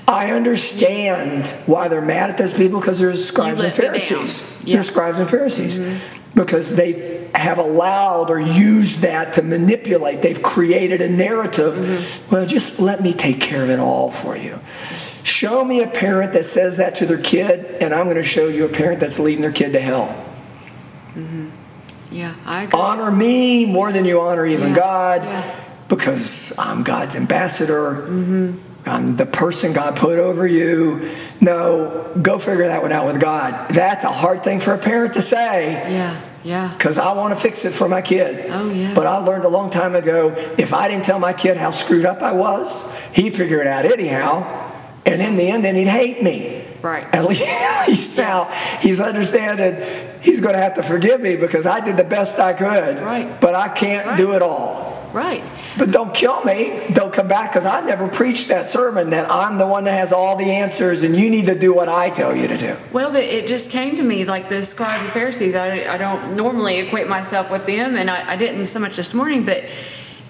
I 0.09 0.32
understand 0.32 1.46
why 1.66 1.88
they're 1.88 2.03
mad 2.03 2.30
at 2.30 2.38
those 2.38 2.55
people 2.55 2.80
because 2.80 2.98
they're 2.98 3.14
scribes 3.14 3.62
and 3.62 3.72
Pharisees. 3.72 4.61
There's 4.62 4.88
scribes 4.88 5.18
and 5.18 5.28
Pharisees 5.28 5.78
mm-hmm. 5.78 6.34
because 6.34 6.76
they 6.76 7.30
have 7.34 7.59
allowed 7.59 8.30
or 8.30 8.38
used 8.38 9.03
that 9.03 9.34
to 9.34 9.42
manipulate. 9.42 10.22
They've 10.22 10.42
created 10.42 11.00
a 11.00 11.09
narrative. 11.09 11.74
Mm-hmm. 11.74 12.34
Well, 12.34 12.46
just 12.46 12.80
let 12.80 13.00
me 13.00 13.12
take 13.12 13.40
care 13.40 13.62
of 13.62 13.70
it 13.70 13.78
all 13.78 14.11
for 14.11 14.36
you. 14.36 14.61
Show 15.22 15.64
me 15.64 15.82
a 15.82 15.86
parent 15.86 16.32
that 16.32 16.44
says 16.44 16.78
that 16.78 16.96
to 16.96 17.07
their 17.07 17.18
kid, 17.18 17.80
and 17.80 17.94
I'm 17.94 18.07
going 18.07 18.16
to 18.16 18.22
show 18.22 18.48
you 18.48 18.64
a 18.64 18.68
parent 18.68 19.00
that's 19.00 19.18
leading 19.18 19.42
their 19.42 19.53
kid 19.53 19.72
to 19.72 19.80
hell. 19.80 20.09
Mm-hmm. 21.14 21.50
Yeah, 22.11 22.34
I 22.44 22.64
agree. 22.64 22.78
Honor 22.78 23.11
me 23.11 23.64
more 23.64 23.92
than 23.92 24.05
you 24.05 24.20
honor 24.20 24.44
even 24.44 24.70
yeah. 24.70 24.76
God 24.76 25.22
yeah. 25.22 25.64
because 25.88 26.59
I'm 26.59 26.82
God's 26.82 27.16
ambassador. 27.16 27.94
Mm-hmm. 27.94 28.72
I'm 28.85 29.16
the 29.16 29.26
person 29.26 29.72
God 29.72 29.97
put 29.97 30.18
over 30.18 30.47
you. 30.47 31.11
No, 31.41 32.12
go 32.20 32.39
figure 32.39 32.66
that 32.66 32.83
one 32.83 32.93
out 32.93 33.07
with 33.07 33.20
God. 33.20 33.70
That's 33.70 34.05
a 34.05 34.11
hard 34.11 34.43
thing 34.43 34.61
for 34.61 34.74
a 34.74 34.78
parent 34.78 35.14
to 35.14 35.20
say. 35.20 35.72
Yeah. 35.93 36.20
Yeah. 36.45 36.72
Because 36.76 36.99
I 36.99 37.12
want 37.12 37.35
to 37.35 37.41
fix 37.41 37.64
it 37.64 37.70
for 37.70 37.89
my 37.89 38.03
kid. 38.03 38.47
Oh, 38.51 38.68
yeah. 38.70 38.95
But 38.95 39.07
I 39.07 39.18
learned 39.18 39.45
a 39.45 39.49
long 39.49 39.70
time 39.70 39.95
ago 39.95 40.35
if 40.59 40.74
I 40.74 40.89
didn't 40.89 41.05
tell 41.05 41.20
my 41.20 41.33
kid 41.33 41.57
how 41.57 41.70
screwed 41.70 42.05
up 42.05 42.20
I 42.22 42.33
was, 42.33 42.99
he'd 43.12 43.35
figure 43.35 43.61
it 43.61 43.66
out 43.66 43.85
anyhow. 43.85 44.70
And 45.07 45.22
in 45.22 45.37
the 45.37 45.49
end, 45.49 45.64
then 45.64 45.74
he'd 45.74 45.89
hate 45.89 46.22
me. 46.22 46.64
Right. 46.80 47.07
At 47.14 47.24
least, 47.24 47.43
at 47.47 47.89
least 47.89 48.18
now 48.18 48.45
he's 48.80 49.01
understanding 49.01 49.87
he's 50.20 50.41
going 50.41 50.55
to 50.55 50.61
have 50.61 50.74
to 50.74 50.83
forgive 50.83 51.20
me 51.20 51.37
because 51.37 51.66
I 51.66 51.85
did 51.85 51.97
the 51.97 52.05
best 52.05 52.39
I 52.39 52.53
could. 52.53 52.99
Right. 52.99 53.41
But 53.41 53.55
I 53.55 53.68
can't 53.68 54.07
right. 54.07 54.16
do 54.16 54.33
it 54.33 54.43
all. 54.43 54.82
Right. 55.13 55.45
But 55.77 55.91
don't 55.91 56.15
kill 56.15 56.43
me. 56.45 56.83
Don't 56.93 57.13
come 57.13 57.29
back 57.29 57.51
because 57.51 57.67
I 57.67 57.85
never 57.85 58.09
preached 58.09 58.49
that 58.49 58.67
sermon 58.67 59.11
that 59.11 59.31
I'm 59.31 59.59
the 59.59 59.67
one 59.67 59.85
that 59.85 59.93
has 59.93 60.13
all 60.13 60.37
the 60.37 60.51
answers 60.51 61.03
and 61.03 61.15
you 61.15 61.29
need 61.29 61.47
to 61.47 61.59
do 61.59 61.75
what 61.75 61.89
I 61.89 62.11
tell 62.11 62.35
you 62.35 62.49
to 62.49 62.57
do. 62.57 62.77
Well, 62.93 63.15
it 63.15 63.47
just 63.47 63.71
came 63.71 63.97
to 63.97 64.03
me 64.03 64.25
like 64.25 64.49
the 64.49 64.63
scribes 64.63 65.05
and 65.05 65.13
Pharisees. 65.13 65.55
I, 65.55 65.93
I 65.93 65.99
don't 65.99 66.37
normally 66.37 66.79
equate 66.79 67.09
myself 67.09 67.51
with 67.51 67.67
them, 67.67 67.97
and 67.97 68.11
I, 68.11 68.33
I 68.33 68.37
didn't 68.37 68.67
so 68.67 68.81
much 68.81 68.97
this 68.97 69.13
morning, 69.13 69.45
but 69.45 69.65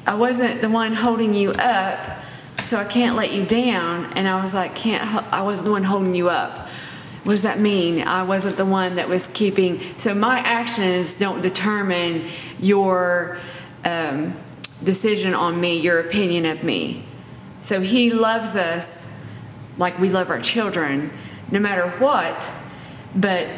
I 0.07 0.15
wasn't 0.15 0.61
the 0.61 0.69
one 0.69 0.95
holding 0.95 1.33
you 1.33 1.53
up, 1.53 2.19
so 2.59 2.79
I 2.79 2.85
can't 2.85 3.15
let 3.15 3.33
you 3.33 3.45
down. 3.47 4.13
And 4.15 4.27
I 4.27 4.41
was 4.41 4.53
like, 4.53 4.75
can't, 4.75 5.05
I 5.33 5.43
wasn't 5.43 5.67
the 5.67 5.73
one 5.73 5.85
holding 5.85 6.15
you 6.15 6.29
up 6.29 6.69
what 7.25 7.35
does 7.35 7.43
that 7.43 7.61
mean? 7.61 8.03
I 8.03 8.25
wasn't 8.25 8.57
the 8.57 8.67
one 8.67 8.97
that 8.97 9.09
was 9.09 9.29
keeping. 9.29 9.81
So 9.97 10.13
my 10.13 10.41
actions 10.41 11.15
don't 11.15 11.41
determine 11.41 12.27
your 12.59 13.39
um, 13.85 14.35
decision 14.85 15.35
on 15.35 15.61
me, 15.61 15.79
your 15.79 16.01
opinion 16.01 16.47
of 16.47 16.63
me. 16.63 17.05
So 17.61 17.81
he 17.81 18.11
loves 18.11 18.57
us 18.57 19.13
like 19.79 19.99
we 19.99 20.11
love 20.11 20.31
our 20.31 20.41
children, 20.41 21.13
no 21.51 21.61
matter 21.61 21.89
what. 21.99 22.53
But 23.15 23.49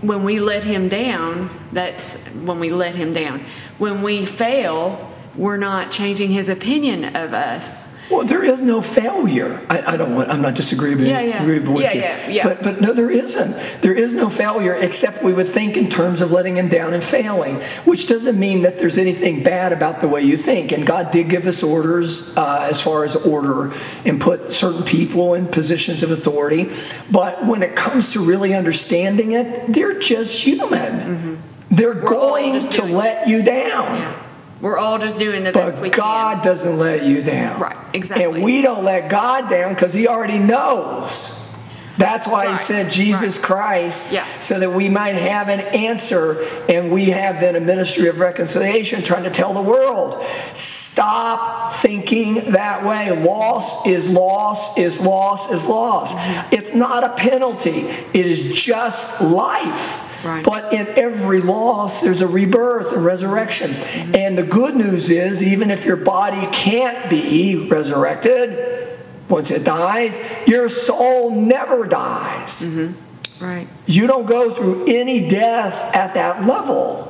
when 0.00 0.24
we 0.24 0.40
let 0.40 0.64
him 0.64 0.88
down, 0.88 1.50
that's 1.72 2.14
when 2.16 2.60
we 2.60 2.70
let 2.70 2.94
him 2.94 3.12
down. 3.12 3.40
When 3.78 4.02
we 4.02 4.24
fail, 4.24 5.12
we're 5.34 5.56
not 5.56 5.90
changing 5.90 6.30
his 6.30 6.48
opinion 6.48 7.16
of 7.16 7.32
us. 7.32 7.86
Well, 8.10 8.24
there 8.24 8.42
is 8.42 8.62
no 8.62 8.80
failure. 8.80 9.64
I, 9.68 9.94
I 9.94 9.96
don't 9.96 10.14
want. 10.14 10.30
I'm 10.30 10.40
not 10.40 10.54
disagreeing 10.54 10.98
yeah, 11.00 11.20
yeah. 11.20 11.44
with 11.44 11.82
yeah, 11.82 11.92
you. 11.92 12.00
Yeah, 12.00 12.28
yeah. 12.28 12.42
But 12.44 12.62
but 12.62 12.80
no, 12.80 12.92
there 12.92 13.10
isn't. 13.10 13.82
There 13.82 13.92
is 13.94 14.14
no 14.14 14.30
failure 14.30 14.74
except 14.74 15.22
we 15.22 15.32
would 15.32 15.48
think 15.48 15.76
in 15.76 15.90
terms 15.90 16.22
of 16.22 16.32
letting 16.32 16.56
him 16.56 16.68
down 16.68 16.94
and 16.94 17.04
failing, 17.04 17.56
which 17.84 18.08
doesn't 18.08 18.38
mean 18.38 18.62
that 18.62 18.78
there's 18.78 18.96
anything 18.96 19.42
bad 19.42 19.72
about 19.72 20.00
the 20.00 20.08
way 20.08 20.22
you 20.22 20.36
think. 20.36 20.72
And 20.72 20.86
God 20.86 21.10
did 21.10 21.28
give 21.28 21.46
us 21.46 21.62
orders 21.62 22.34
uh, 22.36 22.66
as 22.70 22.82
far 22.82 23.04
as 23.04 23.14
order 23.14 23.72
and 24.06 24.20
put 24.20 24.50
certain 24.50 24.84
people 24.84 25.34
in 25.34 25.46
positions 25.46 26.02
of 26.02 26.10
authority. 26.10 26.70
But 27.10 27.44
when 27.46 27.62
it 27.62 27.76
comes 27.76 28.12
to 28.12 28.24
really 28.24 28.54
understanding 28.54 29.32
it, 29.32 29.72
they're 29.72 29.98
just 29.98 30.42
human. 30.42 30.70
Mm-hmm. 30.70 31.34
They're 31.70 31.94
We're 31.94 32.00
going 32.00 32.60
to 32.60 32.82
let 32.84 33.28
you 33.28 33.42
down. 33.42 33.98
Yeah. 33.98 34.27
We're 34.60 34.78
all 34.78 34.98
just 34.98 35.18
doing 35.18 35.44
the 35.44 35.52
best 35.52 35.80
we 35.80 35.88
can. 35.88 35.98
But 35.98 36.04
God 36.04 36.44
doesn't 36.44 36.78
let 36.78 37.04
you 37.04 37.22
down. 37.22 37.60
Right, 37.60 37.76
exactly. 37.94 38.24
And 38.24 38.42
we 38.42 38.60
don't 38.60 38.84
let 38.84 39.08
God 39.08 39.48
down 39.48 39.74
because 39.74 39.94
He 39.94 40.08
already 40.08 40.38
knows. 40.38 41.36
That's 41.96 42.28
why 42.28 42.46
right, 42.46 42.52
He 42.52 42.56
sent 42.56 42.92
Jesus 42.92 43.38
right. 43.38 43.46
Christ 43.46 44.12
yeah. 44.12 44.24
so 44.38 44.60
that 44.60 44.70
we 44.70 44.88
might 44.88 45.16
have 45.16 45.48
an 45.48 45.60
answer. 45.60 46.44
And 46.68 46.92
we 46.92 47.06
have 47.06 47.40
then 47.40 47.56
a 47.56 47.60
ministry 47.60 48.08
of 48.08 48.20
reconciliation 48.20 49.02
trying 49.02 49.24
to 49.24 49.30
tell 49.30 49.52
the 49.52 49.62
world 49.62 50.24
stop 50.54 51.70
thinking 51.70 52.52
that 52.52 52.84
way. 52.84 53.10
Loss 53.10 53.86
is 53.86 54.08
loss 54.10 54.78
is 54.78 55.00
loss 55.00 55.52
is 55.52 55.68
loss. 55.68 56.14
Mm-hmm. 56.14 56.54
It's 56.54 56.74
not 56.74 57.04
a 57.04 57.14
penalty, 57.14 57.80
it 58.14 58.26
is 58.26 58.60
just 58.60 59.20
life. 59.20 60.07
Right. 60.24 60.44
But 60.44 60.72
in 60.72 60.86
every 60.98 61.40
loss, 61.40 62.00
there's 62.02 62.22
a 62.22 62.26
rebirth, 62.26 62.92
a 62.92 62.98
resurrection. 62.98 63.70
Mm-hmm. 63.70 64.14
And 64.14 64.38
the 64.38 64.42
good 64.42 64.74
news 64.74 65.10
is, 65.10 65.42
even 65.42 65.70
if 65.70 65.84
your 65.84 65.96
body 65.96 66.48
can't 66.52 67.08
be 67.08 67.68
resurrected, 67.68 68.98
once 69.28 69.50
it 69.50 69.64
dies, 69.64 70.20
your 70.46 70.68
soul 70.68 71.30
never 71.30 71.86
dies. 71.86 72.64
Mm-hmm. 72.64 73.44
Right. 73.44 73.68
You 73.86 74.06
don't 74.06 74.26
go 74.26 74.50
through 74.50 74.86
any 74.88 75.28
death 75.28 75.94
at 75.94 76.14
that 76.14 76.44
level. 76.44 77.04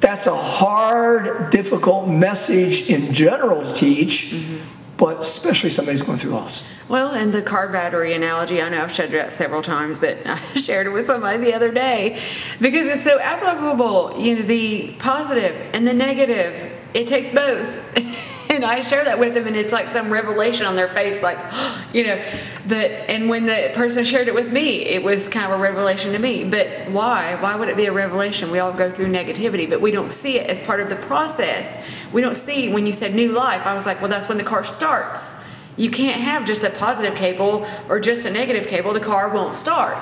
That's 0.00 0.26
a 0.26 0.36
hard, 0.36 1.50
difficult 1.50 2.08
message 2.08 2.90
in 2.90 3.14
general 3.14 3.64
to 3.64 3.72
teach. 3.72 4.32
Mm-hmm 4.32 4.76
but 4.96 5.20
especially 5.20 5.70
somebody's 5.70 6.02
going 6.02 6.18
through 6.18 6.32
loss. 6.32 6.66
Well, 6.88 7.10
and 7.10 7.32
the 7.32 7.42
car 7.42 7.68
battery 7.68 8.14
analogy, 8.14 8.62
I 8.62 8.68
know 8.68 8.82
I've 8.82 8.92
shared 8.92 9.10
that 9.12 9.32
several 9.32 9.62
times, 9.62 9.98
but 9.98 10.18
I 10.26 10.36
shared 10.54 10.86
it 10.86 10.90
with 10.90 11.06
somebody 11.06 11.38
the 11.38 11.54
other 11.54 11.72
day 11.72 12.20
because 12.60 12.86
it's 12.86 13.02
so 13.02 13.18
applicable. 13.18 14.18
You 14.18 14.36
know, 14.36 14.42
the 14.42 14.92
positive 14.98 15.54
and 15.72 15.86
the 15.86 15.94
negative, 15.94 16.72
it 16.94 17.06
takes 17.06 17.32
both. 17.32 17.80
and 18.56 18.64
I 18.64 18.80
share 18.80 19.04
that 19.04 19.18
with 19.18 19.34
them, 19.34 19.46
and 19.46 19.54
it's 19.54 19.72
like 19.72 19.88
some 19.90 20.12
revelation 20.12 20.66
on 20.66 20.74
their 20.74 20.88
face, 20.88 21.22
like, 21.22 21.38
you 21.92 22.04
know. 22.04 22.22
But 22.66 22.90
and 23.08 23.28
when 23.28 23.46
the 23.46 23.70
person 23.74 24.04
shared 24.04 24.26
it 24.26 24.34
with 24.34 24.52
me, 24.52 24.82
it 24.82 25.02
was 25.02 25.28
kind 25.28 25.46
of 25.46 25.58
a 25.58 25.62
revelation 25.62 26.12
to 26.12 26.18
me. 26.18 26.44
But 26.44 26.90
why? 26.90 27.36
Why 27.36 27.54
would 27.54 27.68
it 27.68 27.76
be 27.76 27.86
a 27.86 27.92
revelation? 27.92 28.50
We 28.50 28.58
all 28.58 28.72
go 28.72 28.90
through 28.90 29.06
negativity, 29.06 29.68
but 29.70 29.80
we 29.80 29.92
don't 29.92 30.10
see 30.10 30.38
it 30.38 30.50
as 30.50 30.60
part 30.60 30.80
of 30.80 30.88
the 30.88 30.96
process. 30.96 31.78
We 32.12 32.20
don't 32.20 32.36
see 32.36 32.72
when 32.72 32.86
you 32.86 32.92
said 32.92 33.14
new 33.14 33.32
life. 33.32 33.66
I 33.66 33.74
was 33.74 33.86
like, 33.86 34.00
well, 34.00 34.10
that's 34.10 34.28
when 34.28 34.38
the 34.38 34.44
car 34.44 34.64
starts. 34.64 35.44
You 35.76 35.90
can't 35.90 36.20
have 36.20 36.46
just 36.46 36.64
a 36.64 36.70
positive 36.70 37.14
cable 37.14 37.66
or 37.88 38.00
just 38.00 38.24
a 38.26 38.30
negative 38.30 38.66
cable. 38.66 38.92
The 38.94 39.00
car 39.00 39.28
won't 39.28 39.52
start. 39.54 39.96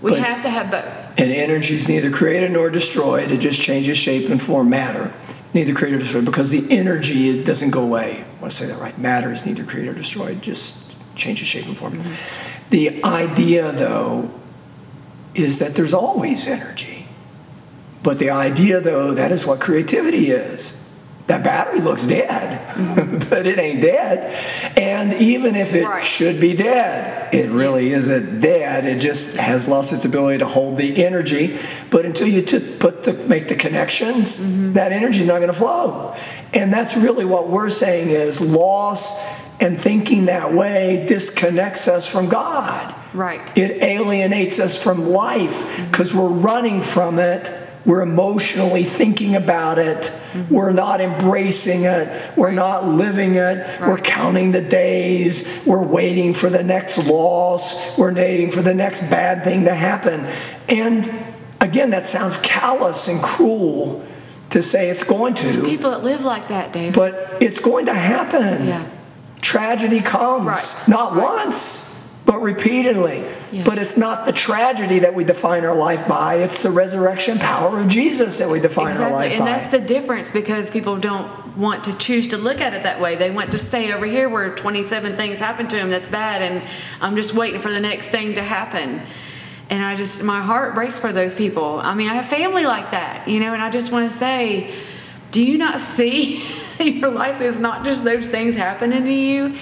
We 0.00 0.12
but, 0.12 0.20
have 0.20 0.42
to 0.42 0.50
have 0.50 0.70
both. 0.70 1.18
And 1.18 1.30
energy 1.30 1.74
is 1.74 1.88
neither 1.88 2.10
created 2.10 2.52
nor 2.52 2.70
destroyed. 2.70 3.30
It 3.30 3.38
just 3.38 3.60
changes 3.60 3.98
shape 3.98 4.30
and 4.30 4.40
form 4.40 4.70
matter 4.70 5.12
neither 5.54 5.72
created 5.72 6.00
or 6.00 6.02
destroyed 6.02 6.24
because 6.24 6.50
the 6.50 6.66
energy 6.70 7.30
it 7.30 7.44
doesn't 7.44 7.70
go 7.70 7.82
away. 7.82 8.24
I 8.24 8.40
want 8.40 8.50
to 8.50 8.56
say 8.56 8.66
that 8.66 8.78
right. 8.78 8.98
Matter 8.98 9.32
is 9.32 9.46
neither 9.46 9.64
created 9.64 9.92
or 9.92 9.94
destroyed, 9.94 10.42
just 10.42 10.96
changes 11.14 11.46
shape 11.46 11.66
and 11.66 11.76
form. 11.76 11.94
Mm-hmm. 11.94 12.70
The 12.70 13.04
idea, 13.04 13.72
though, 13.72 14.30
is 15.34 15.58
that 15.60 15.74
there's 15.74 15.94
always 15.94 16.46
energy. 16.46 17.06
But 18.02 18.18
the 18.18 18.30
idea, 18.30 18.80
though, 18.80 19.12
that 19.14 19.32
is 19.32 19.46
what 19.46 19.60
creativity 19.60 20.30
is. 20.30 20.83
That 21.26 21.42
battery 21.42 21.80
looks 21.80 22.06
dead, 22.06 22.60
but 23.30 23.46
it 23.46 23.58
ain't 23.58 23.80
dead. 23.80 24.30
And 24.76 25.14
even 25.14 25.56
if 25.56 25.72
it 25.72 25.84
Right. 25.84 26.04
should 26.04 26.38
be 26.38 26.54
dead, 26.54 27.34
it 27.34 27.50
really 27.50 27.92
isn't 27.92 28.40
dead. 28.40 28.84
It 28.84 28.98
just 28.98 29.38
has 29.38 29.66
lost 29.66 29.92
its 29.94 30.04
ability 30.04 30.38
to 30.38 30.46
hold 30.46 30.76
the 30.76 31.02
energy. 31.02 31.58
But 31.90 32.04
until 32.04 32.26
you 32.28 32.42
t- 32.42 32.76
put 32.78 33.04
the 33.04 33.14
make 33.14 33.48
the 33.48 33.54
connections, 33.54 34.38
mm-hmm. 34.38 34.72
that 34.74 34.92
energy 34.92 35.20
is 35.20 35.26
not 35.26 35.36
going 35.36 35.48
to 35.48 35.54
flow. 35.54 36.14
And 36.52 36.70
that's 36.72 36.94
really 36.94 37.24
what 37.24 37.48
we're 37.48 37.70
saying 37.70 38.10
is 38.10 38.42
loss 38.42 39.42
and 39.60 39.80
thinking 39.80 40.26
that 40.26 40.52
way 40.52 41.06
disconnects 41.08 41.88
us 41.88 42.10
from 42.10 42.28
God. 42.28 42.94
Right. 43.14 43.40
It 43.56 43.82
alienates 43.82 44.60
us 44.60 44.82
from 44.82 45.08
life 45.08 45.64
mm-hmm. 45.64 45.90
because 45.90 46.14
we're 46.14 46.28
running 46.28 46.82
from 46.82 47.18
it. 47.18 47.63
We're 47.84 48.00
emotionally 48.02 48.82
thinking 48.84 49.34
about 49.36 49.78
it. 49.78 50.10
We're 50.50 50.72
not 50.72 51.00
embracing 51.00 51.84
it. 51.84 52.36
We're 52.36 52.50
not 52.50 52.86
living 52.86 53.34
it. 53.34 53.80
We're 53.80 53.98
counting 53.98 54.52
the 54.52 54.62
days. 54.62 55.62
We're 55.66 55.82
waiting 55.84 56.32
for 56.34 56.48
the 56.48 56.62
next 56.64 56.98
loss. 57.06 57.98
We're 57.98 58.12
waiting 58.14 58.50
for 58.50 58.62
the 58.62 58.74
next 58.74 59.10
bad 59.10 59.44
thing 59.44 59.64
to 59.66 59.74
happen. 59.74 60.26
And 60.68 61.10
again, 61.60 61.90
that 61.90 62.06
sounds 62.06 62.36
callous 62.38 63.06
and 63.08 63.22
cruel 63.22 64.04
to 64.50 64.62
say 64.62 64.88
it's 64.88 65.04
going 65.04 65.34
to, 65.34 65.62
People 65.62 65.90
that 65.90 66.02
live 66.02 66.24
like 66.24 66.48
that, 66.48 66.72
David. 66.72 66.94
but 66.94 67.36
it's 67.40 67.58
going 67.60 67.86
to 67.86 67.94
happen. 67.94 68.66
Yeah. 68.66 68.86
Tragedy 69.40 70.00
comes, 70.00 70.46
Right. 70.46 70.74
not 70.88 71.16
Right. 71.16 71.22
once, 71.44 71.93
but 72.26 72.40
repeatedly. 72.40 73.24
Yeah. 73.52 73.64
But 73.64 73.78
it's 73.78 73.96
not 73.96 74.26
the 74.26 74.32
tragedy 74.32 75.00
that 75.00 75.14
we 75.14 75.24
define 75.24 75.64
our 75.64 75.74
life 75.74 76.08
by, 76.08 76.36
it's 76.36 76.62
the 76.62 76.70
resurrection 76.70 77.38
power 77.38 77.80
of 77.80 77.88
Jesus 77.88 78.38
that 78.38 78.48
we 78.48 78.60
define 78.60 78.92
our 78.92 79.10
life 79.10 79.12
by 79.12 79.24
Exactly, 79.26 79.36
and 79.36 79.46
that's 79.46 79.66
the 79.68 79.80
difference 79.80 80.30
because 80.30 80.70
people 80.70 80.96
don't 80.96 81.56
want 81.56 81.84
to 81.84 81.96
choose 81.98 82.28
to 82.28 82.38
look 82.38 82.60
at 82.60 82.74
it 82.74 82.84
that 82.84 83.00
way. 83.00 83.16
They 83.16 83.30
want 83.30 83.50
to 83.50 83.58
stay 83.58 83.92
over 83.92 84.06
here 84.06 84.28
where 84.28 84.54
27 84.54 85.16
things 85.16 85.38
happen 85.38 85.68
to 85.68 85.76
them 85.76 85.90
that's 85.90 86.08
bad, 86.08 86.42
and 86.42 86.68
I'm 87.00 87.16
just 87.16 87.34
waiting 87.34 87.60
for 87.60 87.70
the 87.70 87.80
next 87.80 88.08
thing 88.08 88.34
to 88.34 88.42
happen. 88.42 89.02
And 89.70 89.82
I 89.82 89.94
just, 89.94 90.22
my 90.22 90.40
heart 90.40 90.74
breaks 90.74 91.00
for 91.00 91.12
those 91.12 91.34
people. 91.34 91.80
I 91.80 91.94
mean, 91.94 92.10
I 92.10 92.14
have 92.14 92.26
family 92.26 92.66
like 92.66 92.90
that, 92.90 93.28
you 93.28 93.40
know, 93.40 93.54
and 93.54 93.62
I 93.62 93.70
just 93.70 93.92
want 93.92 94.10
to 94.10 94.18
say, 94.18 94.74
do 95.32 95.42
you 95.42 95.58
not 95.58 95.80
see 95.80 96.44
your 96.80 97.10
life 97.10 97.40
is 97.40 97.58
not 97.58 97.84
just 97.84 98.04
those 98.04 98.30
things 98.30 98.56
happening 98.56 99.04
to 99.04 99.12
you? 99.12 99.56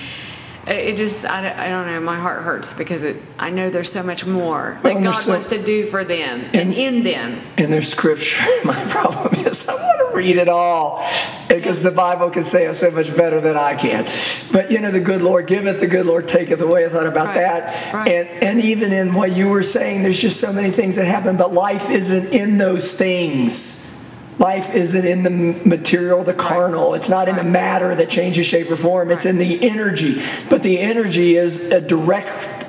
It 0.66 0.96
just, 0.96 1.24
I 1.26 1.40
don't, 1.42 1.58
I 1.58 1.68
don't 1.68 1.86
know, 1.88 2.00
my 2.00 2.16
heart 2.18 2.42
hurts 2.44 2.72
because 2.72 3.02
it, 3.02 3.20
I 3.36 3.50
know 3.50 3.68
there's 3.68 3.90
so 3.90 4.02
much 4.04 4.24
more 4.24 4.78
that 4.84 4.94
and 4.96 5.04
there's 5.04 5.24
God 5.26 5.28
wants 5.32 5.46
to 5.48 5.60
do 5.60 5.86
for 5.86 6.04
them 6.04 6.44
and 6.54 6.72
in 6.72 7.02
them. 7.02 7.40
in 7.58 7.70
their 7.72 7.80
scripture. 7.80 8.44
My 8.64 8.80
problem 8.84 9.44
is 9.44 9.68
I 9.68 9.74
want 9.74 10.10
to 10.10 10.16
read 10.16 10.36
it 10.36 10.48
all 10.48 11.04
because 11.48 11.82
the 11.82 11.90
Bible 11.90 12.30
can 12.30 12.42
say 12.42 12.66
it 12.66 12.74
so 12.74 12.92
much 12.92 13.14
better 13.16 13.40
than 13.40 13.56
I 13.56 13.74
can. 13.74 14.04
But 14.52 14.70
you 14.70 14.80
know, 14.80 14.92
the 14.92 15.00
good 15.00 15.20
Lord 15.20 15.48
giveth, 15.48 15.80
the 15.80 15.88
good 15.88 16.06
Lord 16.06 16.28
taketh 16.28 16.60
away. 16.60 16.84
I 16.86 16.88
thought 16.88 17.06
about 17.06 17.28
Right, 17.28 17.34
that. 17.34 17.92
right. 17.94 18.08
And 18.08 18.28
and 18.44 18.60
even 18.60 18.92
in 18.92 19.14
what 19.14 19.32
you 19.32 19.48
were 19.48 19.64
saying, 19.64 20.04
there's 20.04 20.20
just 20.20 20.40
so 20.40 20.52
many 20.52 20.70
things 20.70 20.94
that 20.94 21.06
happen, 21.06 21.36
but 21.36 21.52
life 21.52 21.90
isn't 21.90 22.32
in 22.32 22.58
those 22.58 22.94
things. 22.94 23.91
Life 24.38 24.74
isn't 24.74 25.04
in 25.04 25.22
the 25.22 25.30
material, 25.64 26.24
the 26.24 26.34
carnal. 26.34 26.94
It's 26.94 27.08
not 27.08 27.28
in 27.28 27.36
the 27.36 27.44
matter 27.44 27.94
that 27.94 28.08
changes 28.08 28.46
shape 28.46 28.70
or 28.70 28.76
form. 28.76 29.10
It's 29.10 29.26
in 29.26 29.38
the 29.38 29.68
energy. 29.68 30.22
But 30.48 30.62
the 30.62 30.78
energy 30.78 31.36
is 31.36 31.70
a 31.70 31.80
direct 31.80 32.62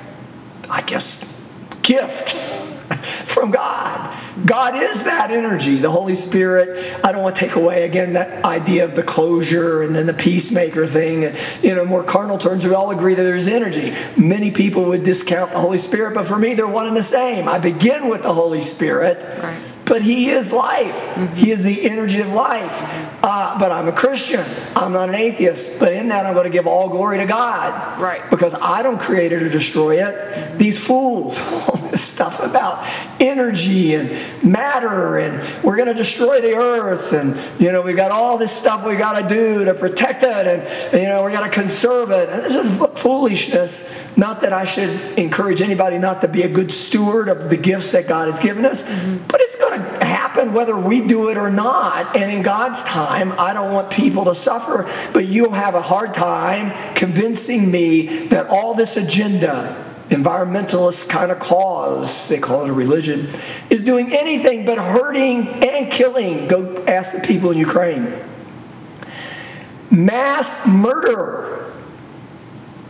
I 0.70 0.82
guess, 0.82 1.48
gift 1.82 2.30
from 2.34 3.50
God. 3.50 4.20
God 4.44 4.76
is 4.76 5.04
that 5.04 5.30
energy, 5.30 5.76
the 5.76 5.90
Holy 5.90 6.14
Spirit. 6.14 6.98
I 7.04 7.12
don't 7.12 7.22
want 7.22 7.36
to 7.36 7.40
take 7.40 7.54
away 7.54 7.84
again 7.84 8.14
that 8.14 8.44
idea 8.44 8.84
of 8.84 8.96
the 8.96 9.04
closure 9.04 9.82
and 9.82 9.94
then 9.94 10.06
the 10.06 10.14
peacemaker 10.14 10.86
thing. 10.86 11.34
You 11.62 11.76
know, 11.76 11.84
more 11.84 12.02
carnal 12.02 12.38
terms, 12.38 12.66
we 12.66 12.74
all 12.74 12.90
agree 12.90 13.14
that 13.14 13.22
there's 13.22 13.46
energy. 13.46 13.94
Many 14.16 14.50
people 14.50 14.86
would 14.86 15.04
discount 15.04 15.52
the 15.52 15.60
Holy 15.60 15.78
Spirit, 15.78 16.14
but 16.14 16.26
for 16.26 16.38
me, 16.38 16.54
they're 16.54 16.66
one 16.66 16.86
and 16.86 16.96
the 16.96 17.02
same. 17.02 17.48
I 17.48 17.60
begin 17.60 18.08
with 18.08 18.22
the 18.22 18.34
Holy 18.34 18.60
Spirit. 18.60 19.22
Right. 19.40 19.60
But 19.86 20.02
he 20.02 20.30
is 20.30 20.52
life. 20.52 21.08
Mm-hmm. 21.08 21.34
He 21.34 21.50
is 21.50 21.62
the 21.62 21.90
energy 21.90 22.20
of 22.20 22.32
life. 22.32 22.80
Mm-hmm. 22.80 23.24
Uh, 23.24 23.58
but 23.58 23.70
I'm 23.70 23.88
a 23.88 23.92
Christian. 23.92 24.44
I'm 24.74 24.92
not 24.92 25.08
an 25.08 25.14
atheist. 25.14 25.78
But 25.78 25.92
in 25.92 26.08
that, 26.08 26.26
I'm 26.26 26.34
going 26.34 26.44
to 26.44 26.50
give 26.50 26.66
all 26.66 26.88
glory 26.88 27.18
to 27.18 27.26
God. 27.26 28.00
Right. 28.00 28.28
Because 28.30 28.54
I 28.54 28.82
don't 28.82 28.98
create 28.98 29.32
it 29.32 29.42
or 29.42 29.48
destroy 29.48 30.02
it. 30.02 30.14
Mm-hmm. 30.14 30.58
These 30.58 30.86
fools, 30.86 31.38
this 31.94 32.02
stuff 32.02 32.40
about 32.40 32.84
energy 33.20 33.94
and 33.94 34.10
matter, 34.42 35.18
and 35.18 35.62
we're 35.62 35.76
going 35.76 35.86
to 35.86 35.94
destroy 35.94 36.40
the 36.40 36.54
earth, 36.54 37.12
and 37.12 37.36
you 37.60 37.70
know 37.70 37.82
we 37.82 37.92
got 37.92 38.10
all 38.10 38.36
this 38.36 38.50
stuff 38.50 38.84
we 38.84 38.96
got 38.96 39.20
to 39.20 39.32
do 39.32 39.64
to 39.64 39.74
protect 39.74 40.24
it, 40.24 40.46
and 40.48 41.00
you 41.00 41.08
know 41.08 41.24
we 41.24 41.30
got 41.30 41.44
to 41.44 41.50
conserve 41.50 42.10
it. 42.10 42.28
And 42.28 42.42
this 42.42 42.56
is 42.56 43.00
foolishness. 43.00 44.16
Not 44.16 44.40
that 44.40 44.52
I 44.52 44.64
should 44.64 44.90
encourage 45.16 45.62
anybody 45.62 45.98
not 45.98 46.20
to 46.22 46.28
be 46.28 46.42
a 46.42 46.48
good 46.48 46.72
steward 46.72 47.28
of 47.28 47.48
the 47.48 47.56
gifts 47.56 47.92
that 47.92 48.08
God 48.08 48.26
has 48.26 48.40
given 48.40 48.64
us, 48.64 48.82
mm-hmm. 48.82 49.28
but 49.28 49.40
it's 49.40 49.54
going 49.54 49.80
to 49.80 50.04
happen 50.04 50.52
whether 50.52 50.76
we 50.76 51.06
do 51.06 51.28
it 51.28 51.36
or 51.36 51.48
not. 51.48 52.16
And 52.16 52.28
in 52.28 52.42
God's 52.42 52.82
time, 52.82 53.32
I 53.38 53.52
don't 53.52 53.72
want 53.72 53.92
people 53.92 54.24
to 54.24 54.34
suffer, 54.34 54.90
but 55.12 55.28
you'll 55.28 55.52
have 55.52 55.76
a 55.76 55.82
hard 55.82 56.12
time 56.12 56.72
convincing 56.96 57.70
me 57.70 58.26
that 58.28 58.48
all 58.48 58.74
this 58.74 58.96
agenda, 58.96 59.83
environmentalist 60.08 61.08
kind 61.08 61.30
of 61.30 61.38
cause, 61.38 62.28
they 62.28 62.38
call 62.38 62.64
it 62.64 62.70
a 62.70 62.72
religion, 62.72 63.28
is 63.70 63.82
doing 63.82 64.12
anything 64.12 64.64
but 64.64 64.78
hurting 64.78 65.48
and 65.64 65.90
killing. 65.90 66.46
Go 66.46 66.84
ask 66.86 67.16
the 67.16 67.26
people 67.26 67.50
in 67.50 67.58
Ukraine. 67.58 68.12
Mass 69.90 70.66
murder, 70.66 71.72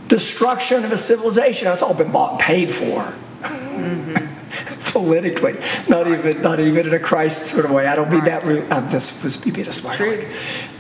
destruction 0.08 0.84
of 0.84 0.92
a 0.92 0.96
civilization, 0.96 1.66
that's 1.66 1.82
all 1.82 1.94
been 1.94 2.12
bought 2.12 2.32
and 2.32 2.40
paid 2.40 2.70
for 2.70 3.14
politically, 4.92 5.58
not 5.88 6.06
even 6.06 6.40
not 6.40 6.60
even 6.60 6.86
in 6.86 6.94
a 6.94 6.98
Christ 6.98 7.46
sort 7.46 7.64
of 7.64 7.70
way. 7.72 7.86
I 7.86 7.96
don't 7.96 8.10
mean 8.10 8.24
that. 8.24 8.44
Re- 8.44 8.66
I'm 8.70 8.88
just 8.88 9.16
supposed 9.16 9.40
to 9.40 9.44
be 9.44 9.50
being 9.50 9.68
a 9.68 9.72
smart 9.72 9.98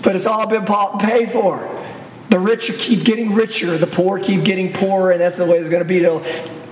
but 0.02 0.14
it's 0.14 0.26
all 0.26 0.46
been 0.46 0.64
bought 0.64 0.92
and 0.92 1.02
paid 1.02 1.30
for. 1.30 1.83
The 2.34 2.40
rich 2.40 2.68
keep 2.80 3.04
getting 3.04 3.32
richer, 3.32 3.78
the 3.78 3.86
poor 3.86 4.18
keep 4.18 4.42
getting 4.42 4.72
poorer, 4.72 5.12
and 5.12 5.20
that's 5.20 5.38
the 5.38 5.46
way 5.46 5.56
it's 5.56 5.68
going 5.68 5.84
to 5.84 5.88
be 5.88 6.00
till 6.00 6.24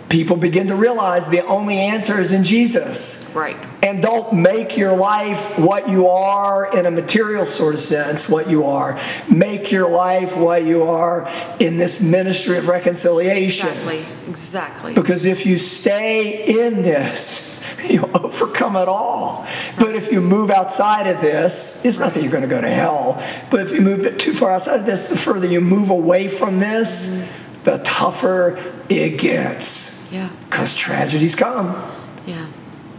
people 0.09 0.35
begin 0.35 0.67
to 0.67 0.75
realize 0.75 1.29
the 1.29 1.47
only 1.47 1.79
answer 1.79 2.19
is 2.19 2.33
in 2.33 2.43
Jesus. 2.43 3.33
Right. 3.33 3.57
And 3.93 4.01
don't 4.01 4.33
make 4.33 4.79
your 4.79 4.97
life 4.97 5.59
what 5.59 5.87
you 5.87 6.07
are 6.07 6.75
in 6.75 6.87
a 6.87 6.91
material 6.91 7.45
sort 7.45 7.75
of 7.75 7.81
sense, 7.81 8.27
what 8.27 8.49
you 8.49 8.65
are. 8.65 8.99
Make 9.31 9.71
your 9.71 9.91
life 9.91 10.35
what 10.35 10.65
you 10.65 10.85
are 10.85 11.31
in 11.61 11.77
this 11.77 12.01
ministry 12.01 12.57
of 12.57 12.69
reconciliation. 12.69 13.69
Exactly. 13.69 14.05
Exactly. 14.27 14.95
Because 14.95 15.27
if 15.27 15.45
you 15.45 15.59
stay 15.59 16.43
in 16.65 16.81
this, 16.81 17.63
you'll 17.91 18.17
overcome 18.17 18.77
it 18.77 18.89
all. 18.89 19.47
But 19.79 19.95
if 19.95 20.11
you 20.11 20.23
move 20.23 20.51
outside 20.51 21.07
of 21.07 21.21
this, 21.21 21.85
it's 21.85 21.99
not 21.99 22.15
that 22.15 22.23
you're 22.23 22.33
going 22.33 22.45
to 22.45 22.49
go 22.49 22.63
to 22.63 22.71
hell, 22.71 23.23
but 23.51 23.61
if 23.61 23.73
you 23.73 23.83
move 23.83 24.07
it 24.07 24.19
too 24.19 24.33
far 24.33 24.53
outside 24.53 24.81
of 24.81 24.87
this, 24.87 25.11
the 25.11 25.19
further 25.19 25.47
you 25.47 25.61
move 25.61 25.91
away 25.91 26.29
from 26.29 26.61
this, 26.61 27.31
the 27.65 27.77
tougher 27.85 28.59
it 28.89 29.19
gets. 29.19 30.11
Yeah. 30.11 30.31
Because 30.49 30.75
tragedies 30.75 31.35
come. 31.35 31.77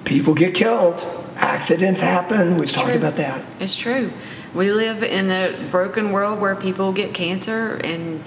People 0.06 0.34
get 0.34 0.54
killed, 0.54 1.06
accidents 1.36 2.02
happen. 2.02 2.58
We've 2.58 2.72
talked 2.72 2.92
true. 2.92 3.00
about 3.00 3.16
that. 3.18 3.46
It's 3.60 3.76
true. 3.76 4.12
We 4.54 4.72
live 4.72 5.04
in 5.04 5.32
a 5.32 5.70
broken 5.72 6.12
world 6.12 6.40
where 6.40 6.56
people 6.56 6.94
get 6.94 7.14
cancer 7.14 7.80
and 7.84 8.24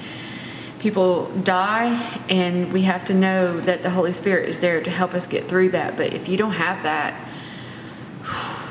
people 0.78 1.26
die, 1.42 2.20
and 2.28 2.72
we 2.72 2.82
have 2.82 3.04
to 3.06 3.14
know 3.14 3.60
that 3.60 3.82
the 3.82 3.90
Holy 3.90 4.12
Spirit 4.12 4.48
is 4.48 4.60
there 4.60 4.82
to 4.82 4.90
help 4.90 5.14
us 5.14 5.26
get 5.26 5.48
through 5.48 5.70
that. 5.70 5.96
But 5.96 6.12
if 6.12 6.28
you 6.28 6.36
don't 6.36 6.52
have 6.52 6.82
that, 6.82 7.14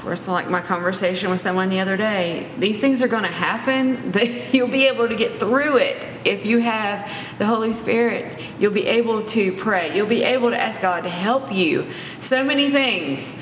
or 0.05 0.13
it's 0.13 0.27
like 0.27 0.49
my 0.49 0.61
conversation 0.61 1.31
with 1.31 1.39
someone 1.39 1.69
the 1.69 1.79
other 1.79 1.97
day, 1.97 2.47
these 2.57 2.79
things 2.79 3.01
are 3.01 3.07
going 3.07 3.23
to 3.23 3.31
happen, 3.31 4.11
but 4.11 4.53
you'll 4.53 4.67
be 4.67 4.87
able 4.87 5.07
to 5.07 5.15
get 5.15 5.39
through 5.39 5.77
it 5.77 6.05
if 6.25 6.45
you 6.45 6.59
have 6.59 7.11
the 7.37 7.45
Holy 7.45 7.73
Spirit. 7.73 8.39
You'll 8.59 8.73
be 8.73 8.85
able 8.87 9.23
to 9.23 9.51
pray. 9.53 9.95
You'll 9.95 10.07
be 10.07 10.23
able 10.23 10.51
to 10.51 10.59
ask 10.59 10.81
God 10.81 11.01
to 11.01 11.09
help 11.09 11.51
you. 11.51 11.87
So 12.19 12.43
many 12.43 12.69
things 12.69 13.35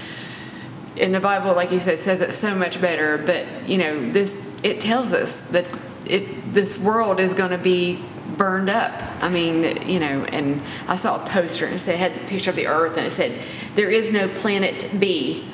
in 0.95 1.11
the 1.11 1.19
Bible, 1.19 1.53
like 1.53 1.71
you 1.71 1.79
said, 1.79 1.99
says 1.99 2.21
it 2.21 2.33
so 2.33 2.55
much 2.55 2.79
better. 2.79 3.17
But 3.17 3.67
you 3.67 3.77
know, 3.77 4.11
this 4.11 4.59
it 4.63 4.79
tells 4.79 5.13
us 5.13 5.41
that 5.41 5.73
it 6.05 6.53
this 6.53 6.77
world 6.77 7.19
is 7.19 7.33
going 7.33 7.51
to 7.51 7.57
be 7.57 8.03
burned 8.37 8.69
up. 8.69 9.01
I 9.21 9.29
mean, 9.29 9.87
you 9.87 9.99
know, 9.99 10.23
and 10.25 10.61
I 10.87 10.95
saw 10.95 11.21
a 11.21 11.25
poster 11.25 11.65
and 11.65 11.75
it 11.75 11.79
said 11.79 11.95
it 11.95 11.99
had 11.99 12.11
a 12.11 12.27
picture 12.27 12.49
of 12.49 12.55
the 12.55 12.67
Earth 12.67 12.97
and 12.97 13.05
it 13.05 13.11
said 13.11 13.39
there 13.75 13.89
is 13.89 14.11
no 14.11 14.27
planet 14.27 14.89
B, 14.99 15.47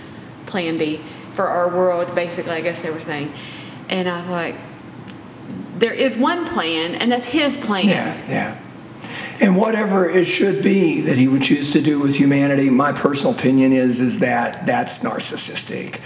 Plan 0.50 0.78
B 0.78 1.00
for 1.32 1.48
our 1.48 1.70
world. 1.70 2.14
Basically, 2.16 2.52
I 2.52 2.62
guess 2.62 2.82
they 2.82 2.92
were 2.92 3.00
saying, 3.00 3.32
and 3.88 4.10
I 4.10 4.18
was 4.18 4.28
like, 4.28 4.56
there 5.78 5.94
is 5.94 6.18
one 6.18 6.46
plan, 6.46 6.96
and 6.96 7.12
that's 7.12 7.28
His 7.28 7.56
plan. 7.56 7.88
Yeah, 7.88 8.30
yeah. 8.30 8.60
And 9.40 9.56
whatever 9.56 10.10
it 10.10 10.26
should 10.26 10.62
be 10.62 11.00
that 11.02 11.18
he 11.18 11.30
would 11.30 11.44
choose 11.44 11.72
to 11.72 11.82
do 11.82 12.00
with 12.00 12.18
humanity, 12.18 12.70
my 12.70 12.92
personal 12.92 13.34
opinion 13.34 13.72
is 13.72 14.02
is 14.02 14.20
that 14.20 14.66
that's 14.66 15.00
narcissistic. 15.00 16.02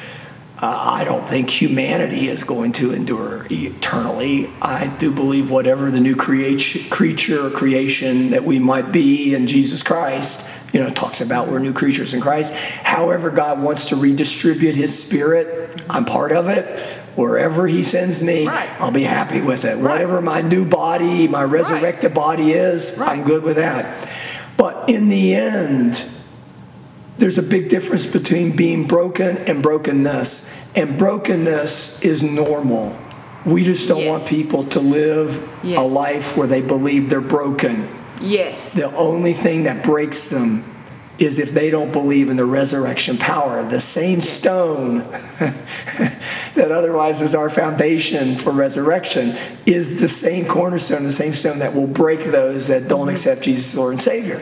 Uh, 0.62 0.92
I 0.94 1.04
don't 1.04 1.28
think 1.28 1.50
humanity 1.50 2.30
is 2.30 2.44
going 2.44 2.74
to 2.74 2.94
endure 2.94 3.48
eternally. 3.50 4.50
I 4.62 4.88
do 4.98 5.12
believe 5.12 5.50
whatever 5.50 5.90
the 5.90 6.00
new 6.00 6.16
create, 6.16 6.88
creature 6.90 7.48
or 7.48 7.50
creation 7.50 8.30
that 8.30 8.44
we 8.44 8.60
might 8.60 8.92
be 8.92 9.34
in 9.34 9.48
Jesus 9.48 9.84
Christ, 9.84 10.48
you 10.74 10.80
know, 10.80 10.90
talks 10.90 11.22
about 11.22 11.48
we're 11.48 11.60
new 11.60 11.72
creatures 11.72 12.14
in 12.14 12.20
Christ. 12.20 12.54
However, 12.56 13.30
God 13.30 13.62
wants 13.62 13.90
to 13.90 13.96
redistribute 13.96 14.76
His 14.76 15.02
Spirit, 15.02 15.82
I'm 15.90 16.04
part 16.04 16.32
of 16.32 16.50
it. 16.50 16.80
Wherever 17.16 17.68
He 17.68 17.84
sends 17.84 18.24
me, 18.24 18.48
Right. 18.48 18.70
I'll 18.82 18.92
be 18.92 19.04
happy 19.04 19.40
with 19.40 19.66
it. 19.66 19.76
Right. 19.76 19.82
Whatever 19.84 20.20
my 20.20 20.42
new 20.42 20.66
body, 20.66 21.28
my 21.28 21.44
resurrected 21.44 22.14
body 22.14 22.54
is, 22.54 22.98
Right. 23.00 23.12
I'm 23.20 23.24
good 23.24 23.44
with 23.44 23.58
that. 23.58 24.10
But 24.58 24.90
in 24.90 25.10
the 25.10 25.36
end, 25.36 26.04
there's 27.20 27.38
a 27.38 27.44
big 27.44 27.70
difference 27.70 28.08
between 28.08 28.56
being 28.56 28.88
broken 28.88 29.38
and 29.38 29.62
brokenness. 29.62 30.72
And 30.76 30.98
brokenness 30.98 32.04
is 32.04 32.24
normal. 32.24 32.98
We 33.46 33.64
just 33.64 33.88
don't 33.88 34.06
want 34.06 34.26
people 34.28 34.64
to 34.64 34.80
live 34.80 35.48
a 35.64 35.82
life 35.82 36.36
where 36.36 36.48
they 36.48 36.62
believe 36.62 37.10
they're 37.10 37.22
broken. 37.22 37.90
Yes. 38.24 38.76
The 38.76 38.96
only 38.96 39.34
thing 39.34 39.64
that 39.64 39.84
breaks 39.84 40.30
them 40.30 40.64
is 41.20 41.38
if 41.38 41.52
they 41.52 41.70
don't 41.70 41.92
believe 41.92 42.30
in 42.30 42.38
the 42.38 42.46
resurrection 42.46 43.18
power. 43.18 43.64
The 43.64 43.80
same 43.80 44.20
stone 44.20 44.98
that 46.56 46.72
otherwise 46.72 47.22
is 47.22 47.36
our 47.36 47.50
foundation 47.50 48.36
for 48.36 48.52
resurrection 48.52 49.36
is 49.66 50.02
the 50.02 50.08
same 50.08 50.46
cornerstone, 50.46 51.04
the 51.04 51.12
same 51.12 51.34
stone 51.34 51.60
that 51.60 51.76
will 51.76 51.88
break 51.88 52.24
those 52.24 52.68
that 52.68 52.88
don't 52.88 53.02
mm-hmm. 53.02 53.10
accept 53.10 53.44
Jesus 53.44 53.74
as 53.74 53.78
Lord 53.78 53.92
and 53.92 54.02
Savior. 54.02 54.42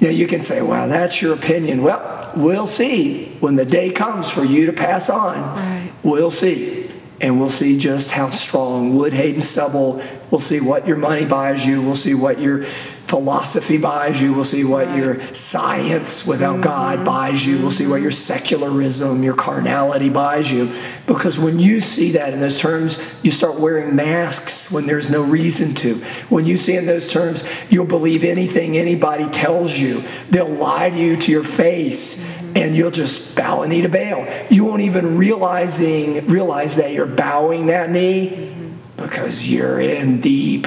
Now 0.00 0.10
you 0.10 0.26
can 0.26 0.42
say, 0.42 0.60
well, 0.60 0.88
that's 0.88 1.22
your 1.22 1.34
opinion. 1.34 1.82
Well, 1.82 2.32
we'll 2.36 2.66
see 2.66 3.36
when 3.40 3.56
the 3.56 3.64
day 3.64 3.90
comes 3.90 4.30
for 4.30 4.44
you 4.44 4.66
to 4.66 4.72
pass 4.72 5.08
on. 5.08 5.40
Right. 5.40 5.92
We'll 6.02 6.30
see. 6.30 6.90
And 7.22 7.38
we'll 7.38 7.50
see 7.50 7.78
just 7.78 8.12
how 8.12 8.30
strong 8.30 8.96
wood, 8.96 9.12
hay, 9.12 9.32
and 9.32 9.42
stubble. 9.42 10.02
We'll 10.30 10.38
see 10.38 10.60
what 10.60 10.86
your 10.86 10.96
money 10.96 11.24
buys 11.24 11.66
you. 11.66 11.82
We'll 11.82 11.94
see 11.94 12.14
what 12.14 12.40
your 12.40 12.62
philosophy 12.62 13.76
buys 13.76 14.22
you. 14.22 14.32
We'll 14.32 14.44
see 14.44 14.62
what 14.62 14.86
Right. 14.86 14.98
your 14.98 15.20
science 15.32 16.24
without 16.24 16.54
mm-hmm. 16.54 16.62
God 16.62 17.04
buys 17.04 17.44
you. 17.44 17.58
We'll 17.58 17.72
see 17.72 17.88
what 17.88 18.00
your 18.00 18.12
secularism, 18.12 19.24
your 19.24 19.34
carnality 19.34 20.08
buys 20.08 20.52
you. 20.52 20.70
Because 21.06 21.38
when 21.38 21.58
you 21.58 21.80
see 21.80 22.12
that 22.12 22.32
in 22.32 22.40
those 22.40 22.60
terms, 22.60 22.98
you 23.22 23.32
start 23.32 23.58
wearing 23.58 23.96
masks 23.96 24.70
when 24.70 24.86
there's 24.86 25.10
no 25.10 25.22
reason 25.22 25.74
to. 25.74 25.96
When 26.28 26.46
you 26.46 26.56
see 26.56 26.76
in 26.76 26.86
those 26.86 27.12
terms, 27.12 27.44
you'll 27.68 27.84
believe 27.84 28.22
anything 28.22 28.78
anybody 28.78 29.28
tells 29.28 29.78
you. 29.78 30.04
They'll 30.30 30.48
lie 30.48 30.90
to 30.90 30.96
you 30.96 31.16
to 31.16 31.32
your 31.32 31.44
face. 31.44 32.30
Mm-hmm. 32.30 32.56
And 32.56 32.76
you'll 32.76 32.90
just 32.90 33.36
bow 33.36 33.62
a 33.62 33.68
knee 33.68 33.82
to 33.82 33.88
Baal. 33.88 34.26
You 34.50 34.64
won't 34.64 34.82
even 34.82 35.16
realizing 35.18 36.26
realize 36.26 36.76
that 36.76 36.92
you're 36.92 37.06
bowing 37.06 37.66
that 37.66 37.90
knee 37.90 38.30
mm-hmm. 38.30 38.59
Because 39.00 39.50
you're 39.50 39.80
in 39.80 40.20
deep. 40.20 40.66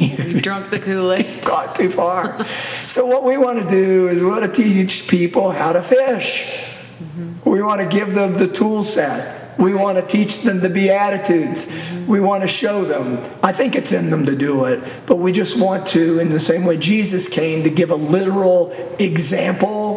You've 0.00 0.42
drunk 0.42 0.70
the 0.70 0.80
Kool-Aid. 0.80 1.44
Got 1.44 1.74
too 1.74 1.90
far. 1.90 2.44
so 2.86 3.06
what 3.06 3.24
we 3.24 3.36
want 3.36 3.60
to 3.60 3.66
do 3.66 4.08
is 4.08 4.22
we 4.22 4.30
want 4.30 4.44
to 4.44 4.62
teach 4.62 5.08
people 5.08 5.50
how 5.50 5.72
to 5.72 5.82
fish. 5.82 6.64
Mm-hmm. 7.02 7.48
We 7.48 7.62
want 7.62 7.80
to 7.80 7.86
give 7.86 8.14
them 8.14 8.38
the 8.38 8.48
tool 8.48 8.84
set. 8.84 9.58
We 9.58 9.74
want 9.74 9.98
to 9.98 10.06
teach 10.06 10.40
them 10.42 10.60
the 10.60 10.68
beatitudes. 10.68 11.68
Mm-hmm. 11.68 12.06
We 12.06 12.20
want 12.20 12.42
to 12.42 12.46
show 12.46 12.84
them. 12.84 13.18
I 13.42 13.52
think 13.52 13.76
it's 13.76 13.92
in 13.92 14.10
them 14.10 14.26
to 14.26 14.34
do 14.34 14.64
it, 14.64 14.82
but 15.06 15.16
we 15.16 15.32
just 15.32 15.58
want 15.58 15.86
to, 15.88 16.18
in 16.18 16.30
the 16.30 16.40
same 16.40 16.64
way 16.64 16.76
Jesus 16.76 17.28
came, 17.28 17.62
to 17.64 17.70
give 17.70 17.90
a 17.90 17.96
literal 17.96 18.72
example. 18.98 19.93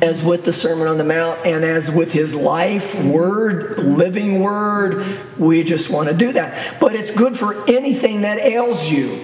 As 0.00 0.22
with 0.22 0.44
the 0.44 0.52
Sermon 0.52 0.86
on 0.86 0.96
the 0.96 1.04
Mount 1.04 1.44
and 1.44 1.64
as 1.64 1.90
with 1.90 2.12
his 2.12 2.36
life, 2.36 2.94
word, 3.04 3.78
living 3.78 4.40
word, 4.40 5.04
we 5.38 5.64
just 5.64 5.90
want 5.90 6.08
to 6.08 6.14
do 6.14 6.32
that. 6.32 6.76
But 6.80 6.94
it's 6.94 7.10
good 7.10 7.36
for 7.36 7.68
anything 7.68 8.20
that 8.22 8.38
ails 8.38 8.92
you. 8.92 9.18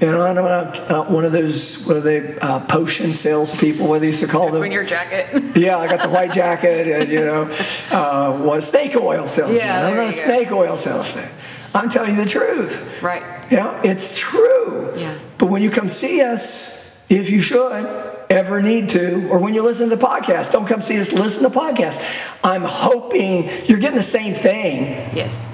You 0.00 0.10
know, 0.10 0.22
I'm 0.22 0.34
not, 0.34 0.80
uh, 0.90 1.04
one 1.04 1.24
of 1.24 1.30
those, 1.30 1.84
what 1.86 1.96
are 1.96 2.00
they, 2.00 2.36
uh, 2.40 2.60
potion 2.66 3.12
salespeople, 3.12 3.86
what 3.86 4.00
they 4.00 4.08
used 4.08 4.20
to 4.22 4.26
call 4.26 4.50
them? 4.50 4.60
When 4.60 4.72
your 4.72 4.84
jacket. 4.84 5.56
Yeah, 5.56 5.78
I 5.78 5.86
got 5.86 6.02
the 6.02 6.08
white 6.08 6.32
jacket 6.32 6.88
and, 6.88 7.10
you 7.10 7.20
know, 7.20 7.44
uh, 7.92 8.36
what, 8.38 8.62
snake 8.64 8.96
oil 8.96 9.28
salesman. 9.28 9.58
Yeah, 9.58 9.86
I'm 9.86 9.94
not 9.94 10.02
a 10.02 10.06
go. 10.06 10.10
snake 10.10 10.50
oil 10.50 10.76
salesman. 10.76 11.28
I'm 11.74 11.88
telling 11.88 12.16
you 12.16 12.22
the 12.22 12.28
truth. 12.28 13.02
right. 13.02 13.22
Yeah, 13.50 13.80
it's 13.84 14.18
true. 14.18 14.92
Yeah. 14.96 15.16
But 15.38 15.46
when 15.46 15.62
you 15.62 15.70
come 15.70 15.88
see 15.88 16.22
us, 16.22 17.06
if 17.08 17.30
you 17.30 17.40
should 17.40 18.13
ever 18.34 18.60
need 18.60 18.88
to, 18.90 19.28
or 19.28 19.38
when 19.38 19.54
you 19.54 19.62
listen 19.62 19.88
to 19.88 19.96
the 19.96 20.04
podcast, 20.04 20.50
don't 20.52 20.66
come 20.66 20.82
see 20.82 20.98
us, 20.98 21.12
listen 21.12 21.44
to 21.44 21.48
the 21.48 21.58
podcast. 21.58 22.00
I'm 22.42 22.62
hoping 22.64 23.48
you're 23.66 23.78
getting 23.78 23.96
the 23.96 24.02
same 24.02 24.34
thing. 24.34 24.84
Yes. 25.16 25.48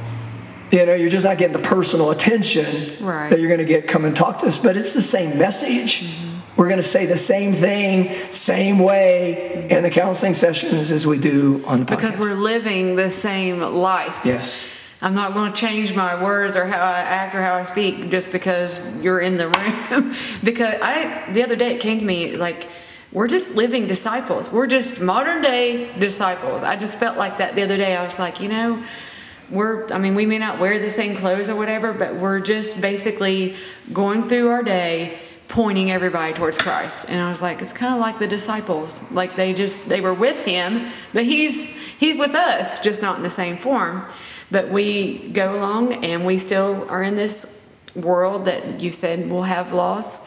You 0.72 0.86
know, 0.86 0.94
you're 0.94 1.08
just 1.08 1.24
not 1.24 1.36
getting 1.38 1.56
the 1.56 1.62
personal 1.62 2.10
attention 2.10 2.64
Right. 3.04 3.28
that 3.28 3.38
you're 3.38 3.48
going 3.48 3.58
to 3.58 3.64
get 3.64 3.86
come 3.86 4.04
and 4.04 4.14
talk 4.16 4.38
to 4.40 4.46
us, 4.46 4.58
but 4.58 4.76
it's 4.76 4.94
the 4.94 5.00
same 5.02 5.38
message. 5.38 6.02
Mm-hmm. 6.02 6.26
We're 6.56 6.68
going 6.68 6.78
to 6.78 6.82
say 6.82 7.06
the 7.06 7.16
same 7.16 7.52
thing, 7.54 8.10
same 8.30 8.78
way 8.78 9.68
in 9.70 9.82
the 9.82 9.90
counseling 9.90 10.34
sessions 10.34 10.92
as 10.92 11.06
we 11.06 11.18
do 11.18 11.62
on 11.66 11.80
the 11.80 11.86
podcast. 11.86 11.96
Because 11.96 12.18
we're 12.18 12.34
living 12.34 12.96
the 12.96 13.10
same 13.10 13.60
life. 13.60 14.22
Yes. 14.24 14.66
I'm 15.02 15.14
not 15.14 15.32
going 15.32 15.52
to 15.52 15.58
change 15.58 15.94
my 15.94 16.22
words 16.22 16.56
or 16.56 16.66
how 16.66 16.82
I 16.82 16.98
act 16.98 17.34
or 17.34 17.40
how 17.40 17.54
I 17.54 17.62
speak 17.62 18.10
just 18.10 18.32
because 18.32 18.84
you're 19.02 19.20
in 19.20 19.38
the 19.38 19.48
room. 19.48 20.14
because 20.44 20.74
I, 20.82 21.30
the 21.32 21.42
other 21.42 21.56
day, 21.56 21.74
it 21.74 21.80
came 21.80 21.98
to 22.00 22.04
me 22.04 22.36
like, 22.36 22.68
we're 23.12 23.28
just 23.28 23.54
living 23.54 23.86
disciples. 23.86 24.52
We're 24.52 24.66
just 24.66 25.00
modern 25.00 25.42
day 25.42 25.90
disciples. 25.98 26.62
I 26.62 26.76
just 26.76 27.00
felt 27.00 27.16
like 27.16 27.38
that 27.38 27.56
the 27.56 27.62
other 27.62 27.76
day. 27.76 27.96
I 27.96 28.04
was 28.04 28.18
like, 28.18 28.40
you 28.40 28.48
know, 28.48 28.84
we're, 29.50 29.92
I 29.92 29.98
mean, 29.98 30.14
we 30.14 30.26
may 30.26 30.38
not 30.38 30.60
wear 30.60 30.78
the 30.78 30.90
same 30.90 31.16
clothes 31.16 31.50
or 31.50 31.56
whatever, 31.56 31.92
but 31.92 32.14
we're 32.14 32.40
just 32.40 32.80
basically 32.80 33.56
going 33.92 34.28
through 34.28 34.48
our 34.48 34.62
day 34.62 35.18
pointing 35.48 35.90
everybody 35.90 36.32
towards 36.32 36.58
Christ. 36.58 37.06
And 37.08 37.20
I 37.20 37.28
was 37.28 37.42
like, 37.42 37.60
it's 37.60 37.72
kind 37.72 37.92
of 37.92 38.00
like 38.00 38.20
the 38.20 38.28
disciples. 38.28 39.10
Like 39.10 39.34
they 39.34 39.52
just, 39.52 39.88
they 39.88 40.00
were 40.00 40.14
with 40.14 40.44
him, 40.44 40.92
but 41.12 41.24
he's, 41.24 41.66
he's 41.66 42.16
with 42.16 42.36
us, 42.36 42.78
just 42.78 43.02
not 43.02 43.16
in 43.16 43.22
the 43.22 43.30
same 43.30 43.56
form. 43.56 44.06
But 44.50 44.68
we 44.68 45.28
go 45.28 45.56
along 45.56 46.04
and 46.04 46.26
we 46.26 46.38
still 46.38 46.86
are 46.88 47.02
in 47.02 47.14
this 47.16 47.46
world 47.94 48.46
that 48.46 48.82
you 48.82 48.92
said 48.92 49.30
will 49.30 49.44
have 49.44 49.72
loss, 49.72 50.20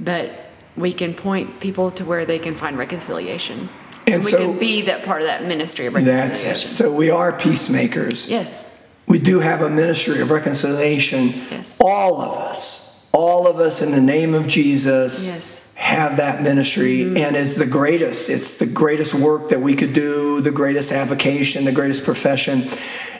but 0.00 0.30
we 0.76 0.92
can 0.92 1.14
point 1.14 1.60
people 1.60 1.90
to 1.92 2.04
where 2.04 2.24
they 2.24 2.38
can 2.38 2.54
find 2.54 2.76
reconciliation. 2.78 3.68
And 4.06 4.16
And, 4.16 4.24
we 4.24 4.30
so- 4.30 4.38
can 4.38 4.58
be 4.58 4.82
that 4.82 5.02
part 5.02 5.20
of 5.22 5.28
that 5.28 5.46
ministry 5.46 5.86
of 5.86 5.94
reconciliation. 5.94 6.48
That's 6.48 6.64
it. 6.64 6.68
So 6.68 6.92
we 6.92 7.10
are 7.10 7.32
peacemakers. 7.32 8.28
yes. 8.28 8.64
We 9.06 9.18
do 9.18 9.40
have 9.40 9.62
a 9.62 9.70
ministry 9.70 10.20
of 10.20 10.30
reconciliation. 10.30 11.32
Yes. 11.50 11.78
All 11.80 12.20
of 12.20 12.34
us, 12.38 13.06
all 13.12 13.46
of 13.46 13.58
us 13.58 13.80
in 13.80 13.90
the 13.90 14.02
name 14.02 14.34
of 14.34 14.46
Jesus 14.46 15.28
Yes. 15.30 15.60
Mm-hmm. 15.60 15.78
have 15.80 16.16
that 16.18 16.42
ministry 16.42 17.02
and 17.22 17.34
it's 17.34 17.54
the 17.56 17.64
greatest. 17.66 18.28
It's 18.28 18.58
the 18.58 18.66
greatest 18.66 19.14
work 19.14 19.48
that 19.48 19.62
we 19.62 19.74
could 19.74 19.94
do, 19.94 20.42
the 20.42 20.50
greatest 20.50 20.92
avocation, 20.92 21.64
the 21.64 21.72
greatest 21.72 22.04
profession. 22.04 22.64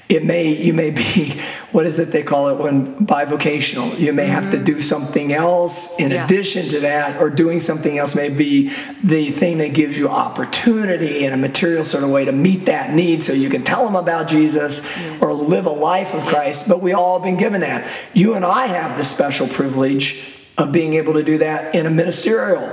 It 0.08 0.24
may 0.24 0.48
you 0.54 0.72
may 0.72 0.90
be 0.90 1.38
what 1.72 1.84
is 1.86 1.98
it 1.98 2.08
they 2.12 2.22
call 2.22 2.48
it 2.48 2.54
when 2.62 2.96
bivocational. 3.06 3.98
You 3.98 4.12
may 4.14 4.26
have 4.26 4.50
to 4.52 4.58
do 4.62 4.80
something 4.80 5.32
else 5.32 5.98
in 5.98 6.06
Mm-hmm. 6.08 6.14
Yeah. 6.14 6.24
addition 6.24 6.68
to 6.70 6.80
that, 6.80 7.20
or 7.20 7.28
doing 7.28 7.60
something 7.60 7.98
else 7.98 8.14
may 8.16 8.30
be 8.30 8.68
the 9.04 9.30
thing 9.30 9.58
that 9.58 9.74
gives 9.74 9.98
you 9.98 10.08
opportunity 10.08 11.24
in 11.24 11.32
a 11.34 11.36
material 11.36 11.84
sort 11.84 12.02
of 12.04 12.10
way 12.10 12.24
to 12.24 12.32
meet 12.32 12.64
that 12.66 12.94
need 12.94 13.22
so 13.22 13.32
you 13.34 13.50
can 13.50 13.62
tell 13.64 13.84
them 13.84 13.96
about 13.96 14.26
Jesus 14.28 14.80
Yes. 14.80 15.22
or 15.22 15.32
live 15.32 15.66
a 15.66 15.70
life 15.70 16.14
of 16.14 16.24
Christ. 16.24 16.68
But 16.68 16.80
we 16.82 16.94
all 16.94 17.18
have 17.18 17.24
been 17.24 17.36
given 17.36 17.60
that. 17.60 17.86
You 18.14 18.34
and 18.34 18.44
I 18.44 18.66
have 18.66 18.96
the 18.96 19.04
special 19.04 19.46
privilege 19.46 20.34
of 20.56 20.72
being 20.72 20.94
able 20.94 21.12
to 21.12 21.22
do 21.22 21.38
that 21.38 21.74
in 21.74 21.86
a 21.86 21.90
ministerial, 21.90 22.64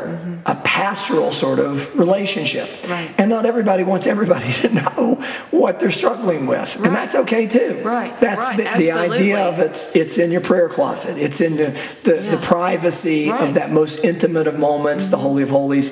a 0.46 0.56
pastoral 0.76 1.32
sort 1.32 1.60
of 1.60 1.98
relationship. 1.98 2.68
Mm-hmm. 2.68 2.92
Right. 2.92 3.16
And 3.18 3.30
not 3.30 3.46
everybody 3.46 3.84
wants 3.84 4.08
everybody 4.08 4.52
to 4.62 4.70
know 4.74 5.16
what 5.52 5.80
they're 5.80 5.90
struggling 5.90 6.48
with. 6.48 6.76
Right. 6.76 6.88
And 6.88 6.96
that's 6.96 7.16
okay 7.16 7.48
too. 7.48 7.82
Right. 7.84 8.14
That's 8.20 8.50
Right. 8.50 8.58
the, 8.58 8.84
the 8.84 8.92
idea 8.92 9.40
of 9.40 9.60
it's 9.60 9.96
it's 9.96 10.18
in 10.18 10.32
your 10.32 10.42
prayer 10.42 10.68
closet. 10.68 11.18
It's 11.18 11.40
in 11.40 11.56
the, 11.56 11.70
the, 12.04 12.16
the 12.36 12.40
privacy. 12.44 13.16
Mm-hmm. 13.28 13.44
of 13.46 13.54
that 13.54 13.72
most 13.72 14.04
intimate 14.04 14.48
of 14.48 14.58
moments, 14.60 15.08
the 15.08 15.18
Holy 15.18 15.44
of 15.44 15.50
Holies. 15.50 15.88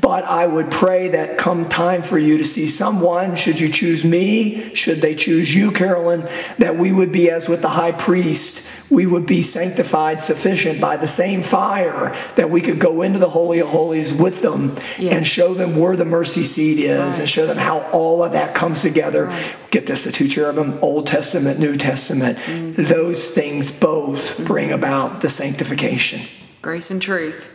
But 0.00 0.24
I 0.24 0.46
would 0.46 0.70
pray 0.70 1.08
that 1.08 1.38
come 1.38 1.68
time 1.68 2.02
for 2.02 2.18
you 2.18 2.38
to 2.38 2.44
see 2.44 2.66
someone, 2.68 3.34
should 3.34 3.58
you 3.58 3.68
choose 3.68 4.04
me, 4.04 4.72
should 4.74 4.98
they 4.98 5.14
choose 5.14 5.54
you, 5.54 5.72
Carolyn, 5.72 6.20
that 6.58 6.76
we 6.76 6.92
would 6.92 7.10
be 7.12 7.30
as 7.30 7.48
with 7.48 7.62
the 7.62 7.68
high 7.80 7.92
priest, 7.92 8.70
we 8.90 9.06
would 9.06 9.26
be 9.26 9.42
sanctified 9.42 10.20
sufficient 10.20 10.80
by 10.80 10.96
the 10.96 11.06
same 11.06 11.42
fire 11.42 12.14
that 12.36 12.48
we 12.50 12.60
could 12.60 12.78
go 12.78 13.02
into 13.02 13.18
the 13.18 13.28
Holy 13.28 13.58
of 13.58 13.68
Holies 13.68 14.14
with 14.14 14.27
them 14.36 14.76
and 15.00 15.24
show 15.24 15.54
them 15.54 15.76
where 15.76 15.96
the 15.96 16.04
mercy 16.04 16.42
seat 16.42 16.78
is 16.78 17.18
and 17.18 17.28
show 17.28 17.46
them 17.46 17.56
how 17.56 17.80
all 17.92 18.22
of 18.22 18.32
that 18.32 18.54
comes 18.54 18.82
together. 18.82 19.26
Right. 19.26 19.56
Get 19.70 19.86
this, 19.86 20.04
the 20.04 20.12
two 20.12 20.28
cherubim, 20.28 20.78
Old 20.82 21.06
Testament, 21.06 21.58
New 21.58 21.76
Testament, 21.76 22.38
mm-hmm. 22.38 22.82
those 22.82 23.32
things 23.32 23.70
both 23.70 24.36
mm-hmm. 24.36 24.44
bring 24.44 24.72
about 24.72 25.20
the 25.20 25.28
sanctification. 25.28 26.20
Grace 26.62 26.90
and 26.90 27.00
truth. 27.00 27.54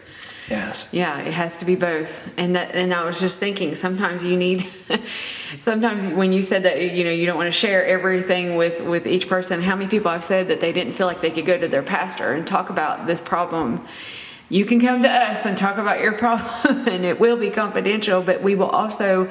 Yes. 0.50 0.94
Yeah, 0.94 1.20
it 1.20 1.34
has 1.34 1.58
to 1.58 1.66
be 1.66 1.76
both. 1.76 2.32
And 2.38 2.56
that 2.56 2.76
and 2.76 2.94
I 2.94 3.06
was 3.06 3.20
just 3.20 3.40
thinking 3.40 3.76
sometimes 3.76 4.24
you 4.24 4.36
need 4.36 4.62
sometimes 5.60 6.08
when 6.08 6.32
you 6.32 6.42
said 6.42 6.64
that 6.64 6.82
you 6.94 7.04
know 7.04 7.12
you 7.12 7.26
don't 7.26 7.38
want 7.38 7.48
to 7.48 7.58
share 7.58 7.86
everything 7.86 8.56
with 8.56 8.82
with 8.82 9.08
each 9.08 9.30
person, 9.30 9.62
how 9.62 9.76
many 9.76 9.90
people 9.90 10.10
I've 10.10 10.24
said 10.24 10.50
that 10.50 10.60
they 10.60 10.74
didn't 10.74 10.94
feel 10.94 11.08
like 11.08 11.22
they 11.22 11.32
could 11.32 11.46
go 11.46 11.58
to 11.58 11.68
their 11.68 11.84
pastor 11.84 12.34
and 12.34 12.46
talk 12.46 12.70
about 12.70 13.08
this 13.08 13.22
problem. 13.22 13.86
You 14.54 14.66
can 14.66 14.80
come 14.80 15.02
to 15.02 15.10
us 15.10 15.46
and 15.48 15.58
talk 15.58 15.78
about 15.78 16.00
your 16.00 16.12
problem 16.14 16.88
and 16.88 17.04
it 17.06 17.20
will 17.20 17.38
be 17.38 17.50
confidential, 17.50 18.22
but 18.22 18.44
we 18.44 18.54
will 18.54 18.70
also 18.70 19.28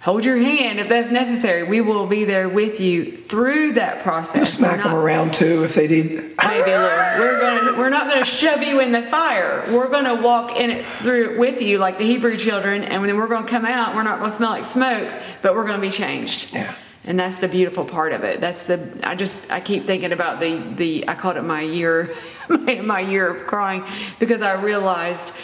hold 0.00 0.24
your 0.24 0.36
hand 0.36 0.78
if 0.78 0.88
that's 0.88 1.10
necessary. 1.10 1.64
We 1.64 1.80
will 1.80 2.06
be 2.06 2.24
there 2.24 2.48
with 2.48 2.78
you 2.78 3.16
through 3.16 3.72
that 3.72 4.02
process. 4.02 4.52
Smack 4.54 4.76
We're 4.76 4.82
them 4.84 4.92
not- 4.92 5.02
around 5.02 5.34
too 5.34 5.64
if 5.64 5.74
they 5.74 5.88
need. 5.88 6.10
maybe 6.12 6.70
a 6.70 6.80
little. 6.80 7.18
We're 7.18 7.40
gonna 7.40 7.78
we're 7.78 7.88
not 7.90 8.08
gonna 8.08 8.24
shove 8.24 8.62
you 8.62 8.78
in 8.80 8.92
the 8.92 9.02
fire. 9.02 9.64
We're 9.70 9.88
gonna 9.90 10.22
walk 10.22 10.56
in 10.56 10.70
it 10.70 10.84
through 10.86 11.36
with 11.38 11.60
you 11.60 11.78
like 11.78 11.98
the 11.98 12.04
Hebrew 12.04 12.36
children, 12.36 12.84
and 12.84 13.04
then 13.04 13.16
we're 13.16 13.26
gonna 13.26 13.48
come 13.48 13.64
out. 13.64 13.96
We're 13.96 14.02
not 14.04 14.18
gonna 14.20 14.30
smell 14.30 14.50
like 14.50 14.64
smoke, 14.64 15.10
but 15.42 15.54
we're 15.56 15.66
gonna 15.66 15.78
be 15.82 15.90
changed. 15.90 16.52
Yeah. 16.54 16.72
And 17.06 17.18
that's 17.20 17.38
the 17.38 17.48
beautiful 17.48 17.84
part 17.84 18.12
of 18.12 18.24
it. 18.24 18.40
That's 18.40 18.66
the 18.66 18.78
I 19.02 19.14
just 19.14 19.50
I 19.50 19.60
keep 19.60 19.84
thinking 19.84 20.12
about 20.12 20.40
the 20.40 20.56
the 20.76 21.04
I 21.06 21.14
called 21.14 21.36
it 21.36 21.42
my 21.42 21.60
year 21.60 22.14
my, 22.48 22.76
my 22.76 23.00
year 23.00 23.30
of 23.30 23.46
crying 23.46 23.84
because 24.18 24.40
I 24.40 24.54
realized 24.54 25.34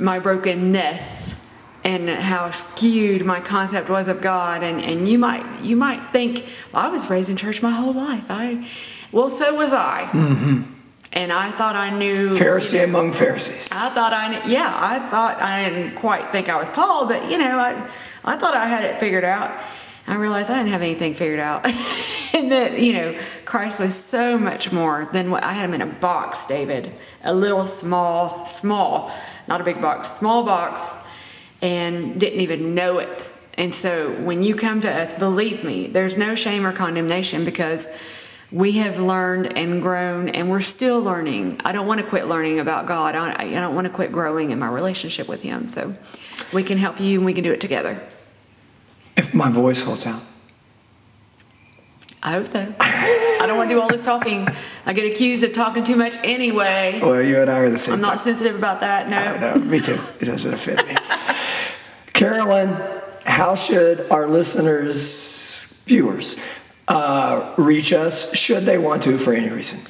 my 0.00 0.18
brokenness 0.18 1.40
and 1.84 2.08
how 2.08 2.50
skewed 2.50 3.24
my 3.24 3.40
concept 3.40 3.88
was 3.88 4.08
of 4.08 4.20
God 4.20 4.62
and, 4.64 4.80
and 4.82 5.06
you 5.06 5.18
might 5.18 5.60
you 5.62 5.76
might 5.76 6.00
think 6.12 6.44
well, 6.72 6.84
I 6.84 6.88
was 6.88 7.08
raised 7.10 7.30
in 7.30 7.36
church 7.36 7.62
my 7.62 7.70
whole 7.70 7.92
life 7.94 8.26
I 8.30 8.66
well 9.12 9.30
so 9.30 9.54
was 9.54 9.72
I 9.72 10.08
Mhm. 10.10 10.64
and 11.12 11.32
I 11.32 11.52
thought 11.52 11.76
I 11.76 11.90
knew 11.90 12.30
Pharisee 12.30 12.82
among 12.82 13.12
Pharisees. 13.12 13.70
I 13.72 13.90
thought 13.90 14.12
I 14.12 14.28
kn- 14.38 14.50
yeah 14.50 14.72
I 14.74 14.98
thought 14.98 15.40
I 15.40 15.68
didn't 15.70 15.94
quite 15.96 16.32
think 16.32 16.48
I 16.48 16.56
was 16.56 16.70
Paul 16.70 17.06
but 17.06 17.30
you 17.30 17.38
know 17.38 17.58
I 17.58 17.88
I 18.24 18.34
thought 18.36 18.54
I 18.56 18.66
had 18.66 18.84
it 18.84 18.98
figured 18.98 19.24
out 19.24 19.52
I 20.06 20.16
realized 20.16 20.50
I 20.50 20.58
didn't 20.58 20.70
have 20.70 20.82
anything 20.82 21.14
figured 21.14 21.40
out. 21.40 21.66
And 22.34 22.50
that 22.50 22.80
you 22.80 22.94
know 22.94 23.16
Christ 23.44 23.78
was 23.78 23.94
so 23.94 24.36
much 24.36 24.72
more 24.72 25.08
than 25.12 25.30
what 25.30 25.44
I 25.44 25.52
had 25.52 25.66
him 25.66 25.72
in 25.72 25.82
a 25.82 25.86
box 25.86 26.46
David. 26.46 26.92
A 27.22 27.32
little 27.32 27.64
small 27.64 28.44
small 28.44 29.12
not 29.46 29.60
a 29.60 29.64
big 29.64 29.80
box 29.80 30.14
small 30.14 30.42
box 30.42 30.96
and 31.62 32.18
didn't 32.18 32.40
even 32.40 32.74
know 32.74 32.98
it. 32.98 33.32
And 33.56 33.72
so 33.72 34.12
when 34.22 34.42
you 34.42 34.56
come 34.56 34.80
to 34.80 34.90
us 34.90 35.14
believe 35.14 35.62
me 35.62 35.86
there's 35.86 36.18
no 36.18 36.34
shame 36.34 36.66
or 36.66 36.72
condemnation 36.72 37.44
because 37.44 37.88
we 38.50 38.72
have 38.78 38.98
learned 38.98 39.56
and 39.56 39.80
grown 39.80 40.28
and 40.28 40.50
we're 40.50 40.60
still 40.60 41.00
learning. 41.00 41.60
I 41.64 41.70
don't 41.70 41.86
want 41.86 42.00
to 42.00 42.06
quit 42.06 42.26
learning 42.26 42.58
about 42.58 42.86
god. 42.86 43.14
I, 43.14 43.48
don't 43.48 43.76
want 43.76 43.86
to 43.86 43.92
quit 43.92 44.10
growing 44.10 44.50
in 44.50 44.58
my 44.58 44.68
relationship 44.68 45.28
with 45.28 45.42
him. 45.42 45.68
So 45.68 45.94
we 46.52 46.64
can 46.64 46.78
help 46.78 46.98
you 46.98 47.18
and 47.18 47.24
we 47.24 47.32
can 47.32 47.44
do 47.44 47.52
it 47.52 47.60
together 47.60 48.04
If 49.16 49.34
my 49.34 49.48
voice 49.50 49.82
holds 49.84 50.06
out. 50.06 50.22
i 52.22 52.32
hope 52.32 52.46
so 52.46 52.60
i 52.80 53.44
don't 53.46 53.56
want 53.58 53.68
to 53.68 53.74
do 53.76 53.80
all 53.80 53.88
this 53.88 54.04
talking 54.04 54.46
i 54.86 54.92
get 54.92 55.04
accused 55.04 55.44
of 55.44 55.52
talking 55.52 55.84
too 55.84 55.96
much 55.96 56.16
anyway 56.24 56.98
Well, 57.02 57.22
you 57.22 57.40
and 57.40 57.50
I 57.50 57.58
are 57.58 57.68
the 57.70 57.78
same. 57.78 57.94
i'm 57.94 58.00
not 58.00 58.18
sensitive 58.20 58.56
about 58.56 58.80
that 58.80 59.06
I 59.06 59.36
no 59.38 59.54
me 59.64 59.78
too. 59.80 59.98
It 60.20 60.24
doesn't 60.26 60.52
offend 60.54 60.86
me. 60.88 60.94
Carolyn, 62.12 62.70
how 63.26 63.54
should 63.54 64.08
our 64.10 64.26
listeners, 64.28 65.82
viewers, 65.86 66.38
uh, 66.88 67.54
reach 67.58 67.92
us 67.92 68.34
should 68.36 68.62
they 68.64 68.78
want 68.78 69.02
to 69.02 69.18
for 69.18 69.32
any 69.32 69.48
reason? 69.48 69.80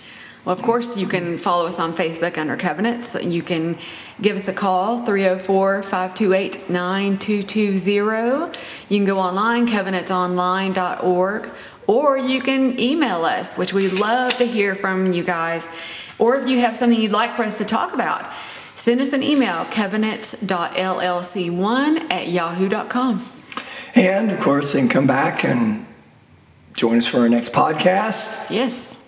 Well, 0.45 0.53
of 0.53 0.63
course, 0.63 0.97
you 0.99 1.07
can 1.07 1.39
follow 1.39 1.67
us 1.67 1.79
on 1.79 1.95
Facebook 1.95 2.37
under 2.37 2.59
Covenants. 2.59 3.15
You 3.15 3.43
can 3.43 3.79
give 4.21 4.37
us 4.37 4.47
a 4.47 4.53
call, 4.53 5.07
304 5.07 5.83
528 5.83 6.69
9220. 6.69 8.59
You 8.91 8.99
can 8.99 9.07
go 9.07 9.19
online, 9.19 9.67
covenantsonline.org, 9.67 11.49
or 11.87 12.19
you 12.19 12.43
can 12.43 12.79
email 12.79 13.25
us, 13.25 13.57
which 13.57 13.73
we 13.73 13.89
love 13.89 14.37
to 14.37 14.45
hear 14.45 14.75
from 14.75 15.15
you 15.15 15.25
guys. 15.25 15.71
Or 16.19 16.37
if 16.37 16.47
you 16.47 16.61
have 16.61 16.77
something 16.77 17.01
you'd 17.01 17.13
like 17.13 17.37
for 17.37 17.45
us 17.45 17.57
to 17.59 17.65
talk 17.65 17.95
about, 17.95 18.31
send 18.75 19.01
us 19.01 19.15
an 19.15 19.23
email, 19.23 19.65
covenants.llc1 19.71 22.13
at 22.13 22.29
yahoo.com. 22.29 23.25
And 23.95 24.31
of 24.31 24.41
course, 24.41 24.75
they 24.75 24.81
can 24.81 24.91
come 24.91 25.07
back 25.07 25.43
and 25.43 25.87
join 26.75 26.99
us 26.99 27.07
for 27.07 27.21
our 27.21 27.31
next 27.31 27.55
podcast. 27.55 28.51
Yes. 28.51 29.01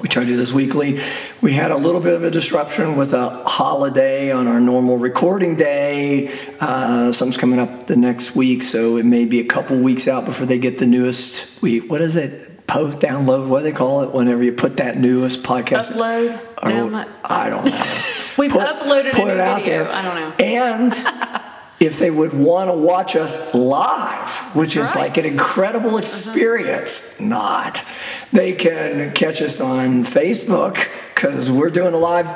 We 0.00 0.08
try 0.08 0.22
to 0.22 0.28
do 0.30 0.36
this 0.36 0.52
weekly. 0.52 1.00
We 1.42 1.52
had 1.52 1.72
a 1.72 1.76
little 1.76 2.00
bit 2.00 2.14
of 2.14 2.22
a 2.22 2.30
disruption 2.30 2.96
with 2.96 3.12
a 3.12 3.42
holiday 3.44 4.30
on 4.30 4.46
our 4.46 4.60
normal 4.60 4.98
recording 4.98 5.56
day. 5.56 6.30
Uh, 6.60 7.10
some's 7.10 7.36
coming 7.36 7.58
up 7.58 7.88
the 7.88 7.96
next 7.96 8.36
week, 8.36 8.62
so 8.62 8.96
it 8.98 9.04
may 9.04 9.24
be 9.24 9.40
a 9.40 9.44
couple 9.44 9.76
weeks 9.78 10.06
out 10.06 10.24
before 10.26 10.46
they 10.46 10.58
get 10.58 10.78
the 10.78 10.86
newest. 10.86 11.60
We 11.60 11.80
what 11.80 12.00
is 12.02 12.14
it? 12.16 12.46
Post 12.68 13.00
download. 13.00 13.48
What 13.48 13.58
do 13.58 13.62
they 13.64 13.72
call 13.72 14.02
it? 14.02 14.12
Whenever 14.14 14.44
you 14.44 14.52
put 14.52 14.76
that 14.76 14.96
newest 14.96 15.42
podcast. 15.42 15.90
Upload, 15.90 16.36
Or- 16.62 16.70
download. 16.70 17.08
I 17.24 17.50
don't 17.50 17.64
know. 17.64 17.70
We've 18.38 18.52
uploaded 18.52 19.08
a 19.10 19.12
put 19.16 19.24
new 19.26 19.32
it 19.32 19.40
out 19.40 19.58
video. 19.64 19.84
there. 19.84 19.92
I 19.92 20.02
don't 20.04 20.14
know. 20.14 20.44
And 20.46 20.92
if 21.80 21.98
they 21.98 22.10
would 22.10 22.32
want 22.34 22.68
to 22.70 22.74
watch 22.76 23.16
us 23.16 23.54
live, 23.54 24.28
which 24.54 24.76
is 24.76 24.82
Right. 24.88 24.90
Uh-huh. 24.90 24.98
like 25.00 25.16
an 25.16 25.24
incredible 25.24 25.96
experience, 25.96 27.18
not, 27.18 27.82
they 28.32 28.52
can 28.52 29.12
catch 29.12 29.40
us 29.42 29.60
on 29.60 30.04
Facebook 30.04 30.88
because 31.14 31.50
we're 31.50 31.70
doing 31.70 31.94
a 31.94 31.98
live 31.98 32.28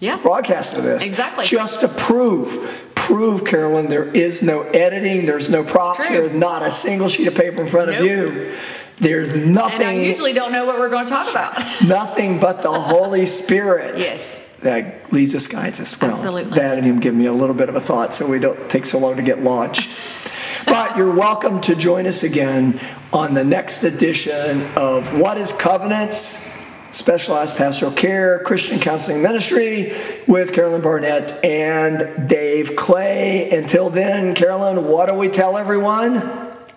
Yeah. 0.00 0.16
broadcast 0.16 0.76
of 0.78 0.84
this. 0.84 1.06
Exactly. 1.06 1.44
Just 1.44 1.80
to 1.80 1.88
prove, 1.88 2.82
prove, 2.94 3.44
Carolyn, 3.44 3.88
there 3.88 4.04
is 4.04 4.42
no 4.42 4.62
editing, 4.62 5.26
there's 5.26 5.50
no 5.50 5.62
props, 5.64 6.06
true. 6.06 6.16
there's 6.16 6.32
not 6.32 6.62
a 6.62 6.70
single 6.70 7.08
sheet 7.08 7.26
of 7.28 7.34
paper 7.34 7.60
in 7.62 7.68
front 7.68 7.90
of 7.90 8.04
you. 8.04 8.52
There's 8.98 9.28
And 9.32 9.58
I 9.58 9.92
usually 9.94 10.32
don't 10.32 10.52
know 10.52 10.64
what 10.64 10.78
we're 10.78 10.88
going 10.88 11.06
to 11.06 11.10
talk 11.10 11.28
about. 11.30 11.58
nothing 11.86 12.38
but 12.38 12.62
the 12.62 12.70
Holy 12.72 13.26
Spirit 13.26 13.98
yes. 13.98 14.40
That 14.62 15.12
leads 15.12 15.34
us, 15.34 15.48
guides 15.48 15.80
us. 15.80 16.00
Well, 16.00 16.10
Absolutely. 16.10 16.56
that 16.58 16.78
and 16.78 16.86
him 16.86 17.00
give 17.00 17.14
me 17.14 17.26
a 17.26 17.32
little 17.32 17.54
bit 17.54 17.68
of 17.68 17.74
a 17.74 17.80
thought 17.80 18.14
so 18.14 18.28
we 18.28 18.38
don't 18.38 18.70
take 18.70 18.84
so 18.84 18.98
long 18.98 19.16
to 19.16 19.22
get 19.22 19.42
launched. 19.42 20.30
but 20.66 20.96
you're 20.96 21.14
welcome 21.14 21.60
to 21.62 21.74
join 21.74 22.06
us 22.06 22.22
again 22.22 22.80
on 23.12 23.34
the 23.34 23.44
next 23.44 23.84
edition 23.84 24.62
of 24.76 25.18
What 25.18 25.38
is 25.38 25.52
Covenants? 25.52 26.60
Specialized 26.92 27.56
Pastoral 27.56 27.90
Care, 27.92 28.40
Christian 28.40 28.78
Counseling 28.78 29.22
Ministry 29.22 29.94
with 30.26 30.52
Carolyn 30.52 30.82
Barnett 30.82 31.42
and 31.42 32.28
Dave 32.28 32.76
Clay. 32.76 33.50
Until 33.50 33.88
then, 33.88 34.34
Carolyn, 34.34 34.86
what 34.86 35.06
do 35.06 35.14
we 35.14 35.28
tell 35.28 35.56
everyone? 35.56 36.20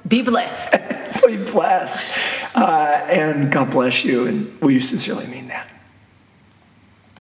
Be 0.07 0.21
blessed. 0.21 0.71
Be 1.25 1.35
blessed. 1.35 2.55
Uh, 2.55 3.05
and 3.09 3.51
God 3.51 3.71
bless 3.71 4.05
you. 4.05 4.25
And 4.25 4.61
we 4.61 4.79
sincerely 4.79 5.27
mean 5.27 5.49
that. 5.49 5.69